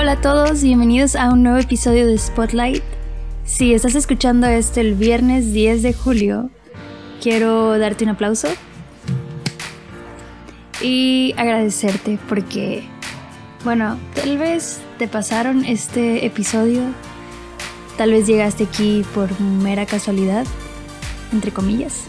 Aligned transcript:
Hola 0.00 0.12
a 0.12 0.20
todos, 0.22 0.62
bienvenidos 0.62 1.14
a 1.14 1.28
un 1.28 1.42
nuevo 1.42 1.58
episodio 1.58 2.06
de 2.06 2.16
Spotlight. 2.16 2.82
Si 3.44 3.74
estás 3.74 3.94
escuchando 3.94 4.46
esto 4.46 4.80
el 4.80 4.94
viernes 4.94 5.52
10 5.52 5.82
de 5.82 5.92
julio, 5.92 6.48
quiero 7.22 7.78
darte 7.78 8.04
un 8.04 8.10
aplauso 8.10 8.48
y 10.80 11.34
agradecerte 11.36 12.18
porque, 12.30 12.88
bueno, 13.62 13.98
tal 14.14 14.38
vez 14.38 14.80
te 14.98 15.06
pasaron 15.06 15.66
este 15.66 16.24
episodio, 16.24 16.80
tal 17.98 18.12
vez 18.12 18.26
llegaste 18.26 18.64
aquí 18.64 19.04
por 19.14 19.38
mera 19.38 19.84
casualidad, 19.84 20.46
entre 21.30 21.50
comillas, 21.50 22.04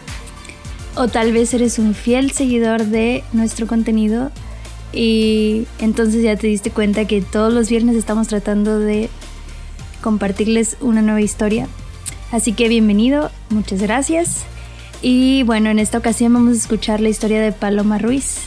o 0.95 1.09
tal 1.09 1.33
vez 1.33 1.53
eres 1.53 1.77
un 1.77 1.93
fiel 1.93 2.31
seguidor 2.31 2.85
de 2.85 3.25
nuestro 3.33 3.67
contenido 3.67 4.31
y 4.93 5.67
entonces 5.79 6.23
ya 6.23 6.35
te 6.35 6.47
diste 6.47 6.71
cuenta 6.71 7.05
que 7.05 7.21
todos 7.21 7.53
los 7.53 7.69
viernes 7.69 7.95
estamos 7.95 8.27
tratando 8.27 8.79
de 8.79 9.09
compartirles 10.01 10.77
una 10.81 11.01
nueva 11.01 11.21
historia. 11.21 11.67
Así 12.31 12.53
que 12.53 12.67
bienvenido, 12.69 13.31
muchas 13.49 13.81
gracias. 13.81 14.45
Y 15.01 15.43
bueno, 15.43 15.69
en 15.69 15.79
esta 15.79 15.97
ocasión 15.97 16.33
vamos 16.33 16.53
a 16.53 16.57
escuchar 16.57 17.01
la 17.01 17.09
historia 17.09 17.41
de 17.41 17.51
Paloma 17.51 17.97
Ruiz, 17.97 18.39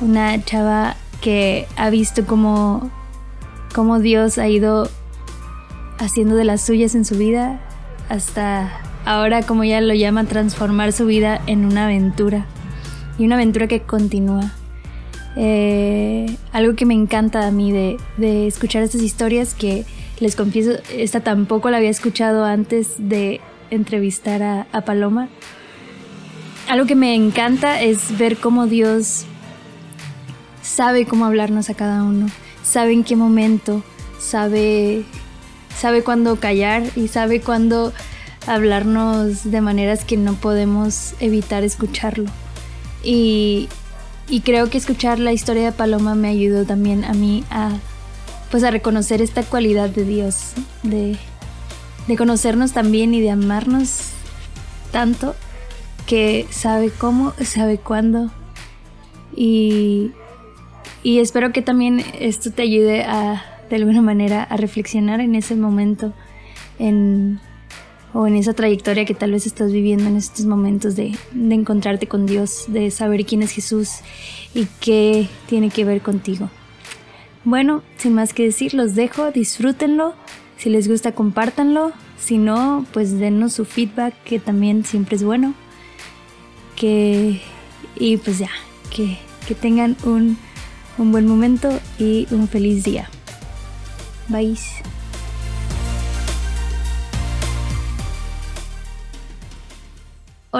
una 0.00 0.44
chava 0.44 0.96
que 1.20 1.66
ha 1.76 1.90
visto 1.90 2.26
cómo, 2.26 2.90
cómo 3.74 3.98
Dios 3.98 4.38
ha 4.38 4.48
ido 4.48 4.90
haciendo 5.98 6.36
de 6.36 6.44
las 6.44 6.64
suyas 6.64 6.94
en 6.94 7.04
su 7.04 7.16
vida 7.16 7.60
hasta 8.08 8.70
ahora, 9.04 9.42
como 9.42 9.64
ella 9.64 9.80
lo 9.80 9.94
llama, 9.94 10.24
transformar 10.24 10.92
su 10.92 11.06
vida 11.06 11.40
en 11.46 11.64
una 11.64 11.84
aventura. 11.84 12.46
Y 13.18 13.24
una 13.24 13.34
aventura 13.34 13.66
que 13.66 13.82
continúa. 13.82 14.52
Eh, 15.40 16.36
algo 16.52 16.74
que 16.74 16.84
me 16.84 16.94
encanta 16.94 17.46
a 17.46 17.52
mí 17.52 17.70
de, 17.70 17.96
escuchar 18.48 18.82
estas 18.82 19.02
historias 19.02 19.54
que 19.54 19.84
les 20.18 20.34
confieso, 20.34 20.72
esta 20.92 21.20
tampoco 21.20 21.70
la 21.70 21.76
había 21.76 21.90
escuchado 21.90 22.44
antes 22.44 22.94
de 22.98 23.40
entrevistar 23.70 24.42
a, 24.42 24.66
a 24.72 24.80
Paloma. 24.80 25.28
Algo 26.68 26.86
que 26.86 26.96
me 26.96 27.14
encanta 27.14 27.80
es 27.80 28.18
ver 28.18 28.36
cómo 28.36 28.66
Dios 28.66 29.26
sabe 30.60 31.06
cómo 31.06 31.24
hablarnos 31.24 31.70
a 31.70 31.74
cada 31.74 32.02
uno, 32.02 32.26
sabe 32.64 32.92
en 32.92 33.04
qué 33.04 33.14
momento, 33.14 33.84
sabe, 34.18 35.04
sabe 35.76 36.02
cuándo 36.02 36.36
callar 36.40 36.82
y 36.96 37.06
sabe 37.06 37.40
cuándo 37.40 37.92
hablarnos 38.48 39.48
de 39.48 39.60
maneras 39.60 40.04
que 40.04 40.16
no 40.16 40.34
podemos 40.34 41.14
evitar 41.20 41.62
escucharlo. 41.62 42.28
Y, 43.04 43.68
y 44.28 44.40
creo 44.40 44.68
que 44.70 44.78
escuchar 44.78 45.18
la 45.18 45.32
historia 45.32 45.64
de 45.64 45.72
Paloma 45.72 46.14
me 46.14 46.28
ayudó 46.28 46.64
también 46.64 47.04
a 47.04 47.14
mí 47.14 47.44
a, 47.50 47.72
pues 48.50 48.62
a 48.64 48.70
reconocer 48.70 49.22
esta 49.22 49.42
cualidad 49.42 49.88
de 49.88 50.04
Dios, 50.04 50.52
de, 50.82 51.16
de 52.06 52.16
conocernos 52.16 52.72
también 52.72 53.14
y 53.14 53.20
de 53.20 53.30
amarnos 53.30 54.10
tanto 54.90 55.34
que 56.06 56.46
sabe 56.50 56.90
cómo, 56.90 57.34
sabe 57.42 57.78
cuándo. 57.78 58.30
Y, 59.36 60.12
y 61.02 61.20
espero 61.20 61.52
que 61.52 61.62
también 61.62 62.02
esto 62.18 62.50
te 62.50 62.62
ayude 62.62 63.04
a, 63.04 63.44
de 63.68 63.76
alguna 63.76 64.00
manera, 64.00 64.42
a 64.42 64.56
reflexionar 64.56 65.20
en 65.20 65.34
ese 65.34 65.54
momento, 65.54 66.12
en, 66.78 67.40
o 68.14 68.26
en 68.26 68.36
esa 68.36 68.54
trayectoria 68.54 69.04
que 69.04 69.14
tal 69.14 69.32
vez 69.32 69.46
estás 69.46 69.72
viviendo 69.72 70.06
en 70.06 70.16
estos 70.16 70.46
momentos 70.46 70.96
de, 70.96 71.16
encontrarte 71.34 72.06
con 72.06 72.26
Dios, 72.26 72.64
de 72.68 72.90
saber 72.90 73.26
quién 73.26 73.42
es 73.42 73.52
Jesús 73.52 73.98
y 74.54 74.66
qué 74.80 75.28
tiene 75.46 75.70
que 75.70 75.84
ver 75.84 76.00
contigo. 76.00 76.50
Bueno, 77.44 77.82
sin 77.96 78.14
más 78.14 78.32
que 78.32 78.44
decir, 78.44 78.74
los 78.74 78.94
dejo, 78.94 79.30
disfrútenlo, 79.30 80.14
si 80.56 80.70
les 80.70 80.88
gusta 80.88 81.12
compártanlo, 81.12 81.92
si 82.18 82.38
no, 82.38 82.84
pues 82.92 83.18
denos 83.18 83.52
su 83.52 83.64
feedback 83.64 84.14
que 84.24 84.38
también 84.38 84.84
siempre 84.84 85.16
es 85.16 85.22
bueno. 85.22 85.54
Que, 86.76 87.40
y 87.96 88.16
pues 88.18 88.38
ya, 88.38 88.50
que, 88.94 89.18
que 89.46 89.54
tengan 89.54 89.96
un, 90.04 90.36
un 90.98 91.12
buen 91.12 91.26
momento 91.26 91.70
y 91.98 92.26
un 92.30 92.48
feliz 92.48 92.84
día. 92.84 93.08
Bye. 94.28 94.58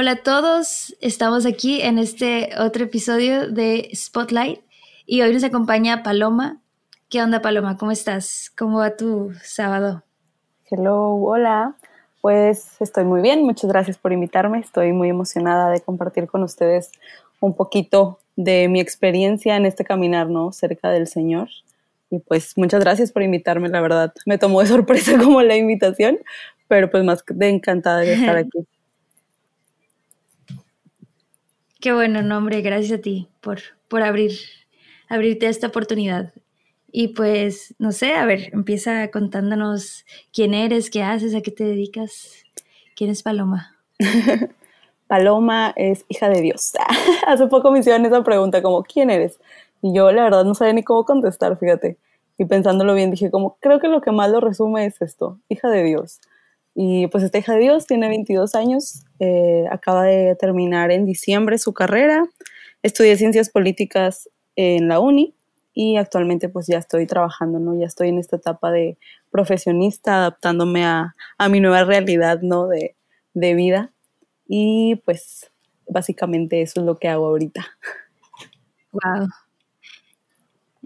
Hola 0.00 0.12
a 0.12 0.22
todos, 0.22 0.97
estamos 1.00 1.44
aquí 1.44 1.82
en 1.82 1.98
este 1.98 2.50
otro 2.56 2.84
episodio 2.84 3.50
de 3.50 3.91
Spotlight 3.92 4.60
y 5.06 5.22
hoy 5.22 5.34
nos 5.34 5.42
acompaña 5.42 6.04
Paloma. 6.04 6.62
¿Qué 7.10 7.20
onda 7.20 7.42
Paloma? 7.42 7.76
¿Cómo 7.76 7.91
estás? 7.91 8.53
¿Cómo 8.56 8.78
va 8.78 8.97
tu 8.97 9.32
sábado? 9.42 10.04
Hello, 10.70 11.14
hola. 11.14 11.75
Pues 12.20 12.81
estoy 12.81 13.06
muy 13.06 13.22
bien, 13.22 13.42
muchas 13.42 13.69
gracias 13.69 13.98
por 13.98 14.12
invitarme. 14.12 14.60
Estoy 14.60 14.92
muy 14.92 15.08
emocionada 15.08 15.69
de 15.69 15.81
compartir 15.81 16.28
con 16.28 16.44
ustedes 16.44 16.92
un 17.41 17.56
poquito 17.56 18.20
de 18.37 18.69
mi 18.69 18.78
experiencia 18.78 19.56
en 19.56 19.66
este 19.66 19.84
caminar, 19.84 20.31
¿no? 20.31 20.53
Cerca 20.53 20.91
del 20.91 21.08
Señor. 21.08 21.48
Y 22.08 22.20
pues 22.20 22.56
muchas 22.56 22.84
gracias 22.84 23.10
por 23.10 23.25
invitarme, 23.25 23.69
la 23.69 23.81
verdad. 23.81 24.14
Me 24.26 24.38
tomó 24.38 24.60
de 24.60 24.69
sorpresa 24.69 25.19
como 25.25 25.42
la 25.42 25.56
invitación, 25.56 26.20
pero 26.69 26.88
pues 26.88 27.03
más 27.03 27.25
de 27.26 27.48
encantada 27.48 27.98
de 27.98 28.14
estar 28.14 28.37
aquí. 28.37 28.64
Qué 31.80 31.92
bueno, 31.92 32.22
nombre, 32.22 32.60
gracias 32.60 32.98
a 32.98 33.02
ti 33.02 33.28
por, 33.40 33.60
por 33.86 34.02
abrir, 34.02 34.32
abrirte 35.08 35.46
esta 35.46 35.68
oportunidad. 35.68 36.32
Y 36.90 37.08
pues, 37.08 37.72
no 37.78 37.92
sé, 37.92 38.14
a 38.14 38.24
ver, 38.24 38.50
empieza 38.52 39.08
contándonos 39.12 40.04
quién 40.32 40.54
eres, 40.54 40.90
qué 40.90 41.04
haces, 41.04 41.36
a 41.36 41.40
qué 41.40 41.52
te 41.52 41.62
dedicas. 41.62 42.32
¿Quién 42.96 43.10
es 43.10 43.22
Paloma? 43.22 43.76
Paloma 45.06 45.72
es 45.76 46.04
hija 46.08 46.28
de 46.28 46.40
Dios. 46.40 46.72
Hace 47.28 47.46
poco 47.46 47.70
me 47.70 47.78
hicieron 47.78 48.04
esa 48.06 48.24
pregunta, 48.24 48.60
como, 48.60 48.82
¿quién 48.82 49.10
eres? 49.10 49.38
Y 49.80 49.94
yo 49.94 50.10
la 50.10 50.24
verdad 50.24 50.44
no 50.44 50.56
sabía 50.56 50.72
ni 50.72 50.82
cómo 50.82 51.04
contestar, 51.04 51.56
fíjate. 51.58 51.96
Y 52.38 52.44
pensándolo 52.46 52.92
bien, 52.94 53.12
dije 53.12 53.30
como, 53.30 53.56
creo 53.60 53.78
que 53.78 53.86
lo 53.86 54.00
que 54.00 54.10
más 54.10 54.32
lo 54.32 54.40
resume 54.40 54.84
es 54.86 55.00
esto, 55.00 55.38
hija 55.48 55.68
de 55.68 55.84
Dios. 55.84 56.20
Y 56.80 57.08
pues 57.08 57.24
esta 57.24 57.38
hija 57.38 57.54
de 57.54 57.58
Dios 57.58 57.88
tiene 57.88 58.06
22 58.06 58.54
años, 58.54 59.02
eh, 59.18 59.64
acaba 59.68 60.04
de 60.04 60.36
terminar 60.36 60.92
en 60.92 61.06
diciembre 61.06 61.58
su 61.58 61.72
carrera, 61.72 62.24
estudié 62.84 63.16
ciencias 63.16 63.50
políticas 63.50 64.30
en 64.54 64.86
la 64.86 65.00
uni 65.00 65.34
y 65.74 65.96
actualmente 65.96 66.48
pues 66.48 66.68
ya 66.68 66.78
estoy 66.78 67.04
trabajando, 67.08 67.58
¿no? 67.58 67.76
Ya 67.76 67.86
estoy 67.86 68.10
en 68.10 68.18
esta 68.18 68.36
etapa 68.36 68.70
de 68.70 68.96
profesionista, 69.32 70.18
adaptándome 70.18 70.84
a, 70.84 71.16
a 71.36 71.48
mi 71.48 71.58
nueva 71.58 71.82
realidad, 71.82 72.42
¿no? 72.42 72.68
De, 72.68 72.94
de 73.34 73.54
vida. 73.54 73.92
Y 74.46 75.02
pues 75.04 75.50
básicamente 75.88 76.62
eso 76.62 76.78
es 76.78 76.86
lo 76.86 76.96
que 76.96 77.08
hago 77.08 77.26
ahorita. 77.26 77.66
Wow. 78.92 79.28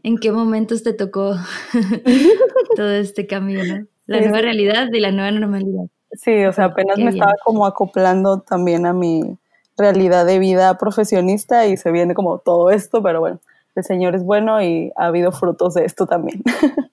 ¿En 0.03 0.17
qué 0.17 0.33
momentos 0.33 0.83
te 0.83 0.95
tocó 0.95 1.37
todo 2.77 2.93
este 2.93 3.27
cambio, 3.27 3.63
La 4.07 4.21
nueva 4.21 4.41
realidad 4.41 4.89
y 4.93 5.01
la 5.01 5.13
nueva 5.13 5.31
normalidad. 5.31 5.85
Sí, 6.13 6.45
o 6.45 6.53
sea, 6.53 6.67
apenas 6.67 6.99
me 6.99 7.11
estaba 7.11 7.35
como 7.45 7.65
acoplando 7.67 8.41
también 8.41 8.85
a 8.85 8.93
mi 8.93 9.39
realidad 9.77 10.27
de 10.27 10.39
vida 10.39 10.77
profesionista 10.77 11.67
y 11.67 11.77
se 11.77 11.91
viene 11.91 12.15
como 12.15 12.39
todo 12.39 12.71
esto, 12.71 13.03
pero 13.03 13.21
bueno, 13.21 13.41
el 13.75 13.85
Señor 13.85 14.15
es 14.15 14.23
bueno 14.23 14.63
y 14.63 14.93
ha 14.97 15.07
habido 15.07 15.33
frutos 15.33 15.75
de 15.75 15.85
esto 15.85 16.07
también. 16.07 16.43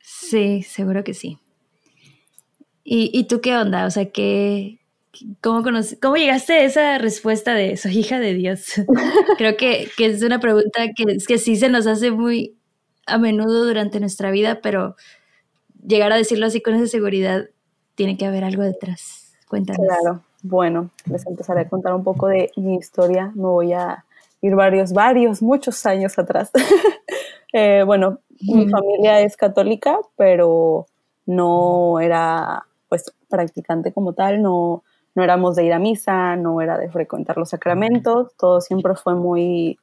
sí, 0.00 0.62
seguro 0.62 1.02
que 1.04 1.14
sí. 1.14 1.38
¿Y, 2.84 3.10
¿Y, 3.12 3.24
tú 3.24 3.40
qué 3.40 3.56
onda? 3.56 3.86
O 3.86 3.90
sea, 3.90 4.10
¿qué, 4.10 4.78
cómo, 5.40 5.62
¿cómo 6.00 6.16
llegaste 6.16 6.52
a 6.52 6.64
esa 6.64 6.98
respuesta 6.98 7.54
de 7.54 7.76
soy 7.76 7.98
hija 7.98 8.20
de 8.20 8.34
Dios? 8.34 8.74
Creo 9.38 9.56
que, 9.56 9.88
que, 9.96 10.06
es 10.06 10.22
una 10.22 10.38
pregunta 10.38 10.88
que, 10.94 11.16
que 11.26 11.38
sí 11.38 11.56
se 11.56 11.68
nos 11.68 11.86
hace 11.86 12.10
muy 12.10 12.56
a 13.06 13.18
menudo 13.18 13.64
durante 13.64 13.98
nuestra 13.98 14.30
vida, 14.30 14.60
pero 14.62 14.96
llegar 15.86 16.12
a 16.12 16.16
decirlo 16.16 16.46
así 16.46 16.60
con 16.60 16.74
esa 16.74 16.86
seguridad, 16.86 17.46
tiene 17.94 18.16
que 18.16 18.26
haber 18.26 18.44
algo 18.44 18.62
detrás. 18.62 19.32
Cuéntanos. 19.48 19.86
Claro, 19.86 20.20
bueno, 20.42 20.90
les 21.06 21.26
empezaré 21.26 21.62
a 21.62 21.68
contar 21.68 21.94
un 21.94 22.04
poco 22.04 22.28
de 22.28 22.50
mi 22.56 22.76
historia. 22.76 23.32
Me 23.34 23.46
voy 23.46 23.72
a 23.72 24.04
ir 24.42 24.54
varios, 24.54 24.92
varios, 24.92 25.42
muchos 25.42 25.84
años 25.86 26.18
atrás. 26.18 26.50
Eh, 27.52 27.84
bueno, 27.84 28.18
mi 28.40 28.68
familia 28.68 29.20
es 29.20 29.34
católica, 29.36 29.98
pero 30.16 30.84
no 31.24 32.00
era 32.00 32.64
pues 32.88 33.14
practicante 33.30 33.92
como 33.92 34.12
tal, 34.12 34.42
no, 34.42 34.82
no 35.14 35.22
éramos 35.22 35.56
de 35.56 35.64
ir 35.64 35.72
a 35.72 35.78
misa, 35.78 36.36
no 36.36 36.60
era 36.60 36.76
de 36.76 36.90
frecuentar 36.90 37.38
los 37.38 37.50
sacramentos, 37.50 38.36
todo 38.36 38.60
siempre 38.60 38.94
fue 38.94 39.14
muy, 39.14 39.78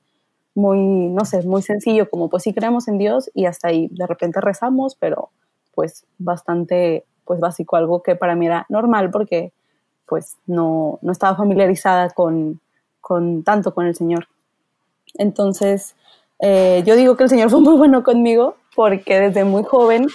muy, 0.53 1.07
no 1.07 1.25
sé, 1.25 1.41
muy 1.43 1.63
sencillo, 1.63 2.09
como 2.09 2.29
pues 2.29 2.43
sí 2.43 2.53
creemos 2.53 2.87
en 2.87 2.99
Dios 2.99 3.31
y 3.33 3.45
hasta 3.45 3.69
ahí, 3.69 3.87
de 3.91 4.05
repente 4.05 4.39
rezamos, 4.39 4.95
pero 4.95 5.31
pues 5.73 6.05
bastante 6.17 7.05
pues 7.25 7.39
básico, 7.39 7.75
algo 7.75 8.03
que 8.03 8.15
para 8.15 8.35
mí 8.35 8.45
era 8.47 8.65
normal 8.69 9.09
porque 9.11 9.53
pues 10.05 10.37
no, 10.45 10.99
no 11.01 11.11
estaba 11.11 11.35
familiarizada 11.35 12.09
con, 12.09 12.59
con, 13.01 13.43
tanto 13.43 13.73
con 13.73 13.85
el 13.85 13.95
Señor. 13.95 14.27
Entonces, 15.15 15.95
eh, 16.39 16.83
yo 16.85 16.95
digo 16.95 17.15
que 17.15 17.23
el 17.23 17.29
Señor 17.29 17.49
fue 17.49 17.61
muy 17.61 17.75
bueno 17.75 18.03
conmigo 18.03 18.57
porque 18.75 19.19
desde 19.19 19.43
muy 19.43 19.63
joven 19.63 20.07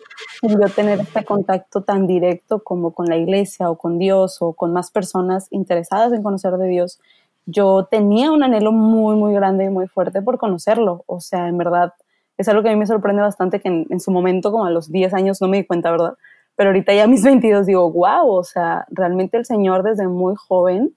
yo 0.42 0.58
tener 0.74 1.00
este 1.00 1.24
contacto 1.24 1.82
tan 1.82 2.06
directo 2.06 2.62
como 2.62 2.92
con 2.92 3.06
la 3.06 3.16
iglesia 3.16 3.70
o 3.70 3.78
con 3.78 3.98
Dios 3.98 4.38
o 4.40 4.52
con 4.52 4.72
más 4.72 4.90
personas 4.90 5.46
interesadas 5.50 6.12
en 6.12 6.22
conocer 6.22 6.52
de 6.56 6.68
Dios, 6.68 7.00
yo 7.46 7.88
tenía 7.90 8.30
un 8.30 8.42
anhelo 8.42 8.72
muy, 8.72 9.16
muy 9.16 9.32
grande 9.32 9.64
y 9.64 9.70
muy 9.70 9.86
fuerte 9.88 10.20
por 10.20 10.38
conocerlo. 10.38 11.04
O 11.06 11.20
sea, 11.20 11.48
en 11.48 11.56
verdad, 11.56 11.94
es 12.38 12.48
algo 12.48 12.62
que 12.62 12.68
a 12.68 12.72
mí 12.72 12.78
me 12.78 12.86
sorprende 12.86 13.20
bastante 13.20 13.60
que 13.60 13.68
en, 13.68 14.00
su 14.00 14.10
momento, 14.10 14.50
como 14.50 14.64
a 14.64 14.70
los 14.70 14.90
10 14.90 15.12
años, 15.12 15.40
no 15.42 15.48
me 15.48 15.58
di 15.58 15.66
cuenta, 15.66 15.90
¿verdad? 15.90 16.14
Pero 16.56 16.70
ahorita 16.70 16.94
ya 16.94 17.04
a 17.04 17.06
mis 17.08 17.22
22 17.24 17.66
digo, 17.66 17.90
wow, 17.92 18.30
o 18.30 18.44
sea, 18.44 18.86
realmente 18.90 19.36
el 19.36 19.44
Señor 19.44 19.82
desde 19.82 20.06
muy 20.06 20.34
joven 20.36 20.94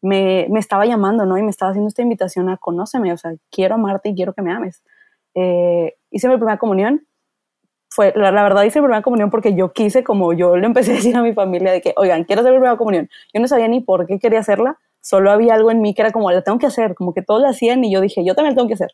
me, 0.00 0.46
me, 0.50 0.60
estaba 0.60 0.86
llamando, 0.86 1.26
¿no? 1.26 1.36
Y 1.36 1.42
me 1.42 1.50
estaba 1.50 1.70
haciendo 1.70 1.88
esta 1.88 2.02
invitación 2.02 2.48
a 2.48 2.56
conóceme, 2.56 3.12
o 3.12 3.16
sea, 3.16 3.34
quiero 3.50 3.74
amarte 3.74 4.10
y 4.10 4.14
quiero 4.14 4.32
que 4.32 4.42
me 4.42 4.52
ames. 4.52 4.82
Eh, 5.34 5.96
hice 6.10 6.28
mi 6.28 6.36
primera 6.36 6.58
comunión. 6.58 7.06
Fue, 7.88 8.12
la, 8.16 8.30
verdad 8.30 8.64
hice 8.64 8.80
mi 8.80 8.86
primera 8.86 9.02
comunión 9.02 9.30
porque 9.30 9.54
yo 9.54 9.72
quise, 9.72 10.04
como 10.04 10.32
yo 10.32 10.56
le 10.56 10.66
empecé 10.66 10.92
a 10.92 10.94
decir 10.94 11.16
a 11.16 11.22
mi 11.22 11.32
familia 11.32 11.72
de 11.72 11.80
que, 11.80 11.94
oigan, 11.96 12.24
quiero 12.24 12.40
hacer 12.40 12.52
mi 12.52 12.58
primera 12.58 12.76
comunión. 12.76 13.08
Yo 13.32 13.40
no 13.40 13.48
sabía 13.48 13.68
ni 13.68 13.80
por 13.80 14.06
qué 14.06 14.18
quería 14.18 14.40
hacerla, 14.40 14.78
solo 15.00 15.30
había 15.30 15.54
algo 15.54 15.70
en 15.70 15.80
mí 15.80 15.94
que 15.94 16.02
era 16.02 16.12
como, 16.12 16.30
la 16.30 16.42
tengo 16.42 16.58
que 16.58 16.66
hacer, 16.66 16.94
como 16.94 17.14
que 17.14 17.22
todos 17.22 17.40
la 17.40 17.50
hacían 17.50 17.84
y 17.84 17.92
yo 17.92 18.00
dije, 18.00 18.24
yo 18.24 18.34
también 18.34 18.54
la 18.54 18.56
tengo 18.56 18.68
que 18.68 18.74
hacer. 18.74 18.92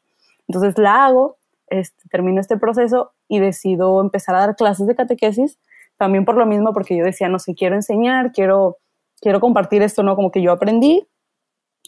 Entonces 0.48 0.76
la 0.78 1.06
hago, 1.06 1.36
este, 1.70 2.08
termino 2.08 2.40
este 2.40 2.56
proceso 2.56 3.12
y 3.28 3.40
decido 3.40 4.00
empezar 4.00 4.34
a 4.34 4.40
dar 4.40 4.56
clases 4.56 4.86
de 4.86 4.94
catequesis, 4.94 5.58
también 5.96 6.24
por 6.24 6.36
lo 6.36 6.46
mismo, 6.46 6.72
porque 6.72 6.96
yo 6.96 7.04
decía, 7.04 7.28
no 7.28 7.38
sé, 7.38 7.54
quiero 7.54 7.74
enseñar, 7.74 8.32
quiero, 8.32 8.76
quiero 9.20 9.40
compartir 9.40 9.82
esto, 9.82 10.02
¿no? 10.02 10.16
Como 10.16 10.30
que 10.30 10.42
yo 10.42 10.52
aprendí. 10.52 11.06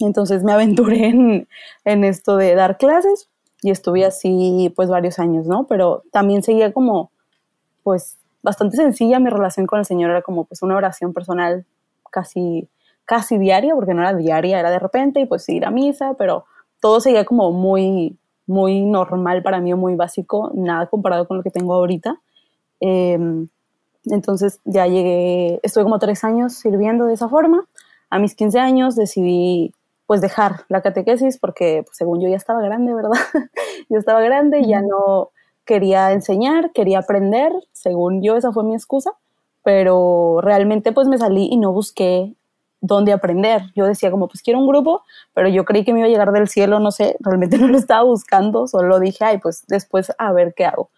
Entonces 0.00 0.43
me 0.43 0.52
aventuré 0.52 1.06
en, 1.06 1.49
en 1.84 2.05
esto 2.05 2.37
de 2.37 2.55
dar 2.55 2.79
clases 2.79 3.29
y 3.62 3.70
estuve 3.70 4.05
así 4.05 4.73
pues 4.75 4.88
varios 4.88 5.19
años, 5.19 5.46
¿no? 5.46 5.67
Pero 5.67 6.02
también 6.11 6.43
seguía 6.43 6.73
como, 6.73 7.11
pues, 7.82 8.19
bastante 8.43 8.76
sencilla 8.76 9.20
mi 9.20 9.31
relación 9.31 9.67
con 9.67 9.79
el 9.79 9.84
Señor, 9.84 10.11
era 10.11 10.23
como 10.23 10.44
pues 10.44 10.62
una 10.62 10.76
oración 10.76 11.12
personal 11.12 11.64
casi, 12.11 12.69
casi 13.05 13.38
diaria, 13.38 13.75
porque 13.75 13.94
no 13.94 14.02
era 14.02 14.14
diaria, 14.14 14.58
era 14.58 14.70
de 14.70 14.79
repente 14.79 15.20
y 15.20 15.26
pues 15.26 15.49
ir 15.49 15.64
a 15.64 15.70
misa, 15.70 16.14
pero 16.19 16.44
todo 16.81 17.00
seguía 17.00 17.25
como 17.25 17.52
muy, 17.52 18.19
muy 18.47 18.85
normal 18.85 19.43
para 19.43 19.61
mí, 19.61 19.75
muy 19.75 19.94
básico, 19.94 20.50
nada 20.55 20.87
comparado 20.87 21.27
con 21.27 21.37
lo 21.37 21.43
que 21.43 21.50
tengo 21.50 21.75
ahorita. 21.75 22.21
Em, 22.81 23.49
entonces 24.06 24.61
ya 24.65 24.87
llegué, 24.87 25.61
estuve 25.62 25.85
como 25.85 25.99
tres 25.99 26.25
años 26.25 26.55
sirviendo 26.55 27.06
de 27.06 27.15
esa 27.15 27.29
forma. 27.29 27.65
A 28.11 28.19
mis 28.19 28.35
15 28.35 28.59
años 28.59 28.97
decidí 28.97 29.73
pues 30.06 30.21
dejar 30.21 30.65
la 30.69 30.83
catequesis 30.83 31.39
porque 31.39 31.83
pues, 31.87 31.97
según 31.97 32.21
yo 32.21 32.29
ya 32.29 32.37
estaba 32.37 32.61
grande, 32.61 32.93
¿verdad? 32.94 33.12
yo 33.89 33.99
estaba 33.99 34.21
grande 34.21 34.65
ya 34.65 34.83
no 34.83 35.31
quería 35.65 36.12
enseñar, 36.12 36.73
quería 36.73 36.99
aprender, 36.99 37.53
según 37.73 38.21
yo 38.23 38.37
esa 38.37 38.53
fue 38.53 38.65
mi 38.65 38.75
excusa, 38.75 39.12
pero 39.62 40.41
realmente 40.43 40.93
pues 40.93 41.06
me 41.09 41.19
salí 41.19 41.49
y 41.50 41.56
no 41.56 41.73
busqué 41.73 42.35
dónde 42.82 43.12
aprender. 43.12 43.62
Yo 43.75 43.87
decía 43.87 44.11
como, 44.11 44.29
pues 44.29 44.43
quiero 44.43 44.58
un 44.61 44.67
grupo, 44.67 45.02
pero 45.32 45.49
yo 45.49 45.64
creí 45.64 45.84
que 45.84 45.94
me 45.94 46.00
iba 46.00 46.08
a 46.08 46.11
llegar 46.11 46.32
del 46.32 46.49
cielo, 46.49 46.81
no 46.81 46.90
sé, 46.90 47.17
realmente 47.20 47.56
no 47.58 47.69
lo 47.69 47.79
estaba 47.79 48.02
buscando, 48.02 48.67
solo 48.67 49.00
dije, 49.00 49.25
ay, 49.25 49.38
pues 49.38 49.64
después 49.69 50.12
a 50.19 50.32
ver 50.32 50.52
qué 50.55 50.67
hago. 50.67 50.90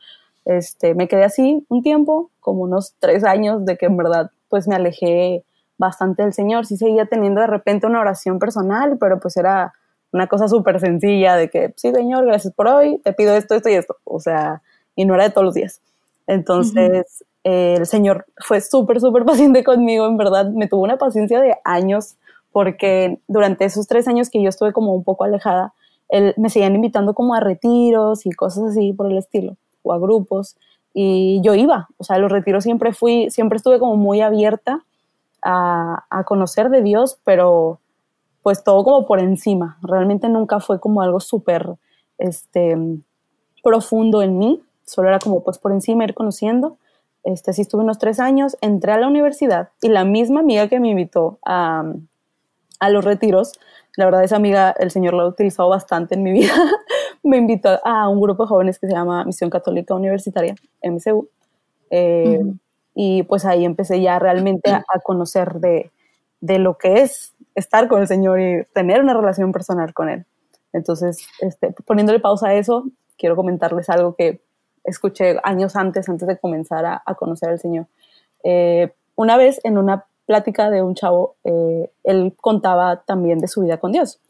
Este, 0.45 0.95
me 0.95 1.07
quedé 1.07 1.25
así 1.25 1.65
un 1.69 1.83
tiempo, 1.83 2.31
como 2.41 2.63
unos 2.63 2.95
tres 2.99 3.23
años 3.25 3.65
de 3.65 3.77
que 3.77 3.87
en 3.87 3.97
verdad 3.97 4.31
pues 4.49 4.67
me 4.67 4.75
alejé 4.75 5.45
bastante 5.79 6.23
del 6.23 6.33
Señor. 6.33 6.67
Sí 6.67 6.77
seguía 6.77 7.07
teniendo 7.07 7.41
de 7.41 7.47
repente 7.47 7.87
una 7.87 8.01
oración 8.01 8.39
personal, 8.39 8.97
pero 8.99 9.21
pues 9.21 9.37
era 9.37 9.73
una 10.13 10.27
cosa 10.27 10.49
súper 10.49 10.81
sencilla 10.81 11.37
de 11.37 11.51
que, 11.51 11.75
sí, 11.77 11.93
Señor, 11.93 12.25
gracias 12.25 12.55
por 12.55 12.69
hoy, 12.69 12.99
te 13.03 13.13
pido 13.13 13.35
esto, 13.35 13.55
esto 13.55 13.69
y 13.69 13.75
esto. 13.75 13.97
O 14.05 14.21
sea, 14.21 14.63
y 14.95 15.05
no 15.05 15.15
era 15.15 15.25
de 15.25 15.31
todos 15.31 15.45
los 15.45 15.55
días. 15.55 15.81
Entonces, 16.27 17.25
el 17.43 17.87
Señor 17.87 18.27
fue 18.39 18.61
súper, 18.61 19.01
súper 19.01 19.25
paciente 19.27 19.65
conmigo, 19.65 20.07
en 20.07 20.17
verdad, 20.17 20.51
me 20.51 20.69
tuvo 20.69 20.83
una 20.83 20.97
paciencia 20.97 21.41
de 21.41 21.57
años, 21.65 22.17
porque 22.53 23.19
durante 23.29 23.65
esos 23.65 23.87
tres 23.87 24.09
años 24.09 24.31
que 24.31 24.43
yo 24.43 24.49
estuve 24.49 24.73
como 24.73 24.95
un 24.95 25.05
poco 25.05 25.25
alejada, 25.25 25.75
él, 26.09 26.35
me 26.37 26.51
seguían 26.51 26.75
invitando 26.75 27.15
como 27.15 27.35
a 27.35 27.41
retiros 27.41 28.27
y 28.27 28.31
cosas 28.31 28.71
así 28.71 28.93
por 28.93 29.11
el 29.11 29.19
estilo, 29.19 29.57
o 29.83 29.93
a 29.93 29.99
grupos, 29.99 30.57
y 30.93 31.41
yo 31.43 31.55
iba, 31.55 31.89
o 31.99 32.05
sea, 32.05 32.19
los 32.19 32.31
retiros 32.31 32.65
siempre 32.65 32.93
fui, 32.93 33.29
siempre 33.31 33.57
estuve 33.57 33.81
como 33.81 33.97
muy 33.97 34.21
abierta 34.21 34.85
a, 35.43 36.05
a 36.09 36.25
conocer 36.25 36.71
de 36.71 36.83
Dios, 36.83 37.19
pero 37.25 37.81
pues 38.43 38.63
todo 38.63 38.85
como 38.85 39.07
por 39.07 39.19
encima, 39.21 39.79
realmente 39.83 40.29
nunca 40.29 40.61
fue 40.61 40.79
como 40.79 41.03
algo 41.03 41.19
súper, 41.19 41.77
este, 42.19 42.77
profundo 43.63 44.23
en 44.23 44.39
mí, 44.39 44.63
solo 44.87 45.09
era 45.09 45.19
como 45.19 45.43
pues 45.43 45.59
por 45.59 45.73
encima 45.73 46.05
ir 46.05 46.15
conociendo, 46.15 46.79
este, 47.25 47.51
así 47.51 47.63
estuve 47.63 47.83
unos 47.83 47.99
tres 47.99 48.21
años, 48.21 48.57
entré 48.61 48.93
a 48.93 48.99
la 48.99 49.09
universidad 49.09 49.71
y 49.81 49.89
la 49.89 50.05
misma 50.05 50.41
amiga 50.41 50.69
que 50.69 50.81
me 50.81 50.89
invitó 50.91 51.39
a, 51.45 51.85
a 52.81 52.91
los 52.91 53.05
retiros, 53.05 53.53
la 53.97 54.05
verdad 54.05 54.25
esa 54.25 54.37
amiga 54.37 54.75
el 54.79 54.91
Señor 54.91 55.15
la 55.15 55.23
ha 55.23 55.27
utilizado 55.29 55.69
bastante 55.69 56.15
en 56.15 56.23
mi 56.23 56.33
vida, 56.33 56.53
me 57.23 57.39
invitó 57.39 57.81
a 57.85 58.09
un 58.09 58.21
grupo 58.21 58.45
de 58.45 58.49
jóvenes 58.49 58.79
que 58.79 58.87
se 58.87 58.93
llama 58.93 59.25
Misión 59.25 59.51
Católica 59.51 59.95
Universitaria, 59.95 60.55
MCU, 60.83 61.29
eh, 61.91 62.41
y 62.95 63.23
pues 63.25 63.45
ahí 63.45 63.65
empecé 63.65 64.01
ya 64.01 64.19
realmente 64.19 64.71
a, 64.71 64.83
conocer 65.03 65.55
de, 65.55 65.91
de, 66.41 66.59
lo 66.59 66.79
que 66.79 67.03
es 67.03 67.35
estar 67.55 67.89
con 67.89 68.01
el 68.01 68.09
Señor 68.09 68.41
y 68.41 68.65
tener 68.73 69.01
una 69.01 69.15
relación 69.15 69.53
personal 69.53 69.93
con 69.93 70.09
Él. 70.09 70.25
Entonces, 70.73 71.27
este, 71.41 71.73
poniéndole 71.85 72.21
pausa 72.21 72.49
a 72.49 72.55
eso, 72.55 72.85
quiero 73.17 73.37
comentarles 73.37 73.89
algo 73.91 74.15
que 74.15 74.41
escuché 74.85 75.39
años 75.43 75.77
antes, 75.77 76.09
antes 76.09 76.29
de 76.29 76.39
comenzar 76.39 76.85
a, 76.85 77.15
conocer 77.15 77.49
al 77.49 77.59
Señor. 77.59 77.87
Eh, 78.45 78.93
una 79.17 79.37
vez 79.37 79.61
en 79.65 79.79
una 79.79 80.05
plática 80.27 80.71
de 80.71 80.83
un 80.83 80.95
chavo, 80.95 81.37
eh, 81.45 81.91
él 82.05 82.35
contaba 82.41 83.03
también 83.05 83.39
de 83.39 83.49
su 83.49 83.63
vida 83.63 83.79
con 83.79 83.93
Dios. 83.93 84.21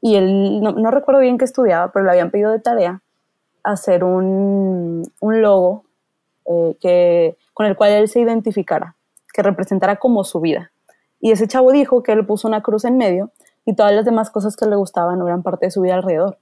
Y 0.00 0.16
él, 0.16 0.60
no, 0.60 0.90
recuerdo 0.90 1.20
bien 1.20 1.38
qué 1.38 1.44
estudiaba, 1.44 1.92
pero 1.92 2.04
le 2.04 2.12
habían 2.12 2.30
pedido 2.30 2.50
de 2.50 2.58
tarea 2.58 3.02
hacer 3.62 4.04
un, 4.04 5.10
un 5.20 5.42
logo 5.42 5.84
eh, 6.46 6.76
que, 6.80 7.36
con 7.52 7.66
el 7.66 7.76
cual 7.76 7.92
él 7.92 8.08
se 8.08 8.20
identificara, 8.20 8.96
que 9.32 9.42
representara 9.42 9.96
como 9.96 10.24
su 10.24 10.40
vida. 10.40 10.72
Y 11.20 11.32
ese 11.32 11.46
chavo 11.46 11.70
dijo 11.70 12.02
que 12.02 12.12
él 12.12 12.24
puso 12.24 12.48
una 12.48 12.62
cruz 12.62 12.84
en 12.84 12.96
medio 12.96 13.30
y 13.66 13.74
todas 13.74 13.92
las 13.92 14.06
demás 14.06 14.30
cosas 14.30 14.56
que 14.56 14.66
le 14.66 14.76
gustaban 14.76 15.18
no 15.18 15.26
eran 15.26 15.42
parte 15.42 15.66
de 15.66 15.70
su 15.70 15.82
vida 15.82 15.94
alrededor, 15.94 16.38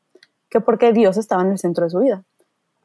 que 0.49 0.61
porque 0.61 0.93
Dios 0.93 1.17
estaba 1.17 1.43
en 1.43 1.51
el 1.51 1.59
centro 1.59 1.85
de 1.85 1.91
su 1.91 1.99
vida 1.99 2.23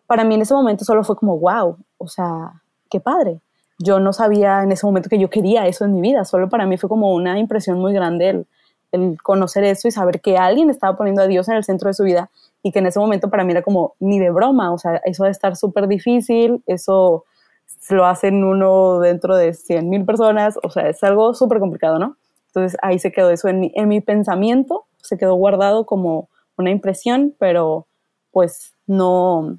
para 0.07 0.23
mí 0.23 0.35
en 0.35 0.41
ese 0.41 0.53
momento 0.53 0.85
solo 0.85 1.03
fue 1.03 1.15
como, 1.15 1.37
wow, 1.39 1.77
o 1.97 2.07
sea, 2.07 2.61
qué 2.89 2.99
padre. 2.99 3.41
Yo 3.79 3.99
no 3.99 4.13
sabía 4.13 4.63
en 4.63 4.71
ese 4.71 4.85
momento 4.85 5.09
que 5.09 5.19
yo 5.19 5.29
quería 5.29 5.65
eso 5.65 5.85
en 5.85 5.93
mi 5.93 6.01
vida, 6.01 6.25
solo 6.25 6.49
para 6.49 6.65
mí 6.65 6.77
fue 6.77 6.89
como 6.89 7.13
una 7.13 7.39
impresión 7.39 7.79
muy 7.79 7.93
grande 7.93 8.29
el, 8.29 8.47
el 8.93 9.21
conocer 9.21 9.63
eso 9.63 9.87
y 9.87 9.91
saber 9.91 10.21
que 10.21 10.37
alguien 10.37 10.69
estaba 10.69 10.95
poniendo 10.95 11.23
a 11.23 11.27
Dios 11.27 11.49
en 11.49 11.55
el 11.55 11.63
centro 11.63 11.89
de 11.89 11.95
su 11.95 12.03
vida 12.03 12.29
y 12.61 12.71
que 12.71 12.79
en 12.79 12.85
ese 12.85 12.99
momento 12.99 13.29
para 13.29 13.43
mí 13.43 13.51
era 13.51 13.63
como 13.63 13.95
ni 13.99 14.19
de 14.19 14.29
broma, 14.29 14.71
o 14.71 14.77
sea, 14.77 15.01
eso 15.03 15.25
de 15.25 15.31
estar 15.31 15.55
súper 15.55 15.87
difícil, 15.87 16.63
eso 16.67 17.25
lo 17.89 18.05
hacen 18.05 18.43
uno 18.43 18.99
dentro 18.99 19.35
de 19.35 19.53
100 19.53 19.89
mil 19.89 20.05
personas, 20.05 20.57
o 20.63 20.69
sea, 20.69 20.89
es 20.89 21.03
algo 21.03 21.33
súper 21.33 21.59
complicado, 21.59 21.99
¿no? 21.99 22.17
Entonces 22.47 22.77
ahí 22.83 22.99
se 22.99 23.11
quedó 23.11 23.31
eso 23.31 23.47
en 23.47 23.59
mi, 23.59 23.71
en 23.75 23.89
mi 23.89 23.99
pensamiento, 23.99 24.85
se 25.01 25.17
quedó 25.17 25.33
guardado 25.35 25.85
como 25.85 26.29
una 26.55 26.69
impresión, 26.69 27.35
pero 27.39 27.87
pues 28.31 28.75
no, 28.85 29.57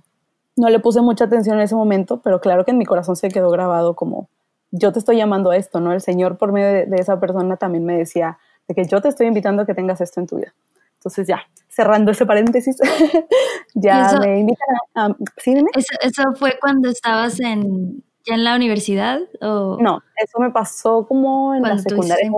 no 0.56 0.68
le 0.68 0.78
puse 0.80 1.00
mucha 1.00 1.24
atención 1.24 1.56
en 1.56 1.62
ese 1.62 1.74
momento, 1.74 2.20
pero 2.22 2.40
claro 2.40 2.64
que 2.64 2.70
en 2.70 2.78
mi 2.78 2.84
corazón 2.84 3.16
se 3.16 3.28
quedó 3.28 3.50
grabado 3.50 3.94
como 3.94 4.28
yo 4.70 4.92
te 4.92 4.98
estoy 4.98 5.16
llamando 5.16 5.50
a 5.50 5.56
esto, 5.56 5.80
¿no? 5.80 5.92
El 5.92 6.00
Señor 6.00 6.36
por 6.36 6.52
medio 6.52 6.90
de, 6.90 6.96
esa 6.96 7.20
persona 7.20 7.56
también 7.56 7.84
me 7.84 7.96
decía 7.96 8.38
de 8.66 8.74
que 8.74 8.84
yo 8.84 9.00
te 9.00 9.08
estoy 9.08 9.28
invitando 9.28 9.62
a 9.62 9.66
que 9.66 9.74
tengas 9.74 10.00
esto 10.00 10.20
en 10.20 10.26
tu 10.26 10.36
vida. 10.36 10.52
Entonces 10.94 11.28
ya, 11.28 11.42
cerrando 11.68 12.10
ese 12.10 12.26
paréntesis, 12.26 12.76
ya 13.74 14.18
me 14.20 14.40
invitan 14.40 14.66
a... 14.96 15.16
¿sí, 15.36 15.54
¿Eso, 16.00 16.22
fue 16.34 16.58
cuando 16.60 16.88
estabas 16.88 17.38
en, 17.40 18.02
ya 18.26 18.34
en 18.34 18.42
la 18.42 18.56
universidad? 18.56 19.20
O? 19.40 19.78
No, 19.80 20.02
eso 20.16 20.40
me 20.40 20.50
pasó 20.50 21.06
como 21.06 21.54
en 21.54 21.62
la 21.62 21.78
secundaria. 21.78 22.30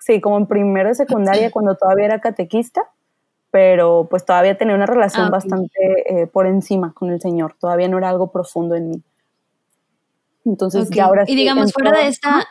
sí, 0.00 0.20
como 0.20 0.38
en 0.38 0.46
primero 0.46 0.88
de 0.88 0.96
secundaria, 0.96 1.52
cuando 1.52 1.76
todavía 1.76 2.06
era 2.06 2.20
catequista 2.20 2.90
pero 3.56 4.06
pues 4.10 4.26
todavía 4.26 4.58
tenía 4.58 4.74
una 4.74 4.84
relación 4.84 5.28
ah, 5.28 5.30
bastante 5.30 5.70
eh, 6.04 6.26
por 6.26 6.46
encima 6.46 6.92
con 6.92 7.10
el 7.10 7.22
Señor, 7.22 7.56
todavía 7.58 7.88
no 7.88 7.96
era 7.96 8.10
algo 8.10 8.30
profundo 8.30 8.74
en 8.74 8.90
mí. 8.90 9.02
Entonces, 10.44 10.90
ya 10.90 11.06
ahora 11.06 11.24
Y 11.26 11.34
digamos, 11.34 11.72
fuera 11.72 11.98
de 11.98 12.08
esta, 12.08 12.46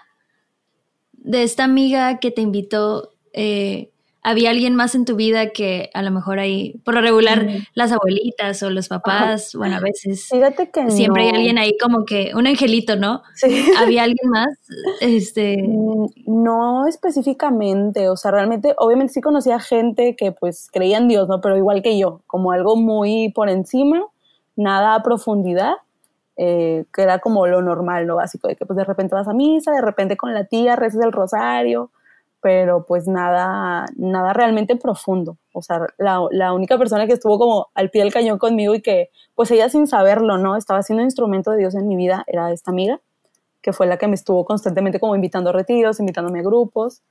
de 1.14 1.44
esta 1.44 1.64
amiga 1.64 2.18
que 2.18 2.32
te 2.32 2.42
invitó, 2.42 3.12
eh, 3.34 3.92
¿Había 4.28 4.50
alguien 4.50 4.74
más 4.76 4.96
en 4.96 5.06
tu 5.06 5.16
vida 5.16 5.52
que 5.52 5.92
a 5.94 6.02
lo 6.02 6.10
mejor 6.10 6.40
ahí, 6.40 6.80
por 6.84 6.96
lo 6.96 7.02
regular, 7.02 7.48
las 7.76 7.92
abuelitas 7.92 8.64
o 8.64 8.72
los 8.72 8.88
papás, 8.88 9.54
bueno, 9.56 9.76
a 9.78 9.80
veces. 9.82 10.28
Fíjate 10.32 10.72
que 10.72 10.90
siempre 10.90 11.24
hay 11.26 11.30
alguien 11.30 11.60
ahí 11.60 11.78
como 11.78 12.06
que 12.06 12.32
un 12.36 12.48
angelito, 12.48 12.96
¿no? 12.96 13.22
Sí. 13.36 13.48
¿Había 13.78 14.04
alguien 14.04 14.30
más? 14.32 14.48
Este. 15.00 15.58
Mm, 15.62 16.08
no 16.26 16.88
específicamente, 16.88 18.10
o 18.10 18.18
sea, 18.18 18.32
realmente, 18.32 18.74
obviamente 18.78 19.14
sí 19.14 19.22
conocía 19.22 19.60
gente 19.60 20.16
que 20.16 20.32
pues 20.32 20.70
creía 20.72 20.98
en 20.98 21.08
Dios, 21.08 21.28
¿no? 21.30 21.40
Pero 21.42 21.56
igual 21.58 21.84
que 21.84 22.00
yo, 22.00 22.22
como 22.26 22.52
algo 22.52 22.76
muy 22.78 23.30
por 23.30 23.50
encima, 23.50 24.02
nada 24.56 24.96
a 24.96 25.04
profundidad. 25.04 25.74
eh, 26.38 26.86
que 26.94 27.02
era 27.04 27.20
como 27.20 27.48
lo 27.48 27.62
normal, 27.62 28.06
lo 28.08 28.16
básico, 28.18 28.48
de 28.50 28.56
que 28.58 28.66
pues 28.66 28.78
de 28.78 28.84
repente 28.84 29.16
vas 29.16 29.28
a 29.28 29.34
misa, 29.34 29.72
de 29.72 29.82
repente 29.82 30.18
con 30.18 30.34
la 30.34 30.46
tía 30.46 30.76
rezas 30.76 31.04
el 31.06 31.12
rosario, 31.14 31.92
pero 32.46 32.86
pues 32.86 33.08
nada, 33.08 33.88
nada 33.96 34.32
realmente 34.32 34.76
profundo. 34.76 35.40
O 35.52 35.64
sea, 35.64 35.88
la, 35.98 36.28
la, 36.30 36.54
única 36.54 36.78
persona 36.78 37.08
que 37.08 37.14
estuvo 37.14 37.40
como 37.40 37.70
al 37.74 37.90
pie 37.90 38.04
del 38.04 38.14
cañón 38.14 38.38
conmigo 38.38 38.76
y 38.76 38.84
que 38.84 39.10
pues 39.34 39.50
ella 39.50 39.68
sin 39.68 39.88
saberlo, 39.88 40.38
¿no? 40.38 40.56
Estaba 40.56 40.84
siendo 40.84 41.02
instrumento 41.02 41.50
de 41.50 41.58
Dios 41.58 41.74
en 41.74 41.88
mi 41.88 41.96
vida, 41.96 42.24
era 42.28 42.52
esta 42.52 42.70
amiga, 42.70 43.02
que 43.64 43.74
fue 43.74 43.88
la 43.88 43.98
que 43.98 44.08
me 44.08 44.14
estuvo 44.14 44.46
constantemente 44.46 45.00
como 45.00 45.16
invitando 45.16 45.50
a 45.50 45.54
retiros, 45.54 46.00
invitándome 46.00 46.42
a 46.42 46.44
grupos 46.44 47.02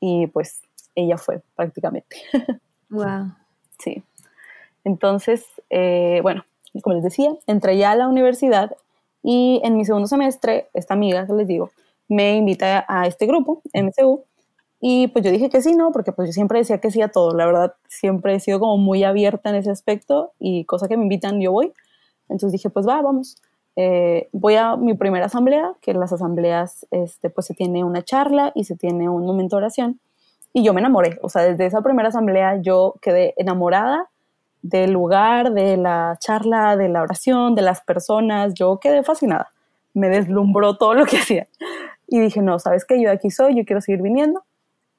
y 0.00 0.26
pues 0.26 0.60
ella 0.96 1.18
fue 1.18 1.40
prácticamente. 1.54 2.16
Wow. 2.92 3.30
sí. 3.78 4.02
Entonces, 4.82 5.46
eh, 5.70 6.18
bueno, 6.22 6.44
como 6.82 6.96
les 6.96 7.04
decía, 7.04 7.32
entré 7.46 7.78
ya 7.78 7.92
a 7.92 7.94
la 7.94 8.08
universidad 8.08 8.72
y 9.22 9.60
en 9.62 9.76
mi 9.76 9.84
segundo 9.84 10.08
semestre, 10.08 10.66
esta 10.74 10.94
amiga 10.94 11.24
que 11.28 11.32
les 11.34 11.46
digo, 11.46 11.70
me 12.08 12.34
invita 12.34 12.84
a 12.88 13.06
este 13.06 13.26
grupo, 13.26 13.62
MCU, 13.72 14.24
y 14.80 15.08
pues 15.08 15.24
yo 15.24 15.30
dije 15.30 15.50
que 15.50 15.60
sí, 15.60 15.74
¿no? 15.74 15.92
Porque 15.92 16.12
pues 16.12 16.28
yo 16.28 16.32
siempre 16.32 16.58
decía 16.58 16.78
que 16.78 16.90
sí 16.90 17.02
a 17.02 17.08
todo, 17.08 17.34
la 17.34 17.44
verdad, 17.46 17.74
siempre 17.88 18.34
he 18.34 18.40
sido 18.40 18.60
como 18.60 18.78
muy 18.78 19.04
abierta 19.04 19.50
en 19.50 19.56
ese 19.56 19.70
aspecto 19.70 20.32
y 20.38 20.64
cosa 20.64 20.88
que 20.88 20.96
me 20.96 21.02
invitan 21.02 21.40
yo 21.40 21.52
voy. 21.52 21.72
Entonces 22.28 22.52
dije, 22.52 22.70
pues 22.70 22.88
va, 22.88 23.02
vamos. 23.02 23.36
Eh, 23.76 24.28
voy 24.32 24.56
a 24.56 24.76
mi 24.76 24.94
primera 24.94 25.26
asamblea, 25.26 25.74
que 25.80 25.90
en 25.90 26.00
las 26.00 26.12
asambleas 26.12 26.86
este, 26.90 27.30
pues 27.30 27.46
se 27.46 27.54
tiene 27.54 27.84
una 27.84 28.02
charla 28.02 28.52
y 28.54 28.64
se 28.64 28.76
tiene 28.76 29.08
un 29.08 29.26
momento 29.26 29.56
de 29.56 29.62
oración. 29.64 30.00
Y 30.52 30.64
yo 30.64 30.72
me 30.74 30.80
enamoré, 30.80 31.18
o 31.22 31.28
sea, 31.28 31.42
desde 31.42 31.66
esa 31.66 31.82
primera 31.82 32.08
asamblea 32.08 32.60
yo 32.60 32.94
quedé 33.02 33.34
enamorada 33.36 34.08
del 34.62 34.92
lugar, 34.92 35.52
de 35.52 35.76
la 35.76 36.16
charla, 36.18 36.76
de 36.76 36.88
la 36.88 37.02
oración, 37.02 37.54
de 37.54 37.62
las 37.62 37.82
personas, 37.82 38.54
yo 38.54 38.78
quedé 38.80 39.02
fascinada. 39.02 39.50
Me 39.94 40.08
deslumbró 40.08 40.76
todo 40.76 40.94
lo 40.94 41.04
que 41.06 41.18
hacía. 41.18 41.46
Y 42.08 42.18
dije, 42.18 42.42
no, 42.42 42.58
sabes 42.58 42.84
que 42.84 43.00
yo 43.00 43.10
aquí 43.10 43.30
soy, 43.30 43.56
yo 43.56 43.64
quiero 43.64 43.80
seguir 43.80 44.02
viniendo. 44.02 44.42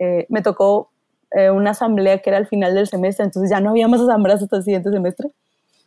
Eh, 0.04 0.26
me 0.30 0.42
tocó 0.42 0.90
eh, 1.30 1.52
una 1.52 1.72
asamblea 1.72 2.18
que 2.24 2.32
era 2.32 2.38
al 2.38 2.48
final 2.48 2.74
del 2.74 2.88
semestre, 2.88 3.24
entonces 3.24 3.52
ya 3.52 3.62
no 3.62 3.70
había 3.70 3.88
más 3.88 4.02
asambleas 4.02 4.42
hasta 4.42 4.58
el 4.58 4.64
siguiente 4.64 4.90
semestre. 4.90 5.30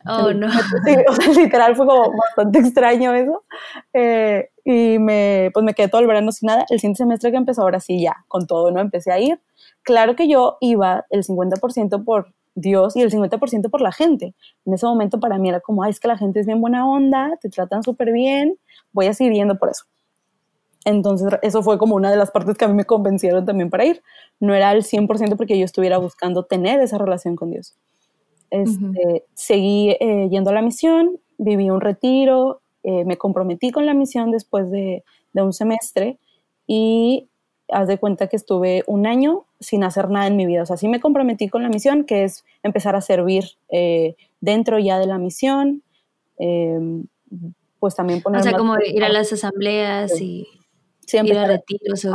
Oh, 0.07 0.31
no. 0.31 0.47
literal 1.37 1.75
fue 1.75 1.85
como 1.85 2.13
bastante 2.15 2.59
extraño 2.59 3.13
eso. 3.13 3.43
Eh, 3.91 4.49
y 4.63 4.99
me, 4.99 5.49
pues 5.53 5.65
me 5.65 5.73
quedé 5.73 5.89
todo 5.89 5.99
el 5.99 6.07
verano 6.07 6.31
sin 6.31 6.47
nada. 6.47 6.65
El 6.69 6.79
siguiente 6.79 6.99
semestre 6.99 7.31
que 7.31 7.37
empezó, 7.37 7.63
ahora 7.63 7.81
sí, 7.81 8.01
ya, 8.01 8.23
con 8.29 8.47
todo, 8.47 8.71
¿no? 8.71 8.79
Empecé 8.79 9.11
a 9.11 9.19
ir. 9.19 9.41
Claro 9.81 10.15
que 10.15 10.29
yo 10.29 10.57
iba 10.61 11.05
el 11.09 11.23
50% 11.23 12.05
por 12.05 12.33
Dios 12.53 12.95
y 12.95 13.01
el 13.01 13.11
50% 13.11 13.69
por 13.69 13.81
la 13.81 13.91
gente. 13.91 14.33
En 14.65 14.73
ese 14.73 14.85
momento 14.85 15.19
para 15.19 15.37
mí 15.39 15.49
era 15.49 15.59
como, 15.59 15.83
ay, 15.83 15.91
es 15.91 15.99
que 15.99 16.07
la 16.07 16.17
gente 16.17 16.39
es 16.39 16.45
bien 16.45 16.61
buena 16.61 16.87
onda, 16.87 17.31
te 17.41 17.49
tratan 17.49 17.83
súper 17.83 18.13
bien, 18.13 18.57
voy 18.93 19.07
a 19.07 19.13
seguir 19.13 19.33
yendo 19.33 19.57
por 19.57 19.69
eso. 19.69 19.83
Entonces, 20.85 21.27
eso 21.41 21.63
fue 21.63 21.79
como 21.79 21.95
una 21.95 22.11
de 22.11 22.17
las 22.17 22.31
partes 22.31 22.57
que 22.57 22.65
a 22.65 22.67
mí 22.67 22.75
me 22.75 22.85
convencieron 22.85 23.43
también 23.43 23.69
para 23.69 23.85
ir. 23.85 24.03
No 24.39 24.53
era 24.53 24.71
el 24.71 24.83
100% 24.83 25.35
porque 25.35 25.57
yo 25.57 25.65
estuviera 25.65 25.97
buscando 25.97 26.43
tener 26.43 26.79
esa 26.79 26.99
relación 26.99 27.35
con 27.35 27.51
Dios. 27.51 27.75
Este, 28.51 29.23
Seguí 29.33 29.97
eh, 29.99 30.29
yendo 30.29 30.51
a 30.51 30.53
la 30.53 30.61
misión, 30.61 31.19
viví 31.37 31.69
un 31.71 31.81
retiro, 31.81 32.61
eh, 32.83 33.03
me 33.03 33.17
comprometí 33.17 33.71
con 33.71 33.87
la 33.87 33.95
misión 33.95 34.29
después 34.29 34.69
de, 34.69 35.03
de, 35.33 35.41
un 35.41 35.51
semestre 35.51 36.19
y 36.67 37.27
haz 37.69 37.87
de 37.87 37.97
cuenta 37.97 38.27
que 38.27 38.35
estuve 38.35 38.83
un 38.85 39.07
año 39.07 39.45
sin 39.59 39.83
hacer 39.83 40.09
nada 40.09 40.27
en 40.27 40.35
mi 40.35 40.45
vida. 40.45 40.61
O 40.61 40.65
sea, 40.67 40.77
sí 40.77 40.87
me 40.87 40.99
comprometí 40.99 41.49
con 41.49 41.63
la 41.63 41.69
misión, 41.69 42.03
que 42.03 42.23
es 42.23 42.45
empezar 42.61 42.95
a 42.95 43.01
servir 43.01 43.43
eh, 43.69 44.15
dentro 44.39 44.77
ya 44.77 44.99
de 44.99 45.07
la 45.07 45.17
misión, 45.17 45.81
em, 46.37 47.07
pues 47.79 47.95
también 47.95 48.21
poner... 48.21 48.41
O 48.41 48.43
sea, 48.43 48.53
como 48.53 48.75
ir 48.79 49.03
a 49.03 49.09
las 49.09 49.33
asambleas 49.33 50.21
y 50.21 50.47
sí, 51.05 51.17
ir 51.17 51.37
a 51.37 51.47
retiros. 51.47 52.05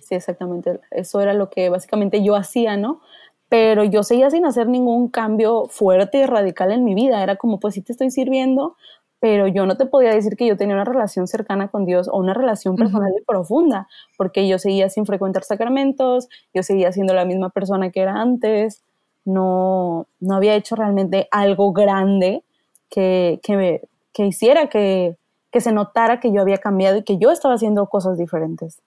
Sí, 0.00 0.14
exactamente. 0.14 0.80
Eso 0.90 1.20
era 1.20 1.34
lo 1.34 1.50
que 1.50 1.68
básicamente 1.68 2.22
yo 2.22 2.36
hacía, 2.36 2.76
¿no? 2.76 3.00
Pero 3.48 3.84
yo 3.84 4.02
seguía 4.02 4.30
sin 4.30 4.46
hacer 4.46 4.66
ningún 4.66 5.08
cambio 5.08 5.66
fuerte 5.68 6.18
y 6.18 6.26
radical 6.26 6.72
en 6.72 6.84
mi 6.84 6.94
vida. 6.94 7.22
Era 7.22 7.36
como, 7.36 7.60
pues 7.60 7.74
sí 7.74 7.82
te 7.82 7.92
estoy 7.92 8.10
sirviendo, 8.10 8.76
pero 9.20 9.46
yo 9.46 9.66
no 9.66 9.76
te 9.76 9.86
podía 9.86 10.10
decir 10.10 10.36
que 10.36 10.46
yo 10.46 10.56
tenía 10.56 10.74
una 10.74 10.84
relación 10.84 11.28
cercana 11.28 11.68
con 11.68 11.86
Dios 11.86 12.08
o 12.08 12.18
una 12.18 12.34
relación 12.34 12.74
personal 12.76 13.12
y 13.16 13.24
profunda, 13.24 13.86
porque 14.18 14.48
yo 14.48 14.58
seguía 14.58 14.88
sin 14.88 15.06
frecuentar 15.06 15.44
sacramentos, 15.44 16.28
yo 16.52 16.62
seguía 16.64 16.90
siendo 16.92 17.14
la 17.14 17.24
misma 17.24 17.50
persona 17.50 17.90
que 17.90 18.00
era 18.00 18.20
antes, 18.20 18.82
no, 19.24 20.08
no 20.18 20.34
había 20.34 20.56
hecho 20.56 20.74
realmente 20.74 21.28
algo 21.30 21.72
grande 21.72 22.42
que, 22.90 23.38
que, 23.44 23.82
que 24.12 24.26
hiciera 24.26 24.68
que, 24.68 25.16
que 25.52 25.60
se 25.60 25.70
notara 25.70 26.18
que 26.18 26.32
yo 26.32 26.40
había 26.40 26.58
cambiado 26.58 26.96
y 26.96 27.04
que 27.04 27.18
yo 27.18 27.30
estaba 27.30 27.54
haciendo 27.54 27.86
cosas 27.86 28.18
diferentes. 28.18 28.80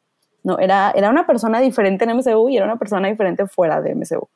No, 0.44 0.60
era, 0.60 0.92
era 0.92 1.10
una 1.10 1.26
persona 1.26 1.60
diferente 1.60 2.06
en 2.06 2.18
MCU 2.18 2.50
y 2.50 2.58
era 2.58 2.66
una 2.66 2.78
persona 2.78 3.08
diferente 3.08 3.48
fuera 3.48 3.82
de 3.82 3.96
MCU. 3.96 4.28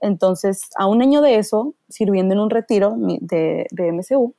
Entonces, 0.00 0.70
a 0.76 0.86
un 0.86 1.02
año 1.02 1.22
de 1.22 1.38
eso, 1.38 1.74
sirviendo 1.88 2.34
en 2.34 2.40
un 2.40 2.50
retiro 2.50 2.94
de, 2.96 3.66
de 3.70 3.92
MCU, 3.92 4.34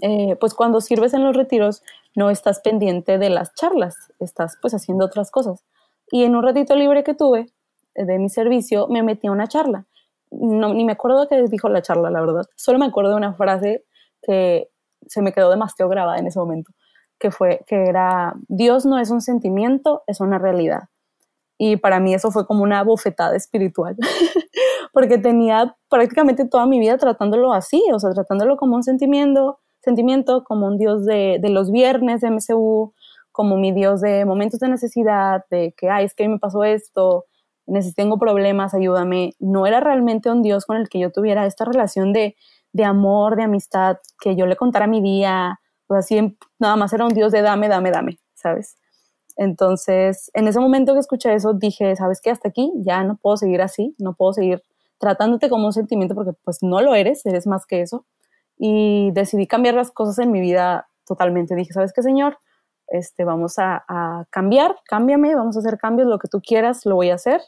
eh, 0.00 0.36
pues 0.38 0.54
cuando 0.54 0.80
sirves 0.80 1.12
en 1.14 1.24
los 1.24 1.36
retiros 1.36 1.82
no 2.14 2.30
estás 2.30 2.60
pendiente 2.60 3.18
de 3.18 3.30
las 3.30 3.54
charlas, 3.54 3.96
estás 4.18 4.56
pues 4.60 4.74
haciendo 4.74 5.04
otras 5.04 5.30
cosas. 5.30 5.64
Y 6.10 6.24
en 6.24 6.36
un 6.36 6.42
ratito 6.42 6.74
libre 6.76 7.04
que 7.04 7.14
tuve 7.14 7.52
eh, 7.94 8.04
de 8.04 8.18
mi 8.18 8.28
servicio, 8.28 8.88
me 8.88 9.02
metí 9.02 9.26
a 9.26 9.32
una 9.32 9.46
charla. 9.46 9.86
No, 10.30 10.74
ni 10.74 10.84
me 10.84 10.92
acuerdo 10.92 11.26
qué 11.28 11.42
dijo 11.48 11.68
la 11.68 11.82
charla, 11.82 12.10
la 12.10 12.20
verdad. 12.20 12.46
Solo 12.56 12.78
me 12.78 12.86
acuerdo 12.86 13.10
de 13.10 13.16
una 13.16 13.34
frase 13.34 13.84
que 14.22 14.68
se 15.06 15.22
me 15.22 15.32
quedó 15.32 15.50
demasiado 15.50 15.88
grabada 15.88 16.18
en 16.18 16.26
ese 16.26 16.38
momento, 16.38 16.72
que 17.18 17.30
fue 17.30 17.64
que 17.66 17.84
era 17.84 18.34
Dios 18.48 18.86
no 18.86 18.98
es 18.98 19.10
un 19.10 19.20
sentimiento, 19.20 20.02
es 20.06 20.20
una 20.20 20.38
realidad. 20.38 20.84
Y 21.58 21.76
para 21.76 21.98
mí 21.98 22.14
eso 22.14 22.30
fue 22.30 22.46
como 22.46 22.62
una 22.62 22.84
bofetada 22.84 23.36
espiritual, 23.36 23.96
porque 24.92 25.18
tenía 25.18 25.76
prácticamente 25.88 26.46
toda 26.46 26.66
mi 26.66 26.78
vida 26.78 26.98
tratándolo 26.98 27.52
así, 27.52 27.82
o 27.92 27.98
sea, 27.98 28.12
tratándolo 28.12 28.56
como 28.56 28.76
un 28.76 28.84
sentimiento, 28.84 29.58
sentimiento 29.82 30.44
como 30.44 30.68
un 30.68 30.78
Dios 30.78 31.04
de, 31.04 31.40
los 31.42 31.72
viernes 31.72 32.20
de 32.20 32.30
MCU, 32.30 32.94
como 33.32 33.56
mi 33.56 33.72
Dios 33.72 34.00
de 34.00 34.24
momentos 34.24 34.60
de 34.60 34.68
necesidad, 34.68 35.44
de 35.50 35.74
que, 35.76 35.90
ay, 35.90 36.04
es 36.04 36.14
que 36.14 36.28
me 36.28 36.38
pasó 36.38 36.62
esto, 36.62 37.26
tengo 37.96 38.18
problemas, 38.18 38.74
ayúdame. 38.74 39.34
No 39.38 39.66
era 39.66 39.80
realmente 39.80 40.30
un 40.30 40.42
Dios 40.42 40.64
con 40.66 40.76
el 40.76 40.88
que 40.88 40.98
yo 40.98 41.10
tuviera 41.10 41.46
esta 41.46 41.64
relación 41.64 42.12
de, 42.12 42.36
de 42.72 42.84
amor, 42.84 43.36
de 43.36 43.44
amistad, 43.44 43.98
que 44.20 44.36
yo 44.36 44.46
le 44.46 44.56
contara 44.56 44.86
mi 44.86 45.00
día, 45.00 45.60
o 45.88 45.94
así, 45.94 46.36
nada 46.58 46.76
más 46.76 46.92
era 46.92 47.04
un 47.04 47.14
Dios 47.14 47.32
de 47.32 47.42
dame, 47.42 47.68
dame, 47.68 47.90
dame, 47.90 48.18
¿sabes? 48.34 48.76
Entonces, 49.36 50.30
en 50.34 50.48
ese 50.48 50.60
momento 50.60 50.94
que 50.94 51.00
escuché 51.00 51.32
eso, 51.32 51.54
dije, 51.54 51.94
¿sabes 51.96 52.20
qué? 52.20 52.30
Hasta 52.30 52.48
aquí 52.48 52.72
ya 52.76 53.04
no 53.04 53.16
puedo 53.16 53.36
seguir 53.36 53.62
así, 53.62 53.94
no 53.98 54.14
puedo 54.14 54.32
seguir 54.32 54.62
tratándote 54.98 55.48
como 55.48 55.66
un 55.66 55.72
sentimiento 55.72 56.14
porque 56.16 56.32
pues 56.44 56.58
no 56.62 56.80
lo 56.80 56.94
eres, 56.94 57.24
eres 57.24 57.46
más 57.46 57.64
que 57.64 57.80
eso. 57.80 58.04
Y 58.58 59.12
decidí 59.12 59.46
cambiar 59.46 59.74
las 59.74 59.92
cosas 59.92 60.18
en 60.18 60.32
mi 60.32 60.40
vida 60.40 60.88
totalmente. 61.06 61.54
Dije, 61.54 61.72
¿sabes 61.72 61.92
qué, 61.92 62.02
Señor? 62.02 62.38
Este, 62.88 63.24
vamos 63.24 63.60
a, 63.60 63.84
a 63.86 64.24
cambiar, 64.30 64.76
cámbiame, 64.86 65.36
vamos 65.36 65.56
a 65.56 65.60
hacer 65.60 65.78
cambios, 65.78 66.08
lo 66.08 66.18
que 66.18 66.26
tú 66.26 66.40
quieras, 66.40 66.84
lo 66.84 66.96
voy 66.96 67.10
a 67.10 67.14
hacer. 67.14 67.40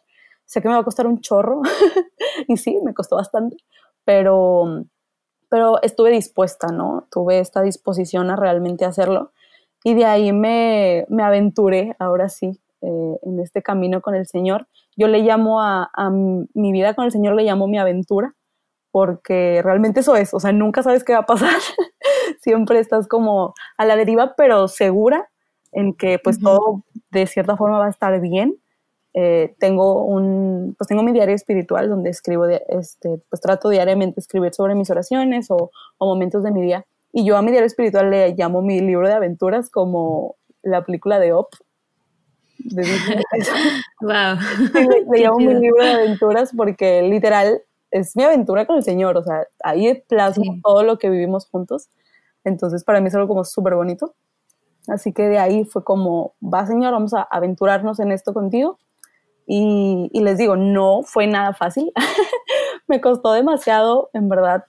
Sé 0.45 0.63
que 0.63 0.69
me 0.69 0.75
va 0.75 0.81
a 0.81 0.85
costar 0.85 1.07
un 1.07 1.21
chorro, 1.21 1.63
y 2.49 2.57
sí, 2.57 2.79
me 2.85 2.95
costó 2.95 3.17
bastante, 3.17 3.57
pero 4.05 4.85
pero 5.51 5.83
estuve 5.83 6.11
dispuesta, 6.11 6.69
¿no? 6.69 7.07
Tuve 7.11 7.41
esta 7.41 7.61
disposición 7.61 8.31
a 8.31 8.37
realmente 8.37 8.87
hacerlo. 8.87 9.33
Y 9.85 9.95
de 9.95 10.07
ahí 10.07 10.33
me, 10.33 11.05
me 11.09 11.23
aventuré, 11.23 11.97
ahora 11.99 12.29
sí, 12.29 12.61
eh, 12.81 13.19
en 13.23 13.41
este 13.41 13.61
camino 13.63 14.01
con 14.01 14.15
el 14.15 14.27
Señor. 14.27 14.69
Yo 14.97 15.09
le 15.09 15.21
llamo 15.21 15.61
a, 15.61 15.91
a, 15.93 16.11
mi 16.11 16.73
vida 16.73 16.95
con 16.95 17.05
el 17.05 17.13
Señor, 17.13 17.35
le 17.35 17.43
llamo 17.43 17.67
mi 17.67 17.79
aventura, 17.79 18.35
porque 18.93 19.61
realmente 19.65 20.01
eso 20.01 20.17
es, 20.17 20.33
o 20.35 20.41
sea, 20.41 20.53
nunca 20.53 20.83
sabes 20.83 21.05
qué 21.05 21.15
va 21.15 21.21
a 21.21 21.27
pasar. 21.27 21.51
Siempre 22.41 22.79
estás 22.79 23.09
como 23.09 23.55
a 23.77 23.85
la 23.85 23.97
deriva, 23.97 24.35
pero 24.37 24.69
segura 24.69 25.29
en 25.73 25.95
que 25.95 26.19
pues 26.19 26.39
todo 26.39 26.85
de 27.11 27.27
cierta 27.27 27.57
forma 27.57 27.79
va 27.79 27.87
a 27.87 27.91
estar 27.91 28.21
bien 28.21 28.60
eh, 29.13 29.55
tengo 29.59 30.05
un, 30.05 30.75
pues 30.79 30.87
tengo 30.89 31.03
mi 31.03 31.13
diario 31.13 31.35
espiritual 31.35 31.89
donde 31.89 32.11
escribo, 32.11 32.47
este, 32.47 33.21
pues 33.29 33.41
trato 33.41 33.69
diariamente 33.69 34.17
de 34.17 34.21
escribir 34.21 34.55
sobre 34.55 34.75
mis 34.75 34.91
oraciones 34.91 35.51
o, 35.51 35.71
o, 35.99 36.07
momentos 36.07 36.45
de 36.45 36.53
mi 36.53 36.63
día. 36.63 36.87
Y 37.13 37.25
yo 37.25 37.37
a 37.37 37.43
mi 37.43 37.51
diario 37.51 37.67
espiritual 37.67 38.11
le 38.11 38.35
llamo 38.35 38.63
mi 38.63 38.81
libro 38.81 39.09
de 39.09 39.15
aventuras 39.15 39.69
como 39.69 40.37
la 40.63 40.85
película 40.85 41.19
de 41.19 41.33
Op. 41.33 41.49
wow. 44.01 44.37
le, 45.13 45.19
llamo 45.21 45.39
mi 45.39 45.55
libro 45.55 45.83
de 45.83 45.91
aventuras 45.91 46.53
porque 46.57 47.03
literal 47.03 47.63
es 47.91 48.15
mi 48.15 48.23
aventura 48.23 48.65
con 48.65 48.77
el 48.77 48.85
Señor. 48.85 49.17
O 49.17 49.25
sea, 49.25 49.45
ahí 49.65 50.03
plasmo 50.09 50.61
todo 50.63 50.85
lo 50.85 50.99
que 50.99 51.11
vivimos 51.11 51.47
juntos. 51.47 51.89
Entonces 52.45 52.85
para 52.85 53.01
mí 53.01 53.09
es 53.09 53.15
algo 53.17 53.27
como 53.27 53.45
súper 53.45 53.75
bonito. 53.75 54.15
Así 54.87 55.13
que 55.13 55.29
de 55.29 55.39
ahí 55.39 55.65
fue 55.65 55.83
como, 55.83 56.35
va 56.43 56.65
Señor, 56.67 56.93
vamos 56.93 57.13
a 57.13 57.23
aventurarnos 57.23 57.99
en 57.99 58.13
esto 58.13 58.33
contigo. 58.33 58.79
Y, 59.53 60.09
les 60.13 60.39
digo, 60.39 60.55
no 60.55 61.03
fue 61.03 61.27
nada 61.27 61.53
fácil. 61.55 61.93
me 62.87 63.01
costó 63.01 63.33
demasiado, 63.33 64.09
en 64.13 64.29
verdad, 64.29 64.67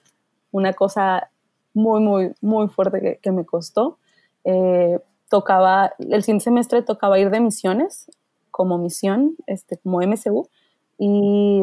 una 0.50 0.72
cosa 0.72 1.30
muy, 1.72 2.00
muy, 2.00 2.32
muy 2.40 2.66
fuerte 2.66 3.20
que, 3.22 3.30
me 3.30 3.46
costó. 3.46 3.98
Eh, 4.42 4.98
tocaba, 5.28 5.92
el 6.00 6.24
siguiente 6.24 6.42
semestre 6.42 6.82
tocaba 6.82 7.20
ir 7.20 7.30
de 7.30 7.38
misiones, 7.38 8.10
como 8.50 8.76
misión, 8.76 9.36
este, 9.46 9.78
como 9.78 10.02
MCU, 10.02 10.48
y, 10.98 11.62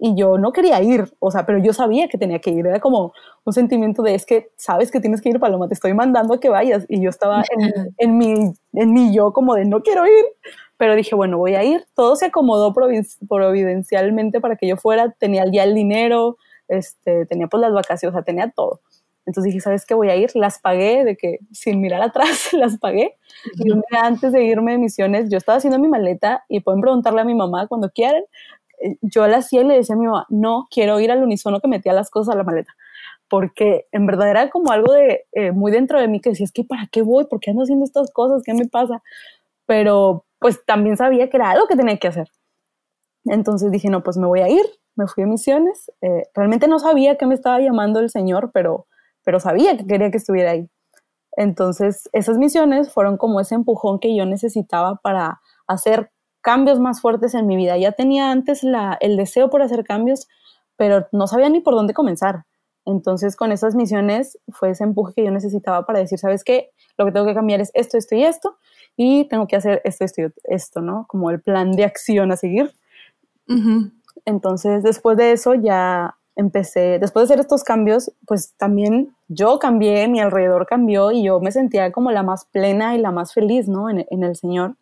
y 0.00 0.16
yo 0.16 0.36
no 0.36 0.50
quería 0.50 0.82
ir, 0.82 1.04
o 1.20 1.30
sea, 1.30 1.46
pero 1.46 1.58
yo 1.58 1.72
sabía 1.72 2.08
que 2.08 2.18
tenía 2.18 2.40
que 2.40 2.50
ir, 2.50 2.66
era 2.66 2.80
como 2.80 3.12
un 3.44 3.52
sentimiento 3.52 4.02
de, 4.02 4.16
es 4.16 4.26
que 4.26 4.50
sabes 4.56 4.90
que 4.90 4.98
tienes 4.98 5.22
que 5.22 5.28
ir, 5.28 5.38
Paloma, 5.38 5.68
te 5.68 5.74
estoy 5.74 5.94
mandando 5.94 6.34
a 6.34 6.40
que 6.40 6.48
vayas, 6.48 6.84
y 6.88 7.00
yo 7.00 7.10
estaba 7.10 7.44
en, 7.56 7.94
en, 7.96 8.18
mi, 8.18 8.52
en 8.72 8.92
mi 8.92 9.14
yo 9.14 9.32
como 9.32 9.54
de, 9.54 9.66
no 9.66 9.82
quiero 9.82 10.04
ir, 10.04 10.24
pero 10.80 10.96
dije, 10.96 11.14
bueno, 11.14 11.36
voy 11.36 11.56
a 11.56 11.62
ir, 11.62 11.84
todo 11.94 12.16
se 12.16 12.24
acomodó 12.24 12.72
providencialmente 12.72 14.40
para 14.40 14.56
que 14.56 14.66
yo 14.66 14.78
fuera, 14.78 15.10
tenía 15.10 15.44
ya 15.52 15.64
el 15.64 15.74
dinero, 15.74 16.38
este, 16.68 17.26
tenía 17.26 17.48
pues 17.48 17.60
las 17.60 17.74
vacaciones, 17.74 18.24
tenía 18.24 18.50
todo. 18.50 18.80
Entonces 19.26 19.52
dije, 19.52 19.60
¿sabes 19.60 19.84
qué? 19.84 19.92
Voy 19.92 20.08
a 20.08 20.16
ir. 20.16 20.30
Las 20.32 20.58
pagué 20.58 21.04
de 21.04 21.18
que 21.18 21.40
sin 21.52 21.82
mirar 21.82 22.00
atrás 22.00 22.50
las 22.54 22.78
pagué. 22.78 23.18
Y 23.56 23.70
un 23.70 23.82
antes 23.90 24.32
de 24.32 24.42
irme 24.42 24.72
de 24.72 24.78
misiones, 24.78 25.28
yo 25.28 25.36
estaba 25.36 25.58
haciendo 25.58 25.78
mi 25.78 25.86
maleta 25.86 26.46
y 26.48 26.60
pueden 26.60 26.80
preguntarle 26.80 27.20
a 27.20 27.24
mi 27.24 27.34
mamá 27.34 27.66
cuando 27.66 27.90
quieran. 27.90 28.22
Eh, 28.82 28.96
yo 29.02 29.26
la 29.26 29.36
hacía 29.36 29.60
y 29.60 29.64
le 29.64 29.74
decía 29.74 29.96
a 29.96 29.98
mi 29.98 30.06
mamá, 30.06 30.24
no, 30.30 30.66
quiero 30.70 30.98
ir 30.98 31.10
al 31.10 31.22
unísono 31.22 31.60
que 31.60 31.68
metía 31.68 31.92
las 31.92 32.08
cosas 32.08 32.34
a 32.34 32.38
la 32.38 32.44
maleta. 32.44 32.74
Porque 33.28 33.84
en 33.92 34.06
verdad 34.06 34.30
era 34.30 34.48
como 34.48 34.72
algo 34.72 34.94
de 34.94 35.26
eh, 35.32 35.52
muy 35.52 35.72
dentro 35.72 36.00
de 36.00 36.08
mí 36.08 36.22
que 36.22 36.30
decía, 36.30 36.44
es 36.44 36.52
que 36.52 36.64
¿para 36.64 36.86
qué 36.90 37.02
voy? 37.02 37.26
¿Por 37.26 37.38
qué 37.38 37.50
ando 37.50 37.64
haciendo 37.64 37.84
estas 37.84 38.10
cosas? 38.12 38.42
¿Qué 38.42 38.54
me 38.54 38.66
pasa? 38.66 39.02
Pero 39.66 40.24
pues 40.40 40.64
también 40.64 40.96
sabía 40.96 41.30
que 41.30 41.36
era 41.36 41.50
algo 41.50 41.68
que 41.68 41.76
tenía 41.76 41.98
que 41.98 42.08
hacer. 42.08 42.28
Entonces 43.26 43.70
dije, 43.70 43.88
no, 43.90 44.02
pues 44.02 44.16
me 44.16 44.26
voy 44.26 44.40
a 44.40 44.48
ir. 44.48 44.64
Me 44.96 45.06
fui 45.06 45.22
a 45.22 45.26
misiones. 45.26 45.92
Eh, 46.00 46.24
realmente 46.34 46.66
no 46.66 46.78
sabía 46.78 47.16
que 47.16 47.26
me 47.26 47.34
estaba 47.34 47.60
llamando 47.60 48.00
el 48.00 48.10
Señor, 48.10 48.50
pero 48.52 48.86
pero 49.24 49.40
sabía 49.40 49.76
que 49.76 49.86
quería 49.86 50.10
que 50.10 50.18
estuviera 50.18 50.52
ahí. 50.52 50.68
Entonces, 51.36 52.08
esas 52.12 52.38
misiones 52.38 52.92
fueron 52.92 53.16
como 53.16 53.40
ese 53.40 53.54
empujón 53.54 54.00
que 54.00 54.16
yo 54.16 54.26
necesitaba 54.26 54.96
para 54.96 55.40
hacer 55.66 56.10
cambios 56.40 56.80
más 56.80 57.00
fuertes 57.00 57.34
en 57.34 57.46
mi 57.46 57.56
vida. 57.56 57.76
Ya 57.78 57.92
tenía 57.92 58.30
antes 58.30 58.62
la, 58.62 58.96
el 59.00 59.16
deseo 59.16 59.50
por 59.50 59.62
hacer 59.62 59.84
cambios, 59.84 60.26
pero 60.76 61.06
no 61.12 61.26
sabía 61.26 61.48
ni 61.48 61.60
por 61.60 61.74
dónde 61.74 61.94
comenzar. 61.94 62.44
Entonces, 62.86 63.36
con 63.36 63.52
esas 63.52 63.74
misiones 63.74 64.38
fue 64.48 64.70
ese 64.70 64.84
empuje 64.84 65.12
que 65.14 65.24
yo 65.24 65.30
necesitaba 65.30 65.86
para 65.86 66.00
decir, 66.00 66.18
¿sabes 66.18 66.42
qué? 66.42 66.70
Lo 66.96 67.04
que 67.04 67.12
tengo 67.12 67.26
que 67.26 67.34
cambiar 67.34 67.60
es 67.60 67.70
esto, 67.74 67.98
esto 67.98 68.14
y 68.16 68.24
esto, 68.24 68.56
y 69.02 69.24
tengo 69.24 69.46
que 69.46 69.56
hacer 69.56 69.80
esto, 69.84 70.04
esto 70.04 70.22
esto, 70.44 70.82
¿no? 70.82 71.06
Como 71.08 71.30
el 71.30 71.40
plan 71.40 71.72
de 71.72 71.86
acción 71.86 72.32
a 72.32 72.36
seguir. 72.36 72.74
Entonces, 74.26 74.82
después 74.82 75.16
de 75.16 75.32
eso 75.32 75.54
ya 75.54 76.16
empecé, 76.36 76.98
después 76.98 77.26
de 77.26 77.32
hacer 77.32 77.40
estos 77.42 77.64
cambios, 77.64 78.12
pues 78.26 78.52
también 78.58 79.16
yo 79.28 79.58
cambié, 79.58 80.06
mi 80.06 80.20
alrededor 80.20 80.66
cambió 80.66 81.12
y 81.12 81.22
yo 81.22 81.40
me 81.40 81.50
sentía 81.50 81.92
como 81.92 82.10
la 82.10 82.22
más 82.22 82.44
plena 82.44 82.94
y 82.94 82.98
la 82.98 83.10
más 83.10 83.32
feliz, 83.32 83.68
¿no? 83.68 83.88
En, 83.88 84.22
el 84.22 84.36
Señor. 84.36 84.76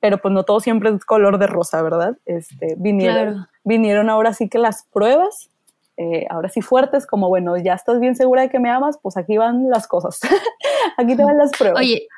Pero 0.00 0.18
pues 0.18 0.34
no 0.34 0.42
todo 0.42 0.58
siempre 0.58 0.90
es 0.90 1.04
color 1.04 1.38
de 1.38 1.46
rosa, 1.46 1.80
¿verdad? 1.82 2.18
Este, 2.26 2.74
vinieron, 2.78 3.46
vinieron 3.62 4.10
ahora 4.10 4.34
sí 4.34 4.48
que 4.48 4.58
las 4.58 4.88
pruebas, 4.92 5.50
eh, 5.98 6.26
ahora 6.30 6.48
sí 6.48 6.62
fuertes, 6.62 7.06
como 7.06 7.28
bueno, 7.28 7.56
ya 7.58 7.74
estás 7.74 8.00
bien 8.00 8.16
segura 8.16 8.42
de 8.42 8.50
que 8.50 8.58
me 8.58 8.70
amas, 8.70 8.98
pues 9.00 9.16
aquí 9.16 9.36
van 9.36 9.70
las 9.70 9.86
cosas, 9.86 10.18
aquí 10.96 11.16
te 11.16 11.22
van 11.22 11.38
las 11.38 11.52
pruebas. 11.52 11.78
Oye, 11.78 12.08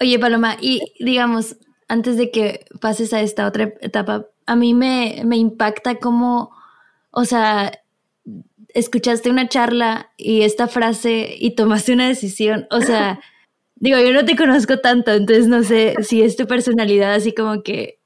oye 0.00 0.18
Paloma, 0.18 0.56
y 0.60 0.80
digamos, 1.00 1.56
antes 1.88 2.16
de 2.16 2.30
que 2.30 2.66
pases 2.80 3.12
a 3.12 3.20
esta 3.20 3.46
otra 3.46 3.74
etapa, 3.80 4.26
a 4.46 4.56
mí 4.56 4.74
me, 4.74 5.22
me 5.24 5.36
impacta 5.36 5.96
cómo, 5.96 6.50
o 7.10 7.24
sea, 7.24 7.72
escuchaste 8.74 9.30
una 9.30 9.48
charla 9.48 10.10
y 10.16 10.42
esta 10.42 10.68
frase 10.68 11.34
y 11.38 11.54
tomaste 11.54 11.92
una 11.92 12.08
decisión. 12.08 12.66
O 12.70 12.80
sea, 12.80 13.20
digo, 13.76 13.98
yo 13.98 14.12
no 14.12 14.24
te 14.24 14.36
conozco 14.36 14.80
tanto, 14.80 15.12
entonces 15.12 15.46
no 15.46 15.62
sé 15.62 15.94
si 16.02 16.22
es 16.22 16.36
tu 16.36 16.46
personalidad 16.46 17.14
así 17.14 17.32
como 17.32 17.62
que 17.62 18.00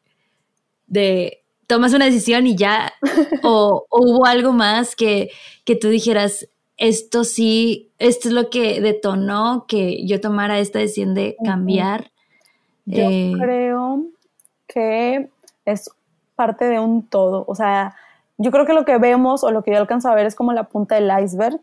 de 0.86 1.42
tomas 1.66 1.92
una 1.92 2.06
decisión 2.06 2.46
y 2.46 2.56
ya, 2.56 2.92
o, 3.42 3.86
hubo 3.90 4.26
algo 4.26 4.52
más 4.52 4.96
que, 4.96 5.30
que 5.64 5.76
tú 5.76 5.88
dijeras, 5.88 6.48
esto 6.78 7.24
sí, 7.24 7.90
esto 7.98 8.28
es 8.28 8.34
lo 8.34 8.50
que 8.50 8.80
detonó 8.80 9.66
que 9.66 10.06
yo 10.06 10.20
tomara 10.20 10.58
esta 10.58 10.78
decisión 10.78 11.14
de 11.14 11.36
cambiar. 11.44 12.10
Yo 12.86 13.02
eh, 13.02 13.32
creo 13.38 14.04
que 14.66 15.28
es 15.64 15.90
parte 16.36 16.64
de 16.66 16.78
un 16.78 17.02
todo, 17.02 17.44
o 17.46 17.54
sea, 17.54 17.96
yo 18.38 18.52
creo 18.52 18.64
que 18.64 18.72
lo 18.72 18.84
que 18.84 18.96
vemos 18.98 19.42
o 19.42 19.50
lo 19.50 19.62
que 19.62 19.72
yo 19.72 19.78
alcanzo 19.78 20.08
a 20.08 20.14
ver 20.14 20.26
es 20.26 20.36
como 20.36 20.52
la 20.52 20.64
punta 20.64 20.94
del 20.94 21.10
iceberg, 21.22 21.60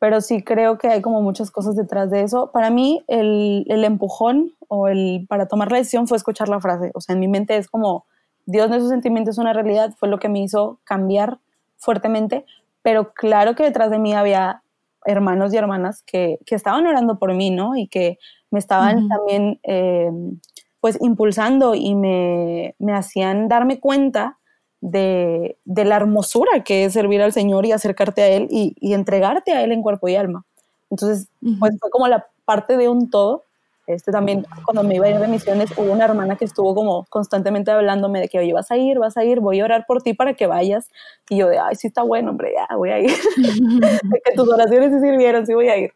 pero 0.00 0.20
sí 0.20 0.42
creo 0.42 0.76
que 0.76 0.88
hay 0.88 1.00
como 1.00 1.22
muchas 1.22 1.52
cosas 1.52 1.76
detrás 1.76 2.10
de 2.10 2.22
eso. 2.22 2.50
Para 2.52 2.70
mí, 2.70 3.04
el, 3.06 3.64
el 3.68 3.84
empujón 3.84 4.52
o 4.66 4.88
el 4.88 5.26
para 5.28 5.46
tomar 5.46 5.70
la 5.70 5.78
decisión 5.78 6.08
fue 6.08 6.16
escuchar 6.16 6.48
la 6.48 6.60
frase. 6.60 6.90
O 6.94 7.00
sea, 7.00 7.14
en 7.14 7.20
mi 7.20 7.28
mente 7.28 7.56
es 7.56 7.68
como, 7.68 8.04
Dios 8.46 8.70
de 8.70 8.80
sus 8.80 8.88
sentimientos 8.88 9.36
es 9.36 9.38
una 9.38 9.52
realidad, 9.52 9.94
fue 9.96 10.08
lo 10.08 10.18
que 10.18 10.28
me 10.28 10.40
hizo 10.40 10.78
cambiar 10.82 11.38
fuertemente, 11.76 12.44
pero 12.82 13.12
claro 13.12 13.54
que 13.54 13.64
detrás 13.64 13.90
de 13.90 13.98
mí 13.98 14.14
había 14.14 14.62
hermanos 15.04 15.52
y 15.52 15.56
hermanas 15.56 16.02
que, 16.02 16.38
que 16.44 16.54
estaban 16.54 16.86
orando 16.86 17.18
por 17.18 17.34
mí, 17.34 17.50
¿no? 17.50 17.76
Y 17.76 17.88
que 17.88 18.18
me 18.50 18.58
estaban 18.58 19.08
también, 19.08 19.60
eh, 19.62 20.10
pues, 20.80 20.98
impulsando 21.00 21.74
y 21.74 21.94
me, 21.94 22.74
me 22.78 22.92
hacían 22.94 23.48
darme 23.48 23.80
cuenta 23.80 24.38
de, 24.80 25.58
la 25.64 25.96
hermosura 25.96 26.62
que 26.64 26.84
es 26.84 26.92
servir 26.92 27.22
al 27.22 27.32
Señor 27.32 27.66
y 27.66 27.72
acercarte 27.72 28.22
a 28.22 28.28
Él 28.28 28.48
y, 28.50 28.74
entregarte 28.92 29.52
a 29.52 29.62
Él 29.62 29.72
en 29.72 29.82
cuerpo 29.82 30.08
y 30.08 30.16
alma. 30.16 30.44
Entonces, 30.90 31.28
pues 31.58 31.76
fue 31.78 31.90
como 31.90 32.08
la 32.08 32.26
parte 32.44 32.76
de 32.76 32.88
un 32.88 33.10
todo. 33.10 33.44
Este 33.88 34.12
también, 34.12 34.46
cuando 34.64 34.82
me 34.82 34.96
iba 34.96 35.06
a 35.06 35.10
ir 35.10 35.18
de 35.18 35.28
misiones, 35.28 35.70
hubo 35.78 35.90
una 35.90 36.04
hermana 36.04 36.36
que 36.36 36.44
estuvo 36.44 36.74
como 36.74 37.06
constantemente 37.06 37.70
hablándome 37.70 38.20
de 38.20 38.28
que, 38.28 38.38
oye, 38.38 38.52
vas 38.52 38.70
a 38.70 38.76
ir, 38.76 38.98
vas 38.98 39.16
a 39.16 39.24
ir, 39.24 39.40
voy 39.40 39.60
a 39.60 39.64
orar 39.64 39.86
por 39.86 40.02
ti 40.02 40.12
para 40.12 40.34
que 40.34 40.46
vayas. 40.46 40.88
Y 41.30 41.38
yo 41.38 41.48
de, 41.48 41.58
ay, 41.58 41.74
sí 41.74 41.86
está 41.86 42.02
bueno, 42.02 42.30
hombre, 42.30 42.52
ya, 42.54 42.76
voy 42.76 42.90
a 42.90 43.00
ir. 43.00 43.10
que 44.24 44.32
tus 44.36 44.46
oraciones 44.46 44.92
se 44.92 45.00
sirvieron, 45.00 45.46
sí 45.46 45.54
voy 45.54 45.68
a 45.68 45.78
ir. 45.78 45.92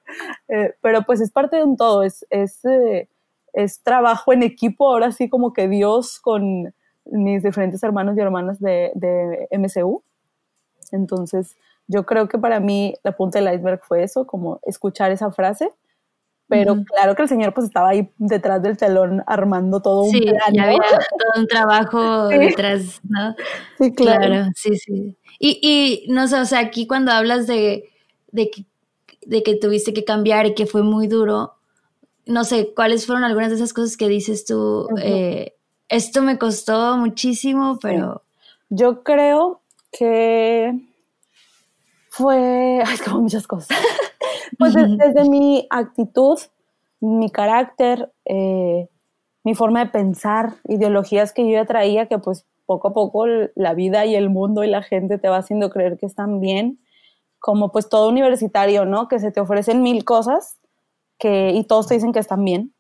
Eh, 0.49 0.75
pero 0.81 1.03
pues 1.03 1.21
es 1.21 1.31
parte 1.31 1.57
de 1.57 1.65
un 1.65 1.77
todo, 1.77 2.03
es, 2.03 2.27
es, 2.31 2.65
eh, 2.65 3.09
es 3.53 3.83
trabajo 3.83 4.33
en 4.33 4.43
equipo, 4.43 4.91
ahora 4.91 5.13
sí 5.13 5.29
como 5.29 5.53
que 5.53 5.69
Dios 5.69 6.19
con, 6.19 6.73
mis 7.05 7.43
diferentes 7.43 7.83
hermanos 7.83 8.17
y 8.17 8.21
hermanas 8.21 8.61
de, 8.61 8.93
de 8.95 9.49
MCU. 9.51 10.03
Entonces, 10.93 11.57
yo 11.89 12.05
creo 12.07 12.29
que 12.29 12.39
para 12.39 12.61
mí 12.61 12.95
la 13.03 13.13
punta 13.13 13.39
del 13.39 13.53
iceberg 13.55 13.81
fue 13.83 14.03
eso, 14.03 14.27
como 14.27 14.61
escuchar 14.63 15.11
esa 15.11 15.31
frase, 15.31 15.71
pero 16.53 16.85
claro 16.85 17.15
que 17.15 17.23
el 17.23 17.29
señor 17.29 17.55
pues 17.55 17.67
estaba 17.67 17.89
ahí 17.91 18.11
detrás 18.19 18.63
del 18.63 18.77
telón 18.77 19.23
armando 19.27 19.81
todo 19.81 20.03
un 20.03 20.13
plan. 20.13 20.61
había 20.61 20.79
todo 20.79 21.41
un 21.41 21.47
trabajo 21.47 22.29
detrás, 22.29 23.01
¿no? 23.09 23.35
Sí, 23.79 23.93
claro. 23.95 24.51
sí, 24.55 24.77
sí. 24.77 25.17
Y, 25.39 25.59
y, 25.63 26.13
no 26.13 26.29
sé, 26.29 26.37
o 26.37 26.45
sea, 26.45 26.61
aquí 26.61 26.87
cuando 26.87 27.11
hablas 27.11 27.47
de, 27.47 27.91
de, 28.31 28.51
que, 28.51 28.67
de 29.23 29.43
que 29.43 29.57
tuviste 29.57 29.93
que 29.93 30.05
cambiar 30.05 30.47
y 30.47 30.55
que 30.55 30.67
fue 30.67 30.83
muy 30.83 31.09
duro, 31.09 31.55
no 32.27 32.45
sé, 32.45 32.73
¿cuáles 32.75 33.07
fueron 33.07 33.25
algunas 33.25 33.51
de 33.51 33.57
esas 33.57 33.73
cosas 33.73 33.97
que 33.97 34.09
dices 34.09 34.45
tú? 34.45 34.89
esto 35.89 36.23
me 36.23 36.39
costó 36.39 36.97
muchísimo, 36.97 37.79
pero... 37.81 38.23
Yo 38.75 39.03
creo 39.03 39.61
que 39.91 40.73
fue, 42.09 42.83
ay, 42.83 42.97
como 43.05 43.21
muchas 43.21 43.47
cosas. 43.47 43.69
pues 44.59 44.75
desde 44.75 45.29
mi 45.29 45.67
actitud, 45.71 46.39
mi 47.01 47.31
carácter, 47.31 48.13
eh, 48.25 48.89
mi 49.45 49.55
forma 49.55 49.85
de 49.85 49.91
pensar, 49.91 50.55
ideologías 50.69 51.33
que 51.33 51.45
yo 51.45 51.53
ya 51.53 51.65
traía, 51.65 52.07
que 52.07 52.19
pues 52.19 52.47
poco 52.67 52.89
a 52.89 52.93
poco 52.93 53.27
la 53.27 53.75
vida 53.75 54.07
y 54.07 54.15
el 54.15 54.31
mundo 54.31 54.65
y 54.65 54.69
la 54.69 54.83
gente 54.83 55.19
te 55.19 55.29
va 55.29 55.39
haciendo 55.39 55.71
creer 55.71 55.99
que 55.99 56.07
están 56.07 56.41
bien, 56.41 56.79
como 57.39 57.73
pues 57.73 57.89
todo 57.89 58.09
universitario, 58.09 58.85
¿no? 58.85 59.09
Que 59.09 59.19
se 59.19 59.33
te 59.33 59.41
ofrecen 59.41 59.83
mil 59.83 60.05
cosas 60.05 60.59
que, 61.19 61.51
y 61.51 61.65
todos 61.65 61.89
te 61.89 61.95
dicen 61.95 62.13
que 62.13 62.21
están 62.21 62.45
bien. 62.45 62.73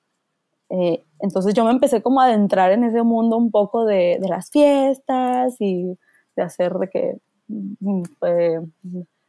Eh, 0.70 1.04
entonces 1.18 1.52
yo 1.52 1.64
me 1.64 1.70
empecé 1.70 2.00
como 2.00 2.20
a 2.20 2.26
adentrar 2.26 2.72
en 2.72 2.84
ese 2.84 3.02
mundo 3.02 3.36
un 3.36 3.50
poco 3.50 3.84
de, 3.84 4.18
las 4.22 4.50
fiestas 4.50 5.56
y 5.60 5.98
de 6.36 6.42
hacer 6.42 6.72
de 6.74 6.88
que 6.88 7.18
mm, 7.48 8.02
eh, 8.26 8.60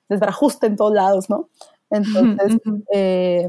desbarajuste 0.07 0.67
en 0.67 0.77
todos 0.77 0.93
lados, 0.93 1.29
¿no? 1.29 1.49
Entonces, 1.93 2.57
eh, 2.93 3.47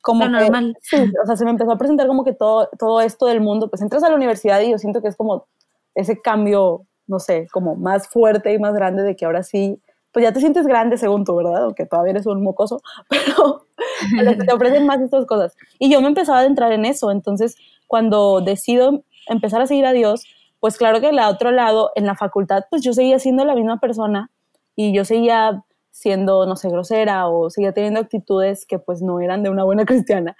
como 0.00 0.26
normal. 0.26 0.76
Sí, 0.80 0.96
o 0.96 1.26
sea, 1.26 1.36
se 1.36 1.44
me 1.44 1.50
empezó 1.50 1.70
a 1.72 1.78
presentar 1.78 2.06
como 2.06 2.24
que 2.24 2.32
todo, 2.32 2.68
todo 2.78 3.00
esto 3.00 3.26
del 3.26 3.40
mundo, 3.40 3.68
pues 3.68 3.82
entras 3.82 4.02
a 4.02 4.08
la 4.08 4.16
universidad 4.16 4.60
y 4.60 4.70
yo 4.70 4.78
siento 4.78 5.02
que 5.02 5.08
es 5.08 5.16
como 5.16 5.46
ese 5.94 6.20
cambio, 6.20 6.86
no 7.06 7.18
sé, 7.18 7.46
como 7.52 7.76
más 7.76 8.08
fuerte 8.08 8.52
y 8.52 8.58
más 8.58 8.74
grande 8.74 9.02
de 9.02 9.14
que 9.16 9.24
ahora 9.24 9.42
sí 9.42 9.80
pues 10.12 10.22
ya 10.24 10.32
te 10.32 10.40
sientes 10.40 10.66
grande 10.66 10.98
según 10.98 11.24
tú, 11.24 11.34
¿verdad? 11.36 11.64
Aunque 11.64 11.86
todavía 11.86 12.12
eres 12.12 12.26
un 12.26 12.42
mocoso, 12.42 12.82
pero 13.08 14.36
te 14.36 14.52
ofrecen 14.52 14.86
más 14.86 15.00
estas 15.00 15.26
cosas. 15.26 15.56
Y 15.78 15.90
yo 15.90 16.00
me 16.00 16.08
empezaba 16.08 16.40
a 16.40 16.44
entrar 16.44 16.72
en 16.72 16.84
eso, 16.84 17.10
entonces 17.10 17.56
cuando 17.86 18.40
decido 18.42 19.04
empezar 19.26 19.62
a 19.62 19.66
seguir 19.66 19.86
a 19.86 19.92
Dios, 19.92 20.24
pues 20.60 20.76
claro 20.76 21.00
que 21.00 21.08
al 21.08 21.18
otro 21.18 21.50
lado, 21.50 21.90
en 21.94 22.06
la 22.06 22.14
facultad, 22.14 22.64
pues 22.70 22.82
yo 22.82 22.92
seguía 22.92 23.18
siendo 23.18 23.44
la 23.44 23.54
misma 23.54 23.80
persona 23.80 24.30
y 24.76 24.94
yo 24.94 25.04
seguía 25.04 25.64
siendo, 25.92 26.46
no 26.46 26.56
sé, 26.56 26.70
grosera 26.70 27.28
o 27.28 27.50
seguía 27.50 27.72
teniendo 27.72 28.00
actitudes 28.00 28.66
que 28.66 28.78
pues 28.78 29.02
no 29.02 29.20
eran 29.20 29.44
de 29.44 29.50
una 29.50 29.62
buena 29.62 29.84
cristiana 29.86 30.36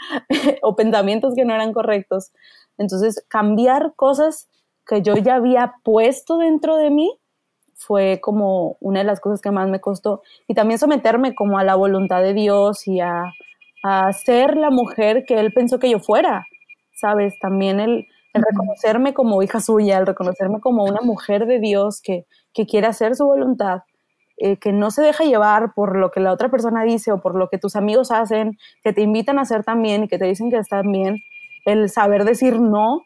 o 0.63 0.75
pensamientos 0.75 1.35
que 1.35 1.45
no 1.45 1.55
eran 1.55 1.73
correctos. 1.73 2.33
Entonces, 2.79 3.25
cambiar 3.29 3.93
cosas 3.95 4.49
que 4.87 5.03
yo 5.03 5.15
ya 5.15 5.37
había 5.37 5.75
puesto 5.85 6.39
dentro 6.39 6.77
de 6.77 6.91
mí 6.91 7.19
fue 7.75 8.19
como 8.21 8.77
una 8.81 9.01
de 9.01 9.05
las 9.05 9.21
cosas 9.21 9.41
que 9.41 9.51
más 9.51 9.69
me 9.69 9.81
costó. 9.81 10.23
Y 10.49 10.55
también 10.55 10.79
someterme 10.79 11.35
como 11.35 11.59
a 11.59 11.65
la 11.65 11.75
voluntad 11.75 12.23
de 12.23 12.33
Dios 12.33 12.89
y 12.89 13.01
a, 13.01 13.33
a 13.85 14.13
ser 14.13 14.57
la 14.57 14.71
mujer 14.71 15.25
que 15.27 15.39
Él 15.39 15.53
pensó 15.53 15.79
que 15.79 15.91
yo 15.91 15.99
fuera, 15.99 16.47
¿sabes? 16.95 17.35
También 17.41 17.79
el, 17.79 18.07
el 18.33 18.43
reconocerme 18.43 19.13
como 19.13 19.43
hija 19.43 19.61
suya, 19.61 19.99
el 19.99 20.07
reconocerme 20.07 20.61
como 20.61 20.85
una 20.85 21.01
mujer 21.03 21.47
de 21.47 21.59
Dios 21.59 22.01
que, 22.01 22.27
que 22.55 22.67
quiere 22.67 22.87
hacer 22.87 23.17
su 23.17 23.27
voluntad, 23.27 23.83
eh, 24.39 24.57
que 24.57 24.73
no 24.73 24.91
se 24.91 25.03
deja 25.03 25.25
llevar 25.25 25.75
por 25.75 25.97
lo 25.97 26.11
que 26.11 26.21
la 26.21 26.33
otra 26.33 26.51
persona 26.51 26.83
dice 26.85 27.13
o 27.13 27.21
por 27.21 27.35
lo 27.35 27.49
que 27.49 27.59
tus 27.59 27.77
amigos 27.77 28.11
hacen, 28.11 28.59
que 28.83 28.93
te 28.93 29.03
invitan 29.03 29.39
a 29.39 29.43
hacer 29.43 29.65
también 29.65 30.05
y 30.05 30.09
que 30.09 30.19
te 30.19 30.25
dicen 30.25 30.51
que 30.51 30.57
están 30.57 30.91
bien, 30.91 31.19
el 31.65 31.89
saber 31.91 32.25
decir 32.25 32.61
no 32.61 33.03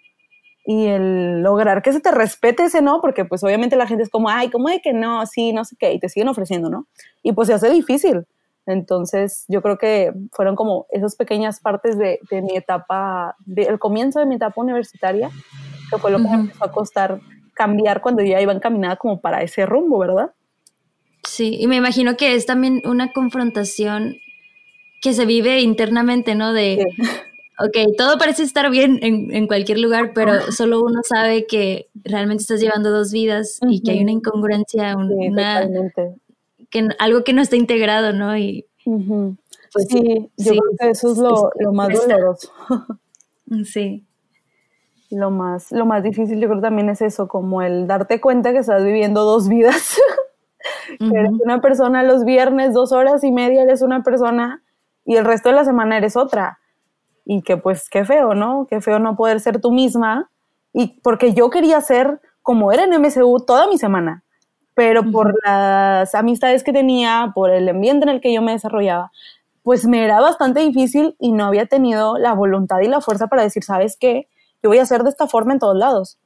y 0.64 0.86
el 0.86 1.42
lograr 1.42 1.82
que 1.82 1.92
se 1.92 2.00
te 2.00 2.10
respete 2.10 2.64
ese 2.64 2.82
no, 2.82 3.00
porque 3.00 3.24
pues 3.24 3.44
obviamente 3.44 3.76
la 3.76 3.86
gente 3.86 4.02
es 4.02 4.10
como, 4.10 4.28
ay, 4.28 4.50
¿cómo 4.50 4.68
de 4.68 4.80
que 4.80 4.92
no? 4.92 5.24
Sí, 5.26 5.52
no 5.52 5.64
sé 5.64 5.76
qué, 5.78 5.92
y 5.92 6.00
te 6.00 6.08
siguen 6.08 6.28
ofreciendo, 6.28 6.68
¿no? 6.68 6.86
Y 7.22 7.32
pues 7.32 7.48
se 7.48 7.54
hace 7.54 7.70
difícil. 7.70 8.26
Entonces 8.66 9.44
yo 9.46 9.62
creo 9.62 9.78
que 9.78 10.12
fueron 10.32 10.56
como 10.56 10.86
esas 10.90 11.14
pequeñas 11.14 11.60
partes 11.60 11.96
de, 11.96 12.18
de 12.30 12.42
mi 12.42 12.56
etapa, 12.56 13.36
del 13.44 13.78
comienzo 13.78 14.18
de 14.18 14.26
mi 14.26 14.34
etapa 14.34 14.60
universitaria, 14.60 15.30
que 15.88 15.98
fue 15.98 16.10
lo 16.10 16.18
que 16.18 16.24
me 16.24 16.34
empezó 16.34 16.64
a 16.64 16.72
costar 16.72 17.20
cambiar 17.54 18.00
cuando 18.00 18.22
ya 18.22 18.40
iba 18.40 18.52
encaminada 18.52 18.96
como 18.96 19.20
para 19.20 19.42
ese 19.42 19.66
rumbo, 19.66 19.98
¿verdad? 19.98 20.32
Sí, 21.36 21.54
y 21.60 21.66
me 21.66 21.76
imagino 21.76 22.16
que 22.16 22.34
es 22.34 22.46
también 22.46 22.80
una 22.86 23.12
confrontación 23.12 24.16
que 25.02 25.12
se 25.12 25.26
vive 25.26 25.60
internamente, 25.60 26.34
¿no? 26.34 26.54
De, 26.54 26.82
ok, 27.58 27.94
todo 27.98 28.16
parece 28.16 28.42
estar 28.42 28.70
bien 28.70 28.98
en, 29.02 29.46
cualquier 29.46 29.78
lugar, 29.78 30.12
pero 30.14 30.50
solo 30.50 30.80
uno 30.82 31.02
sabe 31.06 31.46
que 31.46 31.90
realmente 32.04 32.40
estás 32.40 32.62
llevando 32.62 32.90
dos 32.90 33.12
vidas 33.12 33.58
y 33.68 33.82
que 33.82 33.90
hay 33.90 34.02
una 34.02 34.12
incongruencia, 34.12 34.96
una, 34.96 35.68
que, 36.70 36.88
algo 36.98 37.22
que 37.22 37.34
no 37.34 37.42
está 37.42 37.56
integrado, 37.56 38.14
¿no? 38.14 38.34
Y, 38.38 38.64
pues, 39.74 39.88
sí, 39.90 40.30
yo 40.38 40.52
creo 40.52 40.62
que 40.80 40.88
eso 40.88 41.12
es 41.12 41.18
lo, 41.18 41.50
lo 41.60 41.72
más 41.74 41.92
doloroso. 41.92 42.50
sí. 43.66 44.06
Lo 45.10 45.30
más, 45.30 45.70
lo 45.70 45.84
más 45.84 46.02
difícil 46.02 46.40
yo 46.40 46.48
creo 46.48 46.62
también 46.62 46.88
es 46.88 47.02
eso, 47.02 47.28
como 47.28 47.60
el 47.60 47.86
darte 47.86 48.22
cuenta 48.22 48.52
que 48.52 48.60
estás 48.60 48.82
viviendo 48.82 49.22
dos 49.24 49.48
vidas. 49.50 49.98
eres 50.98 51.32
una 51.44 51.60
persona 51.60 52.02
los 52.02 52.24
viernes, 52.24 52.74
dos 52.74 52.92
horas 52.92 53.24
y 53.24 53.32
media 53.32 53.62
eres 53.62 53.82
una 53.82 54.02
persona 54.02 54.62
y 55.04 55.16
el 55.16 55.24
resto 55.24 55.48
de 55.48 55.54
la 55.54 55.64
semana 55.64 55.96
eres 55.96 56.16
otra 56.16 56.58
y 57.24 57.42
que 57.42 57.56
pues 57.56 57.88
qué 57.90 58.04
feo, 58.04 58.34
¿no? 58.34 58.66
Qué 58.70 58.80
feo 58.80 58.98
no 58.98 59.16
poder 59.16 59.40
ser 59.40 59.60
tú 59.60 59.72
misma. 59.72 60.30
Y 60.72 61.00
porque 61.00 61.34
yo 61.34 61.50
quería 61.50 61.80
ser 61.80 62.20
como 62.42 62.70
era 62.70 62.84
en 62.84 62.92
MSU 63.00 63.44
toda 63.44 63.66
mi 63.66 63.78
semana, 63.78 64.22
pero 64.74 65.10
por 65.10 65.34
las 65.44 66.14
amistades 66.14 66.62
que 66.62 66.72
tenía, 66.72 67.32
por 67.34 67.50
el 67.50 67.68
ambiente 67.68 68.04
en 68.04 68.10
el 68.10 68.20
que 68.20 68.32
yo 68.32 68.42
me 68.42 68.52
desarrollaba, 68.52 69.10
pues 69.64 69.84
me 69.86 70.04
era 70.04 70.20
bastante 70.20 70.60
difícil 70.60 71.16
y 71.18 71.32
no 71.32 71.44
había 71.46 71.66
tenido 71.66 72.18
la 72.18 72.34
voluntad 72.34 72.78
y 72.80 72.86
la 72.86 73.00
fuerza 73.00 73.26
para 73.26 73.42
decir, 73.42 73.64
¿sabes 73.64 73.96
qué? 73.98 74.28
Yo 74.62 74.70
voy 74.70 74.78
a 74.78 74.82
hacer 74.82 75.02
de 75.02 75.10
esta 75.10 75.26
forma 75.26 75.54
en 75.54 75.58
todos 75.58 75.76
lados. 75.76 76.18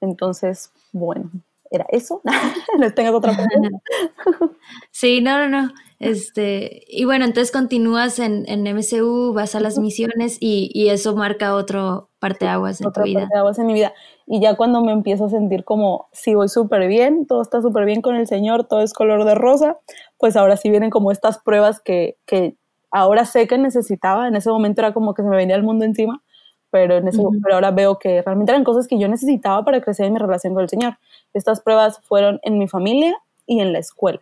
Entonces, 0.00 0.70
bueno, 0.92 1.30
era 1.76 1.86
eso. 1.90 2.20
no 2.78 2.90
tengas 2.92 3.14
otra 3.14 3.32
pregunta. 3.32 3.78
sí, 4.90 5.20
no, 5.20 5.38
no, 5.38 5.48
no. 5.48 5.72
Este, 6.00 6.82
y 6.88 7.04
bueno, 7.04 7.24
entonces 7.24 7.50
continúas 7.50 8.18
en, 8.18 8.44
en 8.48 8.66
MCU, 8.66 9.32
vas 9.32 9.54
a 9.54 9.60
las 9.60 9.78
misiones 9.78 10.36
y, 10.40 10.70
y 10.74 10.90
eso 10.90 11.16
marca 11.16 11.54
otro 11.54 12.10
parteaguas 12.18 12.80
en 12.80 12.88
Otra 12.88 13.02
tu 13.02 13.08
vida. 13.08 13.20
Parteaguas 13.20 13.58
en 13.58 13.66
mi 13.66 13.74
vida. 13.74 13.92
Y 14.26 14.40
ya 14.40 14.56
cuando 14.56 14.82
me 14.82 14.92
empiezo 14.92 15.26
a 15.26 15.30
sentir 15.30 15.64
como, 15.64 16.08
si 16.12 16.34
voy 16.34 16.48
súper 16.48 16.88
bien, 16.88 17.26
todo 17.26 17.42
está 17.42 17.60
súper 17.60 17.84
bien 17.84 18.02
con 18.02 18.16
el 18.16 18.26
Señor, 18.26 18.64
todo 18.64 18.80
es 18.82 18.92
color 18.92 19.24
de 19.24 19.34
rosa, 19.34 19.78
pues 20.18 20.36
ahora 20.36 20.56
sí 20.56 20.70
vienen 20.70 20.90
como 20.90 21.12
estas 21.12 21.38
pruebas 21.38 21.80
que, 21.80 22.16
que 22.26 22.56
ahora 22.90 23.26
sé 23.26 23.46
que 23.46 23.58
necesitaba. 23.58 24.26
En 24.28 24.36
ese 24.36 24.50
momento 24.50 24.80
era 24.80 24.94
como 24.94 25.14
que 25.14 25.22
se 25.22 25.28
me 25.28 25.36
venía 25.36 25.56
el 25.56 25.62
mundo 25.62 25.84
encima, 25.84 26.22
pero, 26.74 26.96
en 26.96 27.06
ese, 27.06 27.22
pero 27.40 27.54
ahora 27.54 27.70
veo 27.70 28.00
que 28.00 28.20
realmente 28.20 28.50
eran 28.50 28.64
cosas 28.64 28.88
que 28.88 28.98
yo 28.98 29.06
necesitaba 29.06 29.64
para 29.64 29.80
crecer 29.80 30.06
en 30.06 30.14
mi 30.14 30.18
relación 30.18 30.54
con 30.54 30.64
el 30.64 30.68
Señor. 30.68 30.98
Estas 31.32 31.60
pruebas 31.60 32.00
fueron 32.00 32.40
en 32.42 32.58
mi 32.58 32.66
familia 32.66 33.16
y 33.46 33.60
en 33.60 33.72
la 33.72 33.78
escuela. 33.78 34.18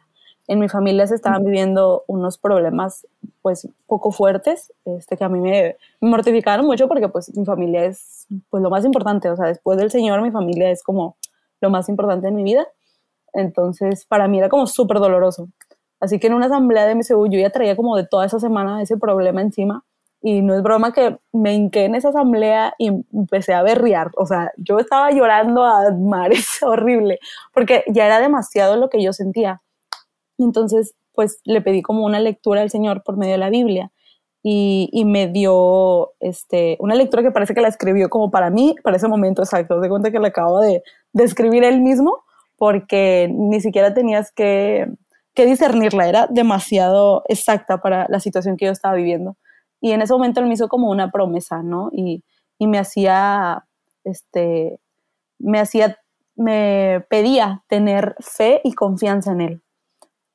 En 0.48 0.58
mi 0.58 0.68
familia 0.68 1.06
se 1.06 1.14
estaban 1.14 1.46
viviendo 1.46 2.04
unos 2.08 2.36
problemas 2.36 3.06
pues 3.40 3.66
poco 3.86 4.12
fuertes, 4.12 4.70
este, 4.84 5.16
que 5.16 5.24
a 5.24 5.30
mí 5.30 5.40
me, 5.40 5.76
mortificaron 6.02 6.66
mucho 6.66 6.88
porque 6.88 7.08
pues 7.08 7.34
mi 7.34 7.46
familia 7.46 7.86
es 7.86 8.26
pues 8.50 8.62
lo 8.62 8.68
más 8.68 8.84
importante, 8.84 9.30
o 9.30 9.36
sea, 9.36 9.46
después 9.46 9.78
del 9.78 9.90
Señor 9.90 10.20
mi 10.20 10.30
familia 10.30 10.70
es 10.70 10.82
como 10.82 11.16
lo 11.62 11.70
más 11.70 11.88
importante 11.88 12.28
en 12.28 12.34
mi 12.34 12.42
vida, 12.42 12.66
entonces 13.32 14.04
para 14.04 14.28
mí 14.28 14.36
era 14.36 14.50
como 14.50 14.66
súper 14.66 14.98
doloroso. 14.98 15.48
Así 16.00 16.18
que 16.18 16.26
en 16.26 16.34
una 16.34 16.46
asamblea 16.46 16.84
de 16.84 16.96
MCU 16.96 17.28
yo 17.28 17.38
ya 17.40 17.48
traía 17.48 17.76
como 17.76 17.96
de 17.96 18.06
toda 18.06 18.26
esa 18.26 18.38
semana 18.38 18.82
ese 18.82 18.98
problema 18.98 19.40
encima 19.40 19.86
y 20.22 20.40
no 20.42 20.54
es 20.54 20.62
broma 20.62 20.92
que 20.92 21.18
me 21.32 21.54
hinqué 21.54 21.84
en 21.84 21.94
esa 21.94 22.10
asamblea 22.10 22.74
y 22.78 22.92
empecé 23.12 23.54
a 23.54 23.62
berriar, 23.62 24.10
o 24.16 24.26
sea, 24.26 24.52
yo 24.56 24.78
estaba 24.78 25.10
llorando 25.10 25.64
a 25.64 25.90
mares 25.92 26.58
horrible 26.62 27.18
porque 27.52 27.84
ya 27.88 28.06
era 28.06 28.20
demasiado 28.20 28.76
lo 28.76 28.88
que 28.88 29.02
yo 29.02 29.12
sentía 29.12 29.60
entonces, 30.44 30.94
pues 31.14 31.40
le 31.44 31.60
pedí 31.60 31.82
como 31.82 32.04
una 32.04 32.20
lectura 32.20 32.62
al 32.62 32.70
Señor 32.70 33.02
por 33.02 33.16
medio 33.16 33.32
de 33.32 33.38
la 33.38 33.50
Biblia 33.50 33.90
y, 34.42 34.88
y, 34.92 35.04
me 35.04 35.28
dio 35.28 36.12
este, 36.18 36.76
una 36.80 36.96
lectura 36.96 37.22
que 37.22 37.30
parece 37.30 37.54
que 37.54 37.60
la 37.60 37.68
escribió 37.68 38.08
como 38.08 38.30
para 38.30 38.50
mí, 38.50 38.74
para 38.82 38.96
ese 38.96 39.06
momento 39.06 39.42
exacto. 39.42 39.80
De 39.80 39.88
cuenta 39.88 40.10
que 40.10 40.18
la 40.18 40.28
acabo 40.28 40.60
de, 40.60 40.82
de 41.12 41.24
escribir 41.24 41.62
él 41.62 41.80
mismo 41.80 42.24
porque 42.56 43.30
ni 43.32 43.60
siquiera 43.60 43.94
tenías 43.94 44.32
que, 44.32 44.88
que 45.34 45.46
discernirla, 45.46 46.08
era 46.08 46.26
demasiado 46.28 47.22
exacta 47.28 47.80
para 47.80 48.06
la 48.08 48.20
situación 48.20 48.56
que 48.56 48.66
yo 48.66 48.72
estaba 48.72 48.94
viviendo. 48.94 49.36
Y 49.82 49.92
en 49.92 50.00
ese 50.00 50.14
momento 50.14 50.40
él 50.40 50.46
me 50.46 50.54
hizo 50.54 50.68
como 50.68 50.88
una 50.88 51.10
promesa, 51.10 51.62
¿no? 51.62 51.90
Y, 51.92 52.24
y 52.58 52.66
me 52.68 52.78
hacía, 52.78 53.66
este, 54.04 54.80
me 55.38 55.58
hacía, 55.58 55.98
me 56.36 57.04
pedía 57.10 57.64
tener 57.68 58.14
fe 58.20 58.62
y 58.64 58.72
confianza 58.72 59.32
en 59.32 59.40
él. 59.42 59.62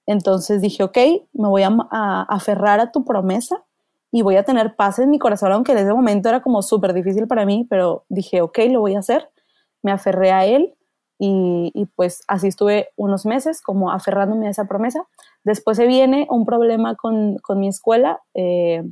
Entonces 0.07 0.61
dije, 0.61 0.83
ok, 0.83 0.97
me 1.33 1.47
voy 1.47 1.63
a, 1.63 2.25
aferrar 2.29 2.79
a 2.79 2.91
tu 2.91 3.05
promesa 3.05 3.63
y 4.11 4.21
voy 4.21 4.37
a 4.37 4.43
tener 4.43 4.75
paz 4.75 4.99
en 4.99 5.09
mi 5.09 5.19
corazón, 5.19 5.51
aunque 5.51 5.73
en 5.73 5.79
ese 5.79 5.93
momento 5.93 6.29
era 6.29 6.41
como 6.41 6.61
súper 6.61 6.93
difícil 6.93 7.27
para 7.27 7.45
mí, 7.45 7.67
pero 7.69 8.05
dije, 8.07 8.41
ok, 8.41 8.57
lo 8.69 8.79
voy 8.79 8.95
a 8.95 8.99
hacer. 8.99 9.29
Me 9.83 9.91
aferré 9.91 10.31
a 10.31 10.45
él 10.45 10.73
y, 11.19 11.89
pues 11.95 12.23
así 12.27 12.47
estuve 12.47 12.89
unos 12.95 13.25
meses 13.25 13.61
como 13.61 13.91
aferrándome 13.91 14.47
a 14.47 14.51
esa 14.51 14.65
promesa. 14.65 15.05
Después 15.43 15.77
se 15.77 15.87
viene 15.87 16.25
un 16.29 16.45
problema 16.45 16.95
con, 16.95 17.37
mi 17.55 17.67
escuela. 17.67 18.21
Eh, 18.33 18.83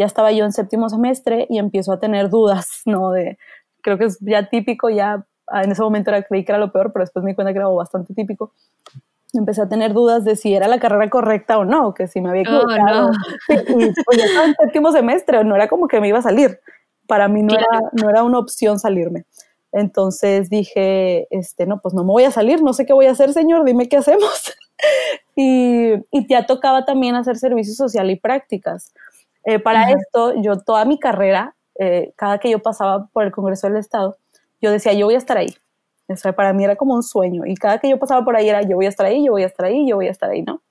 ya 0.00 0.06
estaba 0.06 0.32
yo 0.32 0.46
en 0.46 0.52
séptimo 0.52 0.88
semestre 0.88 1.46
y 1.50 1.58
empiezo 1.58 1.92
a 1.92 2.00
tener 2.00 2.30
dudas, 2.30 2.66
¿no? 2.86 3.12
De, 3.12 3.38
creo 3.82 3.98
que 3.98 4.06
es 4.06 4.18
ya 4.20 4.48
típico, 4.48 4.88
ya 4.88 5.26
en 5.52 5.70
ese 5.70 5.82
momento 5.82 6.10
era, 6.10 6.22
creí 6.22 6.44
que 6.44 6.52
era 6.52 6.58
lo 6.58 6.72
peor, 6.72 6.90
pero 6.92 7.04
después 7.04 7.22
me 7.22 7.32
di 7.32 7.34
cuenta 7.34 7.52
que 7.52 7.58
era 7.58 7.68
bastante 7.68 8.14
típico 8.14 8.52
empecé 9.38 9.62
a 9.62 9.68
tener 9.68 9.92
dudas 9.92 10.24
de 10.24 10.36
si 10.36 10.54
era 10.54 10.66
la 10.66 10.80
carrera 10.80 11.08
correcta 11.08 11.58
o 11.58 11.64
no, 11.64 11.94
que 11.94 12.08
si 12.08 12.20
me 12.20 12.30
había 12.30 12.42
oh, 12.42 12.62
equivocado. 12.62 13.10
Y 13.48 13.92
pues 14.04 14.18
ya 14.18 14.24
estaba 14.24 14.46
en 14.46 14.54
séptimo 14.54 14.92
semestre, 14.92 15.44
no 15.44 15.54
era 15.54 15.68
como 15.68 15.86
que 15.86 16.00
me 16.00 16.08
iba 16.08 16.18
a 16.18 16.22
salir. 16.22 16.58
Para 17.06 17.28
mí 17.28 17.42
no, 17.42 17.54
era, 17.54 17.66
no 17.92 18.10
era 18.10 18.24
una 18.24 18.38
opción 18.38 18.78
salirme. 18.78 19.24
Entonces 19.72 20.50
dije, 20.50 21.28
este, 21.30 21.66
no, 21.66 21.80
pues 21.80 21.94
no 21.94 22.02
me 22.02 22.12
voy 22.12 22.24
a 22.24 22.32
salir, 22.32 22.60
no 22.62 22.72
sé 22.72 22.86
qué 22.86 22.92
voy 22.92 23.06
a 23.06 23.12
hacer, 23.12 23.32
señor, 23.32 23.64
dime 23.64 23.88
qué 23.88 23.98
hacemos. 23.98 24.56
y, 25.36 25.92
y 26.10 26.26
ya 26.28 26.46
tocaba 26.46 26.84
también 26.84 27.14
hacer 27.14 27.36
servicio 27.36 27.74
social 27.74 28.10
y 28.10 28.16
prácticas. 28.16 28.92
Eh, 29.44 29.58
para 29.58 29.90
esto, 29.90 30.34
yo 30.42 30.58
toda 30.58 30.84
mi 30.84 30.98
carrera, 30.98 31.54
eh, 31.78 32.12
cada 32.16 32.38
que 32.38 32.50
yo 32.50 32.60
pasaba 32.60 33.08
por 33.12 33.24
el 33.24 33.32
Congreso 33.32 33.68
del 33.68 33.76
Estado, 33.76 34.16
yo 34.60 34.70
decía, 34.70 34.92
yo 34.92 35.06
voy 35.06 35.14
a 35.14 35.18
estar 35.18 35.38
ahí, 35.38 35.54
o 36.08 36.32
para 36.32 36.52
mí 36.52 36.64
era 36.64 36.76
como 36.76 36.94
un 36.94 37.02
sueño. 37.02 37.46
Y 37.46 37.54
cada 37.54 37.78
que 37.78 37.88
yo 37.88 37.98
pasaba 37.98 38.24
por 38.24 38.36
ahí 38.36 38.48
era 38.48 38.62
yo 38.62 38.76
voy 38.76 38.86
a 38.86 38.88
estar 38.88 39.06
ahí, 39.06 39.24
yo 39.24 39.32
voy 39.32 39.42
a 39.42 39.46
estar 39.46 39.66
ahí, 39.66 39.88
yo 39.88 39.96
voy 39.96 40.08
a 40.08 40.10
estar 40.10 40.30
ahí, 40.30 40.42
¿no? 40.42 40.62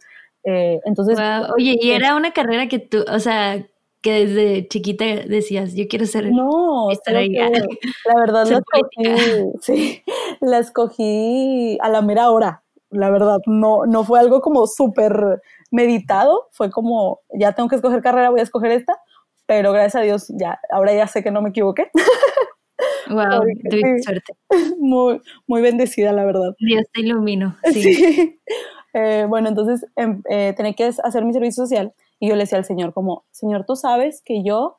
Eh, 0.44 0.80
entonces... 0.86 1.18
Oye, 1.56 1.78
y 1.82 1.92
era 1.92 2.16
una 2.16 2.32
carrera 2.32 2.68
que 2.68 2.80
tú, 2.80 3.04
o 3.12 3.20
sea, 3.20 3.66
que 4.02 4.26
desde 4.26 4.68
chiquita 4.68 5.06
decías, 5.06 5.74
yo 5.74 5.88
quiero 5.88 6.06
ser... 6.06 6.32
No, 6.32 6.92
estar 6.92 7.16
ahí. 7.16 7.30
la 8.06 8.20
verdad 8.20 8.48
la 8.48 8.58
escogí, 8.58 9.52
sí, 9.62 10.04
la 10.42 10.60
escogí 10.60 11.78
a 11.82 11.90
la 11.90 12.02
mera 12.02 12.30
hora, 12.32 12.64
la 12.92 13.10
verdad, 13.10 13.40
no, 13.46 13.86
no 13.86 14.04
fue 14.04 14.20
algo 14.20 14.42
como 14.42 14.68
súper 14.68 15.42
meditado, 15.72 16.48
fue 16.52 16.70
como, 16.72 17.20
ya 17.34 17.54
tengo 17.54 17.70
que 17.70 17.76
escoger 17.76 18.02
carrera, 18.02 18.30
voy 18.30 18.40
a 18.40 18.44
escoger 18.44 18.72
esta, 18.72 19.00
pero 19.46 19.72
gracias 19.72 19.96
a 19.96 20.02
Dios 20.02 20.28
ya, 20.30 20.60
ahora 20.72 20.94
ya 20.94 21.08
sé 21.08 21.24
que 21.24 21.32
no 21.32 21.42
me 21.42 21.50
equivoqué. 21.50 21.90
Wow, 23.10 23.42
suerte. 24.04 24.34
Muy, 24.80 25.20
muy 25.48 25.62
bendecida, 25.62 26.14
la 26.14 26.26
verdad. 26.26 26.56
Dios 26.60 26.86
te 26.94 27.02
ilumino. 27.02 27.58
Sí. 27.74 28.40
Eh, 28.94 29.26
bueno, 29.30 29.50
entonces 29.50 29.86
em, 29.96 30.24
eh, 30.30 30.54
tenía 30.58 30.74
que 30.74 30.86
hacer 31.04 31.24
mi 31.24 31.34
servicio 31.34 31.64
social 31.64 31.94
y 32.20 32.28
yo 32.28 32.36
le 32.36 32.44
decía 32.44 32.58
al 32.58 32.66
Señor 32.66 32.94
como, 32.94 33.24
Señor, 33.32 33.66
tú 33.66 33.76
sabes 33.76 34.22
que 34.24 34.44
yo 34.44 34.78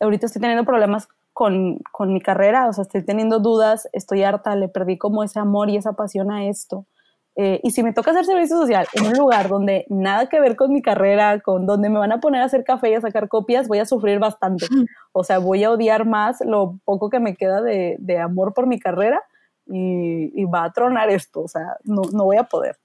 ahorita 0.00 0.26
estoy 0.26 0.40
teniendo 0.40 0.64
problemas 0.64 1.08
con, 1.34 1.78
con 1.92 2.12
mi 2.14 2.20
carrera, 2.20 2.68
o 2.68 2.72
sea, 2.72 2.82
estoy 2.82 3.04
teniendo 3.04 3.40
dudas, 3.40 3.88
estoy 3.92 4.22
harta, 4.22 4.56
le 4.56 4.68
perdí 4.68 4.96
como 4.96 5.22
ese 5.22 5.38
amor 5.38 5.68
y 5.68 5.76
esa 5.76 5.92
pasión 5.92 6.30
a 6.30 6.46
esto. 6.46 6.86
Eh, 7.34 7.60
y 7.62 7.70
si 7.70 7.82
me 7.82 7.94
toca 7.94 8.10
hacer 8.10 8.26
servicio 8.26 8.58
social 8.58 8.86
en 8.92 9.06
un 9.06 9.14
lugar 9.14 9.48
donde 9.48 9.86
nada 9.88 10.26
que 10.26 10.38
ver 10.38 10.54
con 10.54 10.70
mi 10.70 10.82
carrera, 10.82 11.40
con 11.40 11.64
donde 11.64 11.88
me 11.88 11.98
van 11.98 12.12
a 12.12 12.20
poner 12.20 12.42
a 12.42 12.44
hacer 12.44 12.62
café 12.62 12.90
y 12.90 12.94
a 12.94 13.00
sacar 13.00 13.28
copias, 13.28 13.68
voy 13.68 13.78
a 13.78 13.86
sufrir 13.86 14.18
bastante. 14.18 14.66
O 15.12 15.24
sea, 15.24 15.38
voy 15.38 15.64
a 15.64 15.70
odiar 15.70 16.06
más 16.06 16.42
lo 16.44 16.78
poco 16.84 17.08
que 17.08 17.20
me 17.20 17.34
queda 17.34 17.62
de, 17.62 17.96
de 17.98 18.18
amor 18.18 18.52
por 18.52 18.66
mi 18.66 18.78
carrera 18.78 19.22
y, 19.66 20.30
y, 20.38 20.44
va 20.44 20.64
a 20.64 20.72
tronar 20.72 21.08
esto. 21.08 21.40
O 21.42 21.48
sea, 21.48 21.76
no, 21.84 22.02
no, 22.12 22.24
voy 22.24 22.36
a 22.36 22.44
poder. 22.44 22.78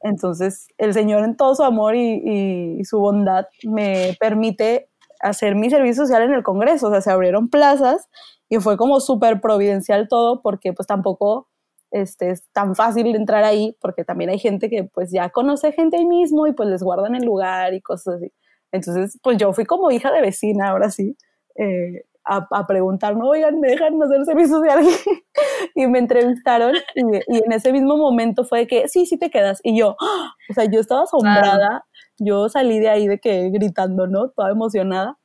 Entonces, 0.00 0.68
el 0.78 0.94
Señor 0.94 1.22
en 1.24 1.36
todo 1.36 1.54
su 1.54 1.62
amor 1.62 1.94
y, 1.94 2.78
y, 2.78 2.84
su 2.84 2.98
bondad 2.98 3.46
me 3.64 4.16
permite 4.18 4.88
hacer 5.20 5.54
mi 5.54 5.68
servicio 5.68 6.06
social 6.06 6.22
en 6.22 6.32
el 6.32 6.42
Congreso. 6.42 6.88
O 6.88 6.90
sea, 6.90 7.02
se 7.02 7.10
abrieron 7.10 7.50
plazas 7.50 8.08
y 8.48 8.58
fue 8.58 8.78
como 8.78 9.00
súper 9.00 9.42
providencial 9.42 10.08
todo 10.08 10.40
porque 10.40 10.72
pues 10.72 10.86
tampoco 10.86 11.49
este, 11.90 12.30
es 12.30 12.48
tan 12.52 12.74
fácil 12.74 13.14
entrar 13.14 13.44
ahí 13.44 13.76
porque 13.80 14.04
también 14.04 14.30
hay 14.30 14.38
gente 14.38 14.70
que 14.70 14.84
pues 14.84 15.10
ya 15.10 15.30
conoce 15.30 15.72
gente 15.72 15.96
ahí 15.96 16.06
mismo 16.06 16.46
y 16.46 16.52
pues 16.52 16.68
les 16.68 16.82
guardan 16.82 17.14
el 17.14 17.24
lugar 17.24 17.74
y 17.74 17.80
cosas 17.80 18.16
así. 18.16 18.32
Entonces, 18.72 19.18
pues 19.22 19.36
yo 19.38 19.52
fui 19.52 19.64
como 19.64 19.90
hija 19.90 20.12
de 20.12 20.20
vecina, 20.20 20.70
ahora 20.70 20.90
sí, 20.90 21.16
eh, 21.56 22.02
a, 22.24 22.46
a, 22.50 22.66
preguntar, 22.66 23.16
no, 23.16 23.30
oigan, 23.30 23.58
me 23.58 23.68
dejan 23.68 24.00
hacer 24.02 24.24
servicio 24.24 24.56
social 24.56 24.84
y 25.74 25.86
me 25.86 25.98
entrevistaron 25.98 26.76
y, 26.94 27.02
y, 27.26 27.42
en 27.44 27.52
ese 27.52 27.72
mismo 27.72 27.96
momento 27.96 28.44
fue 28.44 28.60
de 28.60 28.66
que, 28.66 28.88
sí, 28.88 29.06
sí 29.06 29.18
te 29.18 29.30
quedas. 29.30 29.60
Y 29.64 29.76
yo, 29.76 29.96
¡oh! 30.00 30.26
o 30.48 30.54
sea, 30.54 30.66
yo 30.66 30.80
estaba 30.80 31.02
asombrada, 31.02 31.84
yo 32.18 32.48
salí 32.48 32.78
de 32.78 32.88
ahí 32.88 33.08
de 33.08 33.18
que 33.18 33.50
gritando, 33.50 34.06
¿no? 34.06 34.30
Toda 34.30 34.50
emocionada, 34.50 35.18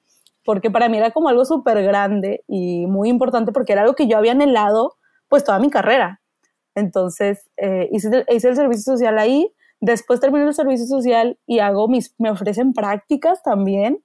porque 0.43 0.71
para 0.71 0.89
mí 0.89 0.97
era 0.97 1.12
como 1.12 1.30
algo 1.30 1.45
súper 1.45 1.84
grande 1.84 2.43
y 2.47 2.88
muy 2.88 3.10
importante 3.10 3.51
porque 3.51 3.73
era 3.73 3.82
algo 3.82 3.95
que 3.95 4.08
yo 4.08 4.17
había 4.17 4.32
anhelado 4.32 4.95
pues 5.28 5.43
toda 5.43 5.60
mi 5.60 5.69
carrera. 5.69 6.21
Entonces, 6.75 7.49
eh, 7.57 7.89
hice, 7.91 8.25
hice, 8.29 8.49
el 8.49 8.55
servicio 8.55 8.93
social 8.93 9.17
ahí, 9.17 9.51
después 9.79 10.19
termino 10.19 10.47
el 10.47 10.53
servicio 10.53 10.85
social 10.85 11.38
y 11.47 11.59
hago 11.59 11.88
mis, 11.88 12.13
me 12.17 12.29
ofrecen 12.29 12.73
prácticas 12.73 13.41
también, 13.43 14.03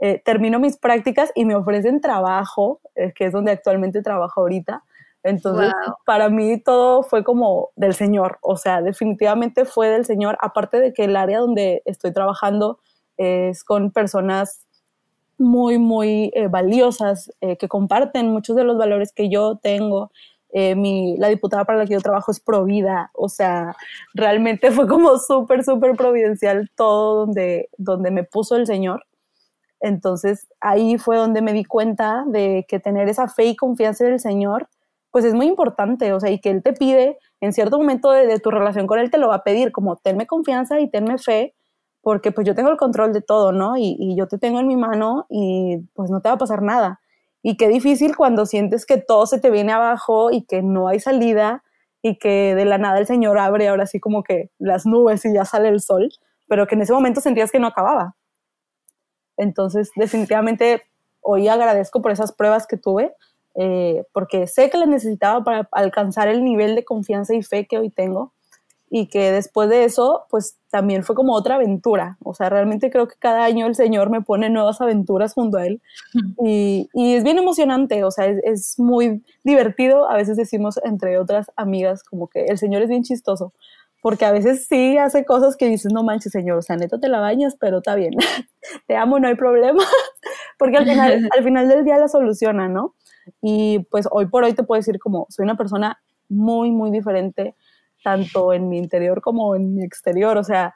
eh, 0.00 0.20
termino 0.24 0.58
mis 0.58 0.76
prácticas 0.76 1.30
y 1.34 1.44
me 1.44 1.54
ofrecen 1.54 2.00
trabajo, 2.00 2.80
eh, 2.94 3.12
que 3.14 3.26
es 3.26 3.32
donde 3.32 3.52
actualmente 3.52 4.02
trabajo 4.02 4.40
ahorita. 4.40 4.82
Entonces, 5.22 5.72
wow. 5.72 5.94
para 6.06 6.30
mí 6.30 6.60
todo 6.60 7.02
fue 7.02 7.24
como 7.24 7.70
del 7.76 7.94
Señor, 7.94 8.38
o 8.40 8.56
sea, 8.56 8.80
definitivamente 8.80 9.64
fue 9.64 9.88
del 9.88 10.04
Señor, 10.04 10.38
aparte 10.40 10.80
de 10.80 10.92
que 10.92 11.04
el 11.04 11.16
área 11.16 11.40
donde 11.40 11.82
estoy 11.84 12.12
trabajando 12.12 12.78
es 13.16 13.64
con 13.64 13.90
personas 13.90 14.64
muy, 15.38 15.78
muy 15.78 16.30
eh, 16.34 16.48
valiosas, 16.48 17.32
eh, 17.40 17.56
que 17.56 17.68
comparten 17.68 18.28
muchos 18.28 18.56
de 18.56 18.64
los 18.64 18.76
valores 18.76 19.12
que 19.12 19.30
yo 19.30 19.56
tengo 19.56 20.10
eh, 20.50 20.74
mi, 20.74 21.16
la 21.18 21.28
diputada 21.28 21.64
para 21.64 21.78
la 21.78 21.86
que 21.86 21.92
yo 21.94 22.00
trabajo 22.00 22.32
es 22.32 22.40
Provida, 22.40 23.10
o 23.14 23.28
sea, 23.28 23.76
realmente 24.14 24.70
fue 24.70 24.88
como 24.88 25.18
súper, 25.18 25.64
súper 25.64 25.94
providencial 25.96 26.70
todo 26.74 27.26
donde, 27.26 27.68
donde 27.76 28.10
me 28.10 28.24
puso 28.24 28.56
el 28.56 28.66
Señor. 28.66 29.04
Entonces 29.80 30.48
ahí 30.60 30.98
fue 30.98 31.16
donde 31.18 31.42
me 31.42 31.52
di 31.52 31.64
cuenta 31.64 32.24
de 32.26 32.64
que 32.68 32.80
tener 32.80 33.08
esa 33.08 33.28
fe 33.28 33.44
y 33.46 33.56
confianza 33.56 34.06
en 34.06 34.14
el 34.14 34.20
Señor, 34.20 34.68
pues 35.10 35.24
es 35.24 35.34
muy 35.34 35.46
importante, 35.46 36.12
o 36.12 36.20
sea, 36.20 36.30
y 36.30 36.40
que 36.40 36.50
Él 36.50 36.62
te 36.62 36.72
pide, 36.72 37.18
en 37.40 37.52
cierto 37.52 37.78
momento 37.78 38.10
de, 38.10 38.40
tu 38.40 38.50
relación 38.50 38.86
con 38.86 38.98
Él 38.98 39.10
te 39.10 39.18
lo 39.18 39.28
va 39.28 39.36
a 39.36 39.44
pedir, 39.44 39.72
como 39.72 39.96
tenme 39.96 40.26
confianza 40.26 40.80
y 40.80 40.90
tenme 40.90 41.18
fe, 41.18 41.54
porque 42.02 42.32
pues 42.32 42.46
yo 42.46 42.54
tengo 42.54 42.70
el 42.70 42.76
control 42.78 43.12
de 43.12 43.22
todo, 43.22 43.52
¿no? 43.52 43.76
Y, 43.76 43.96
y 43.98 44.16
yo 44.16 44.28
te 44.28 44.38
tengo 44.38 44.60
en 44.60 44.66
mi 44.66 44.76
mano 44.76 45.26
y 45.28 45.78
pues 45.94 46.10
no 46.10 46.20
te 46.20 46.28
va 46.28 46.36
a 46.36 46.38
pasar 46.38 46.62
nada 46.62 47.00
y 47.48 47.56
qué 47.56 47.66
difícil 47.66 48.14
cuando 48.14 48.44
sientes 48.44 48.84
que 48.84 48.98
todo 48.98 49.26
se 49.26 49.40
te 49.40 49.48
viene 49.48 49.72
abajo 49.72 50.30
y 50.30 50.44
que 50.44 50.60
no 50.60 50.86
hay 50.86 51.00
salida 51.00 51.64
y 52.02 52.18
que 52.18 52.54
de 52.54 52.66
la 52.66 52.76
nada 52.76 52.98
el 52.98 53.06
Señor 53.06 53.38
abre 53.38 53.68
ahora 53.68 53.86
sí 53.86 54.00
como 54.00 54.22
que 54.22 54.50
las 54.58 54.84
nubes 54.84 55.24
y 55.24 55.32
ya 55.32 55.46
sale 55.46 55.70
el 55.70 55.80
sol, 55.80 56.10
pero 56.46 56.66
que 56.66 56.74
en 56.74 56.82
ese 56.82 56.92
momento 56.92 57.22
sentías 57.22 57.50
que 57.50 57.58
no 57.58 57.66
acababa. 57.66 58.16
Entonces, 59.38 59.90
definitivamente 59.96 60.82
hoy 61.22 61.48
agradezco 61.48 62.02
por 62.02 62.12
esas 62.12 62.32
pruebas 62.32 62.66
que 62.66 62.76
tuve, 62.76 63.14
eh, 63.54 64.04
porque 64.12 64.46
sé 64.46 64.68
que 64.68 64.76
las 64.76 64.88
necesitaba 64.88 65.42
para 65.42 65.70
alcanzar 65.72 66.28
el 66.28 66.44
nivel 66.44 66.74
de 66.74 66.84
confianza 66.84 67.34
y 67.34 67.42
fe 67.42 67.66
que 67.66 67.78
hoy 67.78 67.88
tengo 67.88 68.34
y 68.90 69.06
que 69.06 69.32
después 69.32 69.68
de 69.68 69.84
eso, 69.84 70.26
pues 70.30 70.56
también 70.70 71.04
fue 71.04 71.14
como 71.14 71.34
otra 71.34 71.56
aventura. 71.56 72.16
O 72.22 72.34
sea, 72.34 72.48
realmente 72.48 72.90
creo 72.90 73.06
que 73.06 73.16
cada 73.18 73.44
año 73.44 73.66
el 73.66 73.74
Señor 73.74 74.10
me 74.10 74.22
pone 74.22 74.50
nuevas 74.50 74.80
aventuras 74.80 75.34
junto 75.34 75.58
a 75.58 75.66
Él 75.66 75.82
y, 76.42 76.88
y 76.94 77.14
es 77.14 77.24
bien 77.24 77.38
emocionante, 77.38 78.04
o 78.04 78.10
sea, 78.10 78.26
es, 78.26 78.40
es, 78.44 78.78
muy 78.78 79.22
divertido. 79.44 80.08
A 80.08 80.16
veces 80.16 80.36
decimos 80.36 80.78
entre 80.84 81.18
otras 81.18 81.50
amigas 81.56 82.02
como 82.02 82.28
que 82.28 82.46
el 82.46 82.58
Señor 82.58 82.82
es 82.82 82.88
bien 82.88 83.02
chistoso, 83.02 83.52
porque 84.00 84.24
a 84.24 84.32
veces 84.32 84.66
sí 84.66 84.96
hace 84.96 85.24
cosas 85.24 85.56
que 85.56 85.68
dices, 85.68 85.92
no 85.92 86.02
manches, 86.02 86.32
Señor, 86.32 86.58
o 86.58 86.62
sea, 86.62 86.76
neto 86.76 86.98
te 87.00 87.08
la 87.08 87.20
bañas, 87.20 87.56
pero 87.58 87.78
está 87.78 87.94
bien, 87.94 88.12
te 88.86 88.96
amo, 88.96 89.18
no 89.18 89.28
hay 89.28 89.34
problema, 89.34 89.82
porque 90.58 90.78
al 90.78 90.86
final, 90.86 91.28
al 91.36 91.44
final 91.44 91.68
del 91.68 91.84
día 91.84 91.98
la 91.98 92.08
soluciona, 92.08 92.68
¿no? 92.68 92.94
Y 93.42 93.80
pues 93.90 94.08
hoy 94.10 94.26
por 94.26 94.44
hoy 94.44 94.54
te 94.54 94.62
puedo 94.62 94.78
decir 94.78 94.98
como 94.98 95.26
soy 95.28 95.44
una 95.44 95.56
persona 95.56 96.00
muy, 96.30 96.70
muy 96.70 96.90
diferente 96.90 97.54
tanto 98.02 98.52
en 98.52 98.68
mi 98.68 98.78
interior 98.78 99.20
como 99.20 99.54
en 99.54 99.74
mi 99.74 99.84
exterior. 99.84 100.36
O 100.36 100.44
sea, 100.44 100.74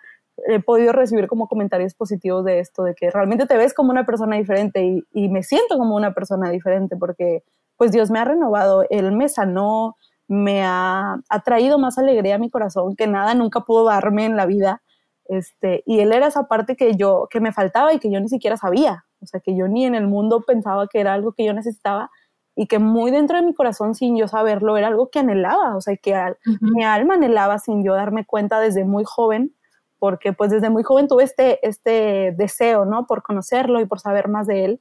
he 0.49 0.61
podido 0.61 0.93
recibir 0.93 1.27
como 1.27 1.49
comentarios 1.49 1.95
positivos 1.95 2.45
de 2.45 2.61
esto, 2.61 2.85
de 2.85 2.95
que 2.95 3.11
realmente 3.11 3.47
te 3.47 3.57
ves 3.57 3.75
como 3.75 3.91
una 3.91 4.07
persona 4.07 4.37
diferente 4.37 5.05
y, 5.13 5.29
me 5.29 5.43
siento 5.43 5.79
como 5.79 5.97
una 5.97 6.15
persona 6.15 6.51
diferente 6.51 6.97
porque 6.97 7.43
pues 7.77 7.93
Dios 7.93 8.11
me 8.11 8.19
ha 8.19 8.25
renovado, 8.25 8.85
Él 8.91 9.13
me 9.13 9.29
sanó, 9.29 9.97
me 10.29 10.63
ha, 10.65 11.17
ha 11.29 11.43
traído 11.43 11.79
más 11.79 11.99
alegría 11.99 12.37
a 12.37 12.39
mi 12.39 12.51
corazón 12.51 12.97
que 12.97 13.07
nada 13.07 13.35
nunca 13.35 13.61
pudo 13.61 13.85
darme 13.85 14.25
en 14.25 14.37
la 14.37 14.47
vida. 14.47 14.83
Este, 15.27 15.83
y 15.87 16.01
Él 16.01 16.13
era 16.13 16.29
esa 16.29 16.47
parte 16.49 16.77
que 16.77 16.95
yo, 16.97 17.29
que 17.31 17.41
me 17.41 17.53
faltaba 17.53 17.93
y 17.93 17.99
que 17.99 18.11
yo 18.11 18.21
ni 18.21 18.29
siquiera 18.29 18.57
sabía. 18.57 19.05
O 19.21 19.27
sea, 19.27 19.41
que 19.41 19.57
yo 19.57 19.69
ni 19.69 19.87
en 19.87 19.95
el 19.95 20.07
mundo 20.07 20.43
pensaba 20.43 20.87
que 20.89 21.01
era 21.01 21.13
algo 21.15 21.33
que 21.33 21.45
yo 21.45 21.53
necesitaba 21.53 22.11
y 22.55 22.67
que 22.67 22.79
muy 22.79 23.11
dentro 23.11 23.37
de 23.39 23.45
mi 23.45 23.55
corazón, 23.55 23.95
sin 23.95 24.17
yo 24.17 24.29
saberlo, 24.29 24.77
era 24.77 24.89
algo 24.89 25.09
que 25.09 25.21
anhelaba, 25.21 25.77
o 25.77 25.81
sea, 25.81 25.97
que 25.97 26.15
al, 26.15 26.33
uh 26.47 26.51
-huh. 26.51 26.75
mi 26.75 26.85
alma 26.85 27.15
anhelaba 27.15 27.59
sin 27.59 27.85
yo 27.85 27.95
darme 27.95 28.25
cuenta 28.27 28.61
desde 28.61 28.85
muy 28.85 29.05
joven, 29.05 29.55
porque 29.99 30.33
pues 30.33 30.51
desde 30.51 30.69
muy 30.69 30.83
joven 30.83 31.09
tuve 31.09 31.25
este, 31.25 31.67
este 31.67 32.35
deseo, 32.37 32.85
¿no? 32.85 33.07
Por 33.07 33.23
conocerlo 33.23 33.81
y 33.81 33.87
por 33.87 34.01
saber 34.01 34.29
más 34.29 34.47
de 34.47 34.65
él, 34.65 34.81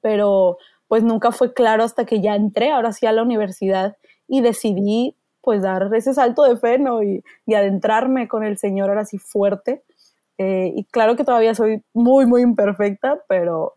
pero 0.00 0.58
pues 0.88 1.02
nunca 1.02 1.32
fue 1.32 1.52
claro 1.52 1.84
hasta 1.84 2.04
que 2.04 2.20
ya 2.20 2.34
entré 2.36 2.70
ahora 2.70 2.92
sí 2.92 3.06
a 3.06 3.12
la 3.12 3.22
universidad 3.22 3.96
y 4.28 4.40
decidí 4.40 5.16
pues 5.40 5.62
dar 5.62 5.94
ese 5.94 6.12
salto 6.12 6.42
de 6.42 6.56
fe, 6.56 6.78
¿no? 6.78 7.02
Y, 7.02 7.22
y 7.46 7.54
adentrarme 7.54 8.26
con 8.28 8.44
el 8.44 8.58
Señor 8.58 8.88
ahora 8.90 9.04
sí 9.04 9.18
fuerte. 9.18 9.82
Eh, 10.38 10.72
y 10.74 10.84
claro 10.84 11.16
que 11.16 11.24
todavía 11.24 11.54
soy 11.54 11.82
muy, 11.94 12.26
muy 12.26 12.42
imperfecta, 12.42 13.20
pero 13.28 13.74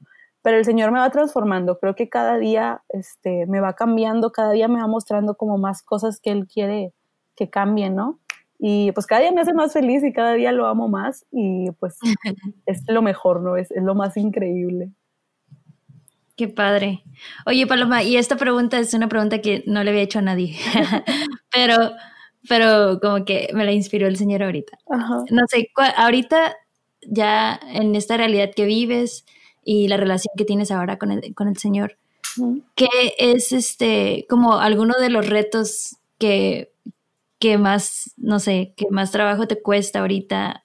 pero 0.49 0.57
el 0.57 0.65
Señor 0.65 0.91
me 0.91 0.97
va 0.97 1.11
transformando. 1.11 1.77
Creo 1.77 1.93
que 1.93 2.09
cada 2.09 2.39
día 2.39 2.81
este, 2.89 3.45
me 3.45 3.59
va 3.59 3.73
cambiando, 3.73 4.31
cada 4.31 4.51
día 4.51 4.67
me 4.67 4.79
va 4.81 4.87
mostrando 4.87 5.35
como 5.35 5.59
más 5.59 5.83
cosas 5.83 6.19
que 6.19 6.31
Él 6.31 6.47
quiere 6.47 6.91
que 7.35 7.51
cambien, 7.51 7.93
¿no? 7.93 8.19
Y 8.57 8.91
pues 8.93 9.05
cada 9.05 9.21
día 9.21 9.31
me 9.31 9.41
hace 9.41 9.53
más 9.53 9.73
feliz 9.73 10.03
y 10.03 10.11
cada 10.11 10.33
día 10.33 10.51
lo 10.51 10.65
amo 10.65 10.87
más 10.87 11.23
y 11.31 11.69
pues 11.79 11.99
es 12.65 12.81
lo 12.87 13.03
mejor, 13.03 13.41
¿no? 13.41 13.57
Es, 13.57 13.69
es 13.69 13.83
lo 13.83 13.93
más 13.93 14.17
increíble. 14.17 14.89
Qué 16.35 16.47
padre. 16.47 17.03
Oye, 17.45 17.67
Paloma, 17.67 18.01
y 18.01 18.17
esta 18.17 18.35
pregunta 18.35 18.79
es 18.79 18.95
una 18.95 19.07
pregunta 19.07 19.41
que 19.41 19.63
no 19.67 19.83
le 19.83 19.91
había 19.91 20.01
hecho 20.01 20.17
a 20.17 20.23
nadie, 20.23 20.57
pero, 21.53 21.91
pero 22.47 22.99
como 22.99 23.23
que 23.23 23.51
me 23.53 23.65
la 23.65 23.71
inspiró 23.71 24.07
el 24.07 24.17
Señor 24.17 24.41
ahorita. 24.41 24.79
Ajá. 24.89 25.25
No 25.29 25.43
sé, 25.47 25.69
ahorita 25.95 26.55
ya 27.03 27.59
en 27.71 27.95
esta 27.95 28.17
realidad 28.17 28.49
que 28.55 28.65
vives, 28.65 29.27
y 29.71 29.87
la 29.87 29.97
relación 29.97 30.33
que 30.35 30.45
tienes 30.45 30.71
ahora 30.71 30.97
con 30.97 31.11
el, 31.11 31.35
con 31.35 31.47
el 31.47 31.55
Señor. 31.57 31.95
¿Qué 32.73 32.87
es 33.19 33.51
este, 33.51 34.25
como 34.27 34.57
alguno 34.57 34.95
de 34.99 35.11
los 35.11 35.29
retos 35.29 35.97
que, 36.17 36.71
que 37.37 37.59
más, 37.59 38.15
no 38.17 38.39
sé, 38.39 38.73
que 38.75 38.87
más 38.89 39.11
trabajo 39.11 39.47
te 39.47 39.61
cuesta 39.61 39.99
ahorita? 39.99 40.63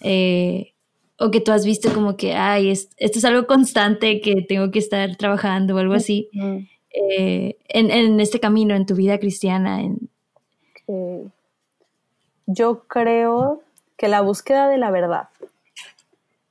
Eh, 0.00 0.72
o 1.18 1.30
que 1.30 1.42
tú 1.42 1.52
has 1.52 1.66
visto 1.66 1.92
como 1.92 2.16
que, 2.16 2.36
ay, 2.36 2.70
es, 2.70 2.88
esto 2.96 3.18
es 3.18 3.26
algo 3.26 3.46
constante 3.46 4.22
que 4.22 4.36
tengo 4.48 4.70
que 4.70 4.78
estar 4.78 5.14
trabajando 5.16 5.74
o 5.74 5.78
algo 5.78 5.92
así, 5.92 6.30
eh, 6.32 7.58
en, 7.68 7.90
en, 7.90 8.18
este 8.18 8.40
camino, 8.40 8.74
en 8.74 8.86
tu 8.86 8.94
vida 8.94 9.18
cristiana. 9.18 9.82
En... 9.82 10.08
Okay. 10.86 11.30
Yo 12.46 12.84
creo 12.84 13.60
que 13.98 14.08
la 14.08 14.22
búsqueda 14.22 14.70
de 14.70 14.78
la 14.78 14.90
verdad, 14.90 15.28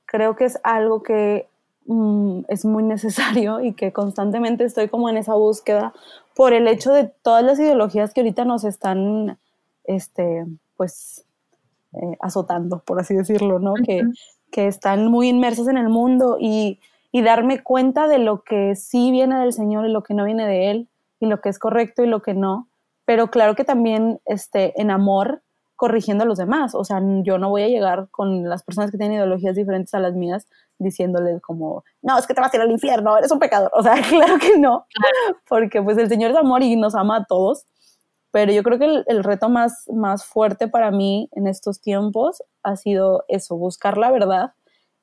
creo 0.06 0.36
que 0.36 0.44
es 0.44 0.60
algo 0.62 1.02
que 1.02 1.48
Mm, 1.90 2.42
es 2.48 2.66
muy 2.66 2.82
necesario 2.82 3.62
y 3.62 3.72
que 3.72 3.94
constantemente 3.94 4.62
estoy 4.64 4.88
como 4.88 5.08
en 5.08 5.16
esa 5.16 5.32
búsqueda 5.32 5.94
por 6.36 6.52
el 6.52 6.68
hecho 6.68 6.92
de 6.92 7.10
todas 7.22 7.42
las 7.42 7.58
ideologías 7.58 8.12
que 8.12 8.20
ahorita 8.20 8.44
nos 8.44 8.64
están, 8.64 9.38
este, 9.84 10.44
pues, 10.76 11.24
eh, 11.94 12.16
azotando, 12.20 12.80
por 12.80 13.00
así 13.00 13.14
decirlo, 13.14 13.58
¿no? 13.58 13.72
que, 13.72 14.02
que 14.52 14.66
están 14.66 15.10
muy 15.10 15.30
inmersas 15.30 15.66
en 15.68 15.78
el 15.78 15.88
mundo 15.88 16.36
y, 16.38 16.78
y 17.10 17.22
darme 17.22 17.62
cuenta 17.62 18.06
de 18.06 18.18
lo 18.18 18.42
que 18.42 18.76
sí 18.76 19.10
viene 19.10 19.38
del 19.40 19.54
Señor 19.54 19.86
y 19.86 19.90
lo 19.90 20.02
que 20.02 20.12
no 20.12 20.26
viene 20.26 20.46
de 20.46 20.70
Él, 20.70 20.88
y 21.20 21.26
lo 21.26 21.40
que 21.40 21.48
es 21.48 21.58
correcto 21.58 22.04
y 22.04 22.06
lo 22.06 22.20
que 22.20 22.34
no, 22.34 22.68
pero 23.06 23.30
claro 23.30 23.54
que 23.54 23.64
también 23.64 24.20
este, 24.26 24.78
en 24.78 24.90
amor 24.90 25.42
corrigiendo 25.78 26.24
a 26.24 26.26
los 26.26 26.38
demás, 26.38 26.74
o 26.74 26.84
sea, 26.84 27.00
yo 27.22 27.38
no 27.38 27.50
voy 27.50 27.62
a 27.62 27.68
llegar 27.68 28.08
con 28.10 28.48
las 28.48 28.64
personas 28.64 28.90
que 28.90 28.98
tienen 28.98 29.16
ideologías 29.16 29.54
diferentes 29.54 29.94
a 29.94 30.00
las 30.00 30.12
mías 30.12 30.48
diciéndoles 30.76 31.40
como, 31.40 31.84
no, 32.02 32.18
es 32.18 32.26
que 32.26 32.34
te 32.34 32.40
vas 32.40 32.52
a 32.52 32.56
ir 32.56 32.62
al 32.62 32.72
infierno, 32.72 33.16
eres 33.16 33.30
un 33.30 33.38
pecador, 33.38 33.70
o 33.72 33.80
sea, 33.80 33.94
claro 34.08 34.38
que 34.40 34.58
no, 34.58 34.86
porque 35.48 35.80
pues 35.80 35.96
el 35.96 36.08
Señor 36.08 36.32
es 36.32 36.36
amor 36.36 36.64
y 36.64 36.74
nos 36.74 36.96
ama 36.96 37.18
a 37.18 37.24
todos, 37.26 37.64
pero 38.32 38.50
yo 38.50 38.64
creo 38.64 38.80
que 38.80 39.04
el, 39.06 39.22
reto 39.22 39.48
más, 39.48 39.88
más 39.94 40.24
fuerte 40.24 40.66
para 40.66 40.90
mí 40.90 41.28
en 41.30 41.46
estos 41.46 41.80
tiempos 41.80 42.42
ha 42.64 42.74
sido 42.74 43.24
eso, 43.28 43.56
buscar 43.56 43.98
la 43.98 44.10
verdad 44.10 44.54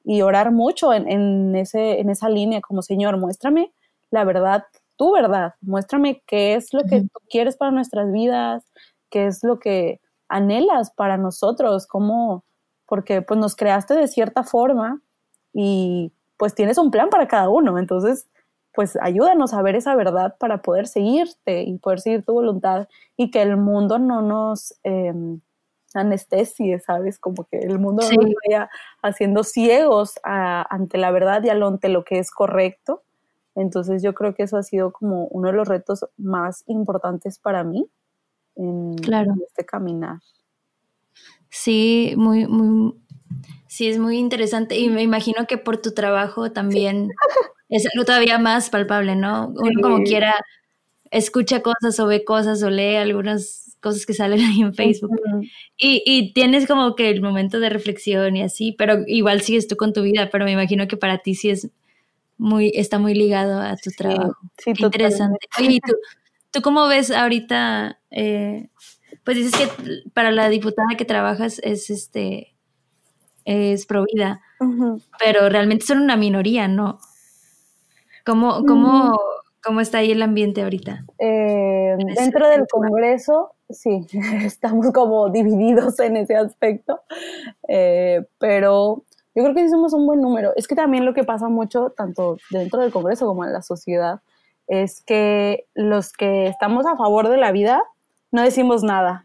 y 0.03 0.23
orar 0.23 0.51
mucho 0.51 0.91
en, 0.91 1.09
en, 1.09 1.55
ese, 1.55 2.01
en 2.01 2.09
esa 2.09 2.27
línea, 2.27 2.59
como 2.59 2.81
Señor, 2.81 3.17
muéstrame 3.17 3.71
la 4.11 4.25
verdad, 4.25 4.65
tu 4.97 5.13
verdad, 5.13 5.53
muéstrame 5.61 6.21
qué 6.27 6.55
es 6.55 6.73
lo 6.73 6.83
que 6.83 7.01
tú 7.01 7.19
quieres 7.29 7.55
para 7.55 7.71
nuestras 7.71 8.11
vidas, 8.11 8.65
qué 9.09 9.27
es 9.27 9.41
lo 9.41 9.57
que 9.57 10.01
anhelas 10.27 10.91
para 10.91 11.17
nosotros, 11.17 11.87
cómo, 11.87 12.43
porque 12.85 13.21
pues 13.21 13.39
nos 13.39 13.55
creaste 13.55 13.95
de 13.95 14.07
cierta 14.07 14.43
forma 14.43 15.01
y 15.53 16.11
pues 16.37 16.55
tienes 16.55 16.77
un 16.77 16.91
plan 16.91 17.09
para 17.09 17.27
cada 17.27 17.49
uno, 17.49 17.77
entonces 17.79 18.27
pues 18.73 18.97
ayúdanos 19.01 19.53
a 19.53 19.61
ver 19.61 19.75
esa 19.75 19.95
verdad 19.95 20.35
para 20.37 20.61
poder 20.61 20.87
seguirte 20.87 21.63
y 21.63 21.77
poder 21.77 22.01
seguir 22.01 22.25
tu 22.25 22.33
voluntad 22.33 22.89
y 23.15 23.31
que 23.31 23.41
el 23.41 23.55
mundo 23.55 23.99
no 23.99 24.21
nos 24.21 24.77
em, 24.83 25.39
anestesie, 25.93 26.79
¿sabes? 26.79 27.17
Como 27.17 27.45
que 27.45 27.59
el 27.59 27.79
mundo 27.79 28.03
no 28.03 28.21
nos 28.21 28.33
vaya 28.45 28.69
haciendo 29.01 29.43
ciegos 29.43 30.19
ante 30.23 30.97
la 30.97 31.11
verdad 31.11 31.41
y 31.43 31.49
ante 31.49 31.87
lo 31.87 32.03
que 32.03 32.19
es 32.19 32.31
correcto. 32.31 33.03
Entonces 33.55 34.03
yo 34.03 34.13
creo 34.13 34.33
que 34.35 34.43
eso 34.43 34.57
ha 34.57 34.63
sido 34.63 34.91
como 34.91 35.27
uno 35.27 35.47
de 35.47 35.53
los 35.53 35.67
retos 35.69 36.05
más 36.17 36.63
importantes 36.67 37.39
para 37.39 37.63
mí 37.63 37.89
en, 38.55 38.95
este 39.47 39.65
caminar. 39.65 40.19
Sí, 41.49 42.13
muy, 42.17 42.47
muy, 42.47 42.93
sí, 43.67 43.87
es 43.87 43.97
muy 43.97 44.17
interesante 44.17 44.77
y 44.77 44.89
me 44.89 45.03
imagino 45.03 45.47
que 45.47 45.57
por 45.57 45.77
tu 45.77 45.93
trabajo 45.93 46.51
también 46.51 47.09
es 47.69 47.87
algo 47.93 48.05
todavía 48.05 48.37
más 48.39 48.69
palpable, 48.69 49.15
¿no? 49.15 49.53
Uno 49.55 49.81
como 49.81 50.03
quiera 50.03 50.35
escucha 51.11 51.61
cosas 51.61 51.99
o 51.99 52.07
ve 52.07 52.25
cosas 52.25 52.61
o 52.63 52.69
lee 52.69 52.95
algunas 52.95 53.77
cosas 53.79 54.05
que 54.05 54.13
salen 54.13 54.41
ahí 54.41 54.61
en 54.61 54.73
Facebook 54.73 55.11
y, 55.77 56.01
y, 56.05 56.33
tienes 56.33 56.67
como 56.67 56.95
que 56.95 57.09
el 57.09 57.21
momento 57.21 57.59
de 57.59 57.69
reflexión 57.69 58.35
y 58.35 58.41
así, 58.41 58.73
pero 58.77 59.03
igual 59.05 59.41
sigues 59.41 59.67
tú 59.67 59.75
con 59.75 59.93
tu 59.93 60.01
vida, 60.01 60.29
pero 60.31 60.43
me 60.45 60.51
imagino 60.51 60.87
que 60.87 60.97
para 60.97 61.19
ti 61.19 61.35
sí 61.35 61.51
es 61.51 61.69
muy, 62.37 62.71
está 62.75 62.99
muy 62.99 63.13
ligado 63.13 63.61
a 63.61 63.75
tu 63.77 63.91
trabajo. 63.91 64.35
Sí, 64.57 64.71
interesante. 64.77 65.47
Oye, 65.59 65.73
¿y 65.73 65.79
tú, 65.79 65.93
tú 66.55 66.61
cómo 66.61 66.87
ves 66.87 67.11
ahorita? 67.11 67.99
Eh, 68.11 68.69
pues 69.23 69.37
dices 69.37 69.53
que 69.55 70.09
para 70.13 70.31
la 70.31 70.49
diputada 70.49 70.95
que 70.97 71.05
trabajas 71.05 71.59
es 71.63 71.89
este 71.89 72.55
es 73.43 73.85
provida, 73.85 74.41
pero 75.19 75.49
realmente 75.49 75.85
son 75.85 75.99
una 75.99 76.15
minoría, 76.15 76.67
¿no? 76.67 76.97
¿Cómo, 78.25 78.65
cómo, 78.65 79.19
cómo 79.63 79.81
está 79.81 79.99
ahí 79.99 80.11
el 80.11 80.23
ambiente 80.23 80.63
ahorita? 80.63 81.05
Eh, 81.19 81.95
dentro 82.17 82.49
del 82.49 82.65
Congreso, 82.67 83.51
sí, 83.69 84.07
estamos 84.43 84.91
como 84.91 85.29
divididos 85.29 85.99
en 85.99 86.17
ese 86.17 86.35
aspecto, 86.35 87.01
eh, 87.67 88.25
pero 88.39 89.03
yo 89.35 89.43
creo 89.43 89.53
que 89.53 89.61
sí 89.61 89.69
somos 89.69 89.93
un 89.93 90.07
buen 90.07 90.21
número. 90.21 90.53
Es 90.55 90.67
que 90.67 90.73
también 90.73 91.05
lo 91.05 91.13
que 91.13 91.23
pasa 91.23 91.49
mucho, 91.49 91.93
tanto 91.95 92.37
dentro 92.49 92.81
del 92.81 92.91
Congreso 92.91 93.27
como 93.27 93.45
en 93.45 93.53
la 93.53 93.61
sociedad, 93.61 94.21
es 94.67 95.01
que 95.01 95.67
los 95.73 96.11
que 96.13 96.47
estamos 96.47 96.85
a 96.85 96.95
favor 96.95 97.29
de 97.29 97.37
la 97.37 97.51
vida 97.51 97.83
no 98.31 98.41
decimos 98.41 98.83
nada. 98.83 99.23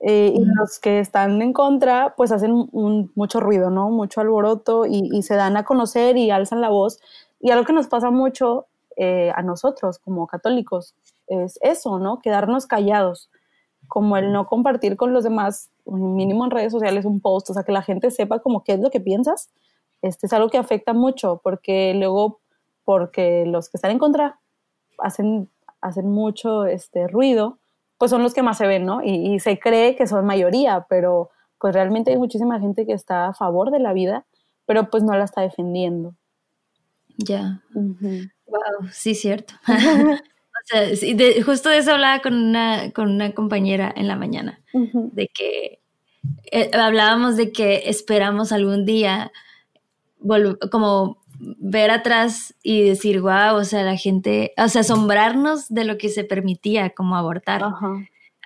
Eh, 0.00 0.32
y 0.34 0.44
los 0.44 0.78
que 0.78 1.00
están 1.00 1.42
en 1.42 1.52
contra, 1.52 2.14
pues 2.16 2.30
hacen 2.30 2.68
mucho 2.72 3.40
ruido, 3.40 3.70
¿no? 3.70 3.90
Mucho 3.90 4.20
alboroto 4.20 4.86
y, 4.86 5.10
y, 5.12 5.22
se 5.22 5.34
dan 5.34 5.56
a 5.56 5.64
conocer 5.64 6.16
y 6.16 6.30
alzan 6.30 6.60
la 6.60 6.68
voz. 6.68 7.00
Y 7.40 7.50
algo 7.50 7.64
que 7.64 7.72
nos 7.72 7.88
pasa 7.88 8.10
mucho 8.10 8.66
eh, 9.00 9.30
a 9.36 9.42
nosotros 9.42 10.00
como 10.00 10.26
católicos 10.26 10.96
es 11.28 11.56
eso, 11.62 12.00
¿no? 12.00 12.18
Quedarnos 12.18 12.66
callados, 12.66 13.30
como 13.86 14.16
el 14.16 14.32
no 14.32 14.46
compartir 14.46 14.96
con 14.96 15.12
los 15.12 15.22
demás, 15.22 15.70
mínimo 15.86 16.44
en 16.44 16.50
redes 16.50 16.72
sociales, 16.72 17.04
un 17.04 17.20
post, 17.20 17.48
o 17.50 17.54
sea, 17.54 17.62
que 17.62 17.70
la 17.70 17.82
gente 17.82 18.10
sepa 18.10 18.40
como 18.40 18.64
qué 18.64 18.72
es 18.72 18.80
lo 18.80 18.90
que 18.90 18.98
piensas. 18.98 19.50
Este 20.02 20.26
es 20.26 20.32
algo 20.32 20.48
que 20.48 20.58
afecta 20.58 20.94
mucho, 20.94 21.40
porque 21.44 21.94
luego, 21.94 22.40
porque 22.88 23.44
los 23.46 23.68
que 23.68 23.76
están 23.76 23.90
en 23.90 23.98
contra 23.98 24.40
hacen, 24.96 25.50
hacen 25.82 26.08
mucho 26.08 26.64
este, 26.64 27.06
ruido, 27.06 27.58
pues 27.98 28.10
son 28.10 28.22
los 28.22 28.32
que 28.32 28.42
más 28.42 28.56
se 28.56 28.66
ven, 28.66 28.86
¿no? 28.86 29.02
Y, 29.04 29.34
y 29.34 29.40
se 29.40 29.58
cree 29.58 29.94
que 29.94 30.06
son 30.06 30.24
mayoría, 30.24 30.86
pero 30.88 31.28
pues 31.60 31.74
realmente 31.74 32.12
hay 32.12 32.16
muchísima 32.16 32.58
gente 32.60 32.86
que 32.86 32.94
está 32.94 33.26
a 33.26 33.34
favor 33.34 33.70
de 33.70 33.78
la 33.78 33.92
vida, 33.92 34.24
pero 34.64 34.88
pues 34.88 35.02
no 35.02 35.14
la 35.18 35.24
está 35.24 35.42
defendiendo. 35.42 36.14
Ya. 37.18 37.60
Wow, 37.74 38.88
sí, 38.90 39.14
cierto. 39.14 39.52
o 39.68 40.64
sea, 40.64 41.44
justo 41.44 41.68
de 41.68 41.76
eso 41.76 41.92
hablaba 41.92 42.22
con 42.22 42.32
una, 42.32 42.90
con 42.92 43.10
una 43.10 43.34
compañera 43.34 43.92
en 43.94 44.08
la 44.08 44.16
mañana, 44.16 44.62
de 44.72 45.28
que 45.28 45.82
eh, 46.52 46.70
hablábamos 46.72 47.36
de 47.36 47.52
que 47.52 47.90
esperamos 47.90 48.50
algún 48.50 48.86
día 48.86 49.30
como 50.70 51.18
ver 51.38 51.90
atrás 51.90 52.54
y 52.62 52.82
decir, 52.82 53.20
wow, 53.20 53.54
o 53.54 53.64
sea, 53.64 53.82
la 53.82 53.96
gente, 53.96 54.52
o 54.56 54.68
sea, 54.68 54.80
asombrarnos 54.80 55.68
de 55.68 55.84
lo 55.84 55.98
que 55.98 56.08
se 56.08 56.24
permitía 56.24 56.90
como 56.90 57.16
abortar. 57.16 57.62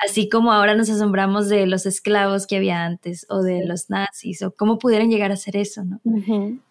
Así 0.04 0.28
como 0.28 0.52
ahora 0.52 0.74
nos 0.74 0.90
asombramos 0.90 1.48
de 1.48 1.66
los 1.66 1.86
esclavos 1.86 2.46
que 2.46 2.56
había 2.56 2.84
antes 2.84 3.26
o 3.28 3.42
de 3.42 3.64
los 3.64 3.88
nazis 3.88 4.42
o 4.42 4.52
cómo 4.54 4.78
pudieron 4.78 5.10
llegar 5.10 5.30
a 5.30 5.34
hacer 5.34 5.56
eso, 5.56 5.84
¿no? 5.84 6.00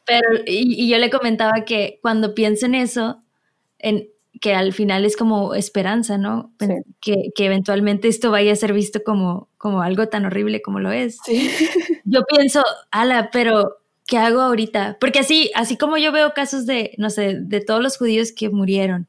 Pero, 0.05 0.27
y, 0.45 0.89
yo 0.89 0.97
le 0.97 1.09
comentaba 1.09 1.63
que 1.65 1.99
cuando 2.01 2.33
pienso 2.35 2.65
en 2.65 2.75
eso, 2.75 3.23
en, 3.79 4.09
que 4.41 4.53
al 4.53 4.73
final 4.73 5.05
es 5.05 5.15
como 5.15 5.55
esperanza, 5.55 6.17
¿no? 6.17 6.51
Que, 6.99 7.31
que, 7.33 7.45
eventualmente 7.45 8.07
esto 8.07 8.31
vaya 8.31 8.51
a 8.51 8.55
ser 8.55 8.73
visto 8.73 9.01
como, 9.03 9.49
como 9.57 9.81
algo 9.81 10.07
tan 10.07 10.25
horrible 10.25 10.61
como 10.61 10.79
lo 10.79 10.91
es. 10.91 11.19
Yo 12.05 12.21
pienso, 12.25 12.63
ala, 12.91 13.29
pero 13.31 13.80
¿qué 14.11 14.17
hago 14.17 14.41
ahorita? 14.41 14.97
Porque 14.99 15.19
así, 15.19 15.51
así 15.55 15.77
como 15.77 15.95
yo 15.97 16.11
veo 16.11 16.33
casos 16.33 16.65
de, 16.65 16.93
no 16.97 17.09
sé, 17.09 17.37
de 17.39 17.61
todos 17.61 17.81
los 17.81 17.97
judíos 17.97 18.33
que 18.33 18.49
murieron 18.49 19.07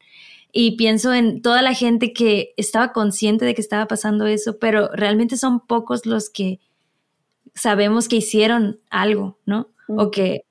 y 0.53 0.77
pienso 0.77 1.13
en 1.13 1.43
toda 1.43 1.61
la 1.61 1.75
gente 1.75 2.13
que 2.13 2.55
estaba 2.57 2.93
consciente 2.93 3.45
de 3.45 3.53
que 3.57 3.61
estaba 3.61 3.89
pasando 3.89 4.29
eso, 4.29 4.61
pero 4.61 4.91
realmente 4.93 5.37
son 5.37 5.59
pocos 5.59 6.07
los 6.07 6.31
que 6.31 6.61
sabemos 7.53 8.07
que 8.07 8.15
hicieron 8.17 8.79
algo, 8.91 9.41
¿no? 9.45 9.71
O 9.89 10.13
que 10.13 10.45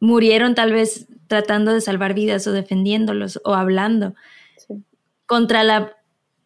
murieron 0.00 0.54
tal 0.54 0.72
vez 0.72 1.06
tratando 1.26 1.74
de 1.74 1.82
salvar 1.82 2.14
vidas 2.14 2.46
o 2.46 2.52
defendiéndolos 2.52 3.42
o 3.44 3.52
hablando 3.52 4.14
contra 5.26 5.64
la, 5.64 5.94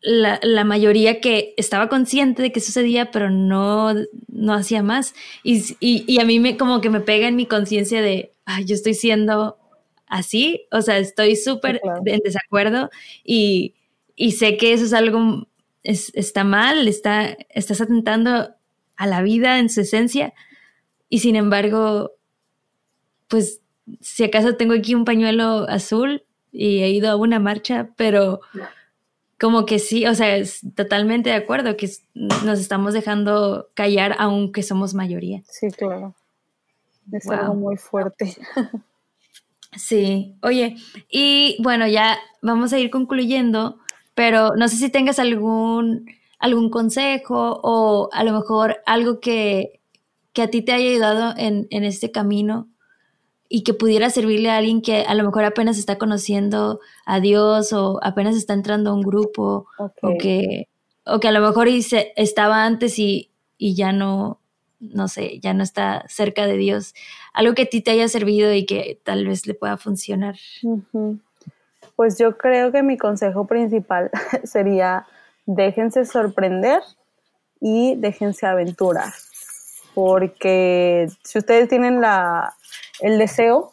la, 0.06 0.64
mayoría 0.64 1.20
que 1.20 1.52
estaba 1.56 1.88
consciente 1.88 2.40
de 2.40 2.52
que 2.52 2.60
sucedía, 2.60 3.10
pero 3.10 3.28
no, 3.28 3.92
no 4.28 4.54
hacía 4.54 4.82
más. 4.84 5.14
Y, 5.42 5.76
y, 5.80 6.20
a 6.20 6.24
mí 6.24 6.38
me 6.38 6.56
como 6.56 6.80
que 6.80 6.90
me 6.90 7.00
pega 7.00 7.26
en 7.26 7.34
mi 7.34 7.46
conciencia 7.46 8.00
de, 8.00 8.32
ay, 8.44 8.64
yo 8.66 8.76
estoy 8.76 8.94
siendo 8.94 9.58
así, 10.06 10.66
o 10.70 10.80
sea, 10.80 10.98
estoy 10.98 11.34
súper 11.34 11.80
en 12.04 12.20
desacuerdo 12.20 12.88
y, 13.24 13.74
sé 14.30 14.56
que 14.56 14.72
eso 14.72 14.84
es 14.84 14.92
algo, 14.92 15.48
está 15.82 16.44
mal, 16.44 16.86
está, 16.86 17.36
estás 17.50 17.80
atentando 17.80 18.54
a 18.96 19.06
la 19.08 19.22
vida 19.22 19.58
en 19.58 19.68
su 19.68 19.80
esencia. 19.80 20.34
Y 21.08 21.18
sin 21.18 21.34
embargo, 21.34 22.12
pues 23.26 23.60
si 24.00 24.22
acaso 24.22 24.54
tengo 24.54 24.74
aquí 24.74 24.94
un 24.94 25.04
pañuelo 25.04 25.68
azul 25.68 26.22
y 26.52 26.82
he 26.82 26.90
ido 26.90 27.10
a 27.10 27.16
una 27.16 27.40
marcha, 27.40 27.90
pero 27.96 28.40
como 29.38 29.66
que 29.66 29.78
sí, 29.78 30.06
o 30.06 30.14
sea, 30.14 30.36
es 30.36 30.60
totalmente 30.74 31.30
de 31.30 31.36
acuerdo 31.36 31.76
que 31.76 31.90
nos 32.14 32.58
estamos 32.58 32.94
dejando 32.94 33.68
callar 33.74 34.16
aunque 34.18 34.62
somos 34.62 34.94
mayoría. 34.94 35.42
Sí, 35.48 35.70
claro. 35.70 36.14
Es 37.12 37.28
algo 37.28 37.54
muy 37.54 37.76
fuerte. 37.76 38.36
Sí, 39.76 40.36
oye, 40.42 40.76
y 41.10 41.56
bueno, 41.62 41.86
ya 41.86 42.18
vamos 42.40 42.72
a 42.72 42.78
ir 42.78 42.88
concluyendo, 42.90 43.78
pero 44.14 44.56
no 44.56 44.68
sé 44.68 44.76
si 44.76 44.88
tengas 44.88 45.18
algún, 45.18 46.06
algún 46.38 46.70
consejo 46.70 47.60
o 47.62 48.08
a 48.12 48.24
lo 48.24 48.32
mejor 48.32 48.78
algo 48.86 49.20
que, 49.20 49.80
que 50.32 50.42
a 50.42 50.48
ti 50.48 50.62
te 50.62 50.72
haya 50.72 50.88
ayudado 50.88 51.34
en, 51.36 51.66
en, 51.70 51.84
este 51.84 52.10
camino 52.10 52.68
y 53.48 53.62
que 53.62 53.74
pudiera 53.74 54.10
servirle 54.10 54.50
a 54.50 54.56
alguien 54.56 54.82
que 54.82 55.02
a 55.02 55.14
lo 55.14 55.24
mejor 55.24 55.44
apenas 55.44 55.78
está 55.78 55.98
conociendo 55.98 56.80
a 57.04 57.20
Dios 57.20 57.72
o 57.72 57.98
apenas 58.02 58.36
está 58.36 58.54
entrando 58.54 58.90
a 58.90 58.94
un 58.94 59.02
grupo 59.02 59.66
o, 59.78 60.18
que, 60.18 60.68
o 61.04 61.20
que 61.20 61.28
a 61.28 61.32
lo 61.32 61.40
mejor 61.40 61.68
estaba 61.68 62.64
antes 62.64 62.98
y, 62.98 63.30
y 63.58 63.74
ya 63.74 63.92
no, 63.92 64.40
no 64.80 65.08
sé, 65.08 65.38
ya 65.40 65.54
no 65.54 65.62
está 65.62 66.04
cerca 66.08 66.46
de 66.46 66.56
Dios, 66.56 66.94
algo 67.32 67.54
que 67.54 67.62
a 67.62 67.66
ti 67.66 67.80
te 67.80 67.92
haya 67.92 68.08
servido 68.08 68.52
y 68.52 68.66
que 68.66 69.00
tal 69.04 69.26
vez 69.26 69.46
le 69.46 69.54
pueda 69.54 69.76
funcionar. 69.76 70.36
Pues 71.94 72.18
yo 72.18 72.36
creo 72.36 72.72
que 72.72 72.82
mi 72.82 72.98
consejo 72.98 73.46
principal 73.46 74.10
sería 74.44 75.06
déjense 75.46 76.04
sorprender 76.04 76.82
y 77.60 77.96
déjense 77.96 78.46
aventurar, 78.46 79.12
porque 79.96 81.08
si 81.24 81.38
ustedes 81.38 81.70
tienen 81.70 82.02
la, 82.02 82.54
el 83.00 83.18
deseo 83.18 83.72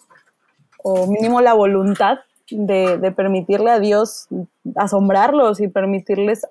o 0.81 1.05
mínimo 1.05 1.41
la 1.41 1.53
voluntad 1.53 2.19
de, 2.49 3.11
permitirle 3.13 3.69
a 3.69 3.79
Dios 3.79 4.29
asombrarlos 4.77 5.59
y 5.59 5.67
permitirles 5.67 6.47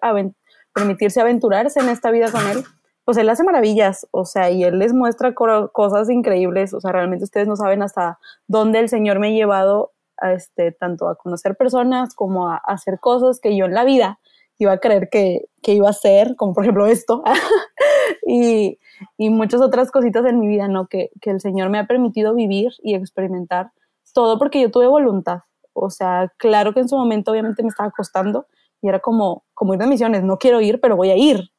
permitirse 0.75 1.23
aventurarse 1.23 1.81
en 1.81 1.89
esta 1.89 2.11
vida 2.11 2.31
con 2.31 2.47
Él, 2.49 2.64
pues 3.07 3.16
Él 3.16 3.31
hace 3.31 3.45
maravillas, 3.45 4.07
o 4.11 4.27
sea, 4.27 4.51
y 4.51 4.62
Él 4.62 4.79
les 4.79 4.93
muestra 4.93 5.33
cosas 5.33 6.11
increíbles, 6.11 6.75
o 6.75 6.81
sea, 6.83 6.93
realmente 6.93 7.25
ustedes 7.25 7.49
no 7.49 7.57
saben 7.57 7.83
hasta 7.83 8.18
dónde 8.49 8.79
el 8.79 8.91
Señor 8.91 9.20
me 9.20 9.29
ha 9.29 9.31
llevado 9.31 9.93
a 10.18 10.35
este, 10.35 10.73
tanto 10.73 11.09
a 11.09 11.16
conocer 11.16 11.57
personas 11.57 12.14
como 12.14 12.51
a, 12.51 12.57
hacer 12.57 13.01
cosas 13.01 13.41
que 13.41 13.57
yo 13.57 13.64
en 13.64 13.73
la 13.73 13.85
vida 13.85 14.18
iba 14.62 14.72
a 14.72 14.78
creer 14.78 15.08
que, 15.10 15.46
iba 15.62 15.86
a 15.86 15.90
hacer, 15.90 16.34
como 16.36 16.54
por 16.54 16.64
ejemplo 16.64 16.86
esto, 16.86 17.22
y, 18.26 18.78
muchas 19.18 19.60
otras 19.60 19.90
cositas 19.90 20.24
en 20.26 20.40
mi 20.40 20.48
vida, 20.48 20.68
¿no? 20.68 20.86
Que, 20.86 21.10
que 21.20 21.30
el 21.30 21.40
Señor 21.40 21.70
me 21.70 21.78
ha 21.78 21.86
permitido 21.86 22.34
vivir 22.34 22.72
y 22.82 22.94
experimentar, 22.94 23.72
todo 24.12 24.38
porque 24.38 24.60
yo 24.60 24.70
tuve 24.70 24.86
voluntad, 24.86 25.40
o 25.72 25.90
sea, 25.90 26.32
claro 26.36 26.72
que 26.72 26.80
en 26.80 26.88
su 26.88 26.96
momento 26.96 27.30
obviamente 27.30 27.62
me 27.62 27.68
estaba 27.68 27.90
costando 27.90 28.46
y 28.80 28.88
era 28.88 29.00
como, 29.00 29.44
como 29.54 29.74
ir 29.74 29.80
de 29.80 29.86
misiones, 29.86 30.22
no 30.24 30.38
quiero 30.38 30.60
ir, 30.60 30.80
pero 30.80 30.96
voy 30.96 31.10
a 31.10 31.16
ir. 31.16 31.50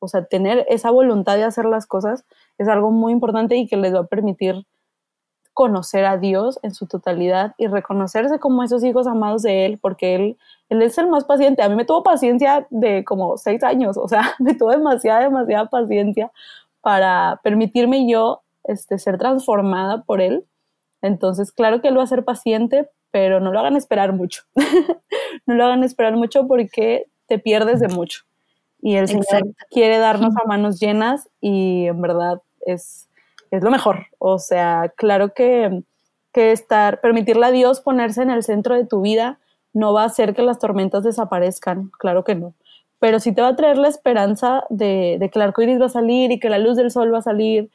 O 0.00 0.06
sea, 0.06 0.24
tener 0.24 0.64
esa 0.68 0.90
voluntad 0.90 1.36
de 1.36 1.44
hacer 1.44 1.64
las 1.64 1.86
cosas 1.86 2.24
es 2.56 2.68
algo 2.68 2.90
muy 2.92 3.12
importante 3.12 3.56
y 3.56 3.66
que 3.66 3.76
les 3.76 3.92
va 3.92 4.00
a 4.00 4.06
permitir 4.06 4.64
conocer 5.58 6.04
a 6.04 6.18
Dios 6.18 6.60
en 6.62 6.72
su 6.72 6.86
totalidad 6.86 7.56
y 7.58 7.66
reconocerse 7.66 8.38
como 8.38 8.62
esos 8.62 8.84
hijos 8.84 9.08
amados 9.08 9.42
de 9.42 9.66
Él, 9.66 9.76
porque 9.82 10.14
Él, 10.14 10.38
él 10.68 10.82
es 10.82 10.96
el 10.98 11.08
más 11.08 11.24
paciente. 11.24 11.62
A 11.62 11.68
mí 11.68 11.74
me 11.74 11.84
tuvo 11.84 12.04
paciencia 12.04 12.68
de 12.70 13.02
como 13.02 13.36
seis 13.38 13.64
años, 13.64 13.96
o 13.96 14.06
sea, 14.06 14.22
me 14.38 14.54
tuvo 14.54 14.70
demasiada, 14.70 15.22
demasiada 15.22 15.68
paciencia 15.68 16.30
para 16.80 17.40
permitirme 17.42 18.08
yo 18.08 18.42
este, 18.62 19.00
ser 19.00 19.18
transformada 19.18 20.04
por 20.04 20.20
Él. 20.20 20.44
Entonces, 21.02 21.50
claro 21.50 21.80
que 21.80 21.88
Él 21.88 21.98
va 21.98 22.04
a 22.04 22.06
ser 22.06 22.24
paciente, 22.24 22.88
pero 23.10 23.40
no 23.40 23.50
lo 23.50 23.58
hagan 23.58 23.74
esperar 23.74 24.12
mucho. 24.12 24.44
no 25.46 25.54
lo 25.54 25.64
hagan 25.64 25.82
esperar 25.82 26.14
mucho 26.14 26.46
porque 26.46 27.06
te 27.26 27.40
pierdes 27.40 27.80
de 27.80 27.88
mucho. 27.88 28.22
Y 28.80 28.94
el 28.94 29.08
Señor 29.08 29.26
quiere 29.72 29.98
darnos 29.98 30.36
a 30.36 30.46
manos 30.46 30.78
llenas 30.78 31.28
y 31.40 31.88
en 31.88 32.00
verdad 32.00 32.40
es, 32.64 33.07
es 33.50 33.62
lo 33.62 33.70
mejor. 33.70 34.06
O 34.18 34.38
sea, 34.38 34.92
claro 34.96 35.34
que, 35.34 35.82
que 36.32 36.52
estar, 36.52 37.00
permitirle 37.00 37.46
a 37.46 37.50
Dios 37.50 37.80
ponerse 37.80 38.22
en 38.22 38.30
el 38.30 38.42
centro 38.42 38.74
de 38.74 38.86
tu 38.86 39.00
vida 39.00 39.38
no 39.72 39.92
va 39.92 40.02
a 40.02 40.06
hacer 40.06 40.34
que 40.34 40.42
las 40.42 40.58
tormentas 40.58 41.04
desaparezcan, 41.04 41.90
claro 41.98 42.24
que 42.24 42.34
no. 42.34 42.54
Pero 42.98 43.20
sí 43.20 43.32
te 43.32 43.42
va 43.42 43.48
a 43.48 43.56
traer 43.56 43.78
la 43.78 43.88
esperanza 43.88 44.64
de, 44.70 45.18
de 45.20 45.30
que 45.30 45.38
el 45.38 45.42
arco 45.44 45.62
iris 45.62 45.80
va 45.80 45.86
a 45.86 45.90
salir 45.90 46.32
y 46.32 46.40
que 46.40 46.50
la 46.50 46.58
luz 46.58 46.76
del 46.76 46.90
sol 46.90 47.12
va 47.12 47.18
a 47.18 47.22
salir 47.22 47.70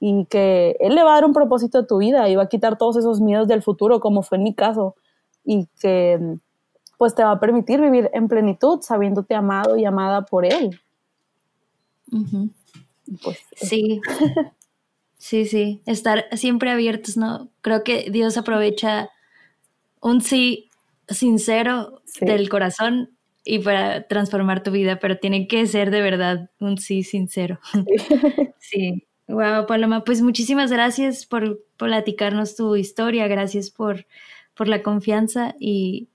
y 0.00 0.24
que 0.24 0.76
Él 0.80 0.94
le 0.94 1.02
va 1.02 1.12
a 1.12 1.14
dar 1.16 1.24
un 1.26 1.34
propósito 1.34 1.78
a 1.78 1.86
tu 1.86 1.98
vida 1.98 2.28
y 2.28 2.36
va 2.36 2.44
a 2.44 2.48
quitar 2.48 2.78
todos 2.78 2.96
esos 2.96 3.20
miedos 3.20 3.46
del 3.46 3.62
futuro, 3.62 4.00
como 4.00 4.22
fue 4.22 4.38
en 4.38 4.44
mi 4.44 4.54
caso, 4.54 4.96
y 5.44 5.66
que 5.80 6.38
pues 6.96 7.14
te 7.14 7.22
va 7.22 7.32
a 7.32 7.40
permitir 7.40 7.80
vivir 7.80 8.10
en 8.12 8.28
plenitud, 8.28 8.80
sabiéndote 8.82 9.34
amado 9.34 9.76
y 9.76 9.84
amada 9.84 10.22
por 10.22 10.44
Él. 10.44 10.80
pues, 13.22 13.38
sí, 13.56 14.00
sí, 15.20 15.44
sí, 15.44 15.82
estar 15.84 16.24
siempre 16.32 16.70
abiertos, 16.70 17.18
¿no? 17.18 17.50
Creo 17.60 17.84
que 17.84 18.10
Dios 18.10 18.38
aprovecha 18.38 19.10
un 20.00 20.22
sí 20.22 20.70
sincero 21.08 22.02
del 22.20 22.48
corazón 22.48 23.10
y 23.44 23.58
para 23.58 24.08
transformar 24.08 24.62
tu 24.62 24.70
vida, 24.70 24.98
pero 24.98 25.18
tiene 25.18 25.46
que 25.46 25.66
ser 25.66 25.90
de 25.90 26.00
verdad 26.00 26.50
un 26.58 26.78
sí 26.78 27.02
sincero. 27.04 27.60
sí. 28.58 29.06
Wow, 29.30 29.66
Paloma, 29.66 30.02
pues 30.02 30.22
muchísimas 30.22 30.72
gracias 30.72 31.24
por, 31.24 31.60
platicarnos 31.76 32.56
tu 32.56 32.74
historia, 32.74 33.28
gracias 33.28 33.70
por, 33.70 34.04
por 34.56 34.66
la 34.66 34.82
confianza 34.82 35.54
y, 35.60 36.08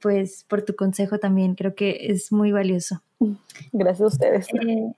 pues 0.00 0.46
por 0.48 0.62
tu 0.62 0.74
consejo 0.74 1.18
también, 1.18 1.54
creo 1.54 1.74
que 1.74 2.06
es 2.08 2.32
muy 2.32 2.50
valioso. 2.50 3.02
Gracias 3.72 4.00
a 4.00 4.06
ustedes. 4.06 4.46
Eh, 4.54 4.90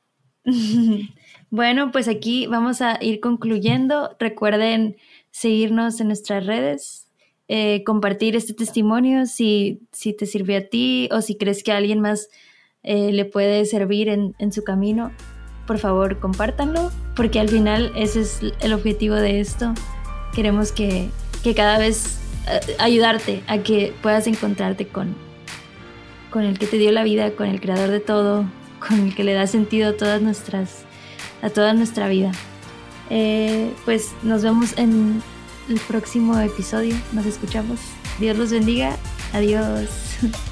bueno, 1.51 1.91
pues 1.93 2.09
aquí 2.09 2.47
vamos 2.47 2.81
a 2.81 2.99
ir 3.03 3.21
concluyendo. 3.21 4.17
Recuerden 4.19 4.97
seguirnos 5.31 6.01
en 6.01 6.09
nuestras 6.09 6.47
redes, 6.47 7.09
eh, 7.49 7.85
compartir 7.85 8.37
este 8.37 8.55
testimonio 8.55 9.27
si, 9.27 9.81
si 9.93 10.13
te 10.13 10.27
sirvió 10.27 10.59
a 10.59 10.63
ti 10.63 11.09
o 11.13 11.21
si 11.21 11.37
crees 11.37 11.63
que 11.63 11.73
a 11.73 11.77
alguien 11.77 12.01
más 12.01 12.29
eh, 12.83 13.13
le 13.13 13.25
puede 13.25 13.65
servir 13.65 14.09
en, 14.09 14.35
en 14.39 14.53
su 14.53 14.65
camino 14.65 15.13
por 15.67 15.79
favor 15.79 16.19
compártanlo, 16.19 16.91
porque 17.15 17.41
al 17.41 17.49
final 17.49 17.93
ese 17.97 18.21
es 18.21 18.41
el 18.61 18.73
objetivo 18.73 19.15
de 19.15 19.41
esto. 19.41 19.75
Queremos 20.35 20.73
que, 20.73 21.09
cada 21.55 21.79
vez 21.79 22.19
eh, 22.49 22.77
ayudarte 22.79 23.43
a 23.47 23.59
que 23.59 23.93
puedas 24.03 24.27
encontrarte 24.27 24.87
con, 24.87 25.15
con 26.31 26.43
el 26.43 26.59
que 26.59 26.67
te 26.67 26.79
dio 26.79 26.93
la 26.93 27.05
vida, 27.05 27.33
con 27.33 27.47
el 27.49 27.61
creador 27.61 27.91
de 27.91 28.01
todo, 28.01 28.45
con 28.87 29.01
el 29.01 29.15
que 29.15 29.25
le 29.25 29.35
da 29.35 29.47
sentido 29.47 29.91
a 29.91 29.97
todas 29.97 30.21
nuestras, 30.21 30.85
a 31.43 31.51
toda 31.51 31.75
nuestra 31.75 32.09
vida. 32.09 32.33
Eh, 33.11 33.73
pues 33.85 34.13
nos 34.23 34.43
vemos 34.43 34.77
en 34.79 35.23
el 35.69 35.81
próximo 35.81 36.39
episodio, 36.39 36.95
nos 37.13 37.27
escuchamos. 37.27 37.81
Dios 38.19 38.37
los 38.37 38.51
bendiga, 38.51 38.97
adiós. 39.33 39.89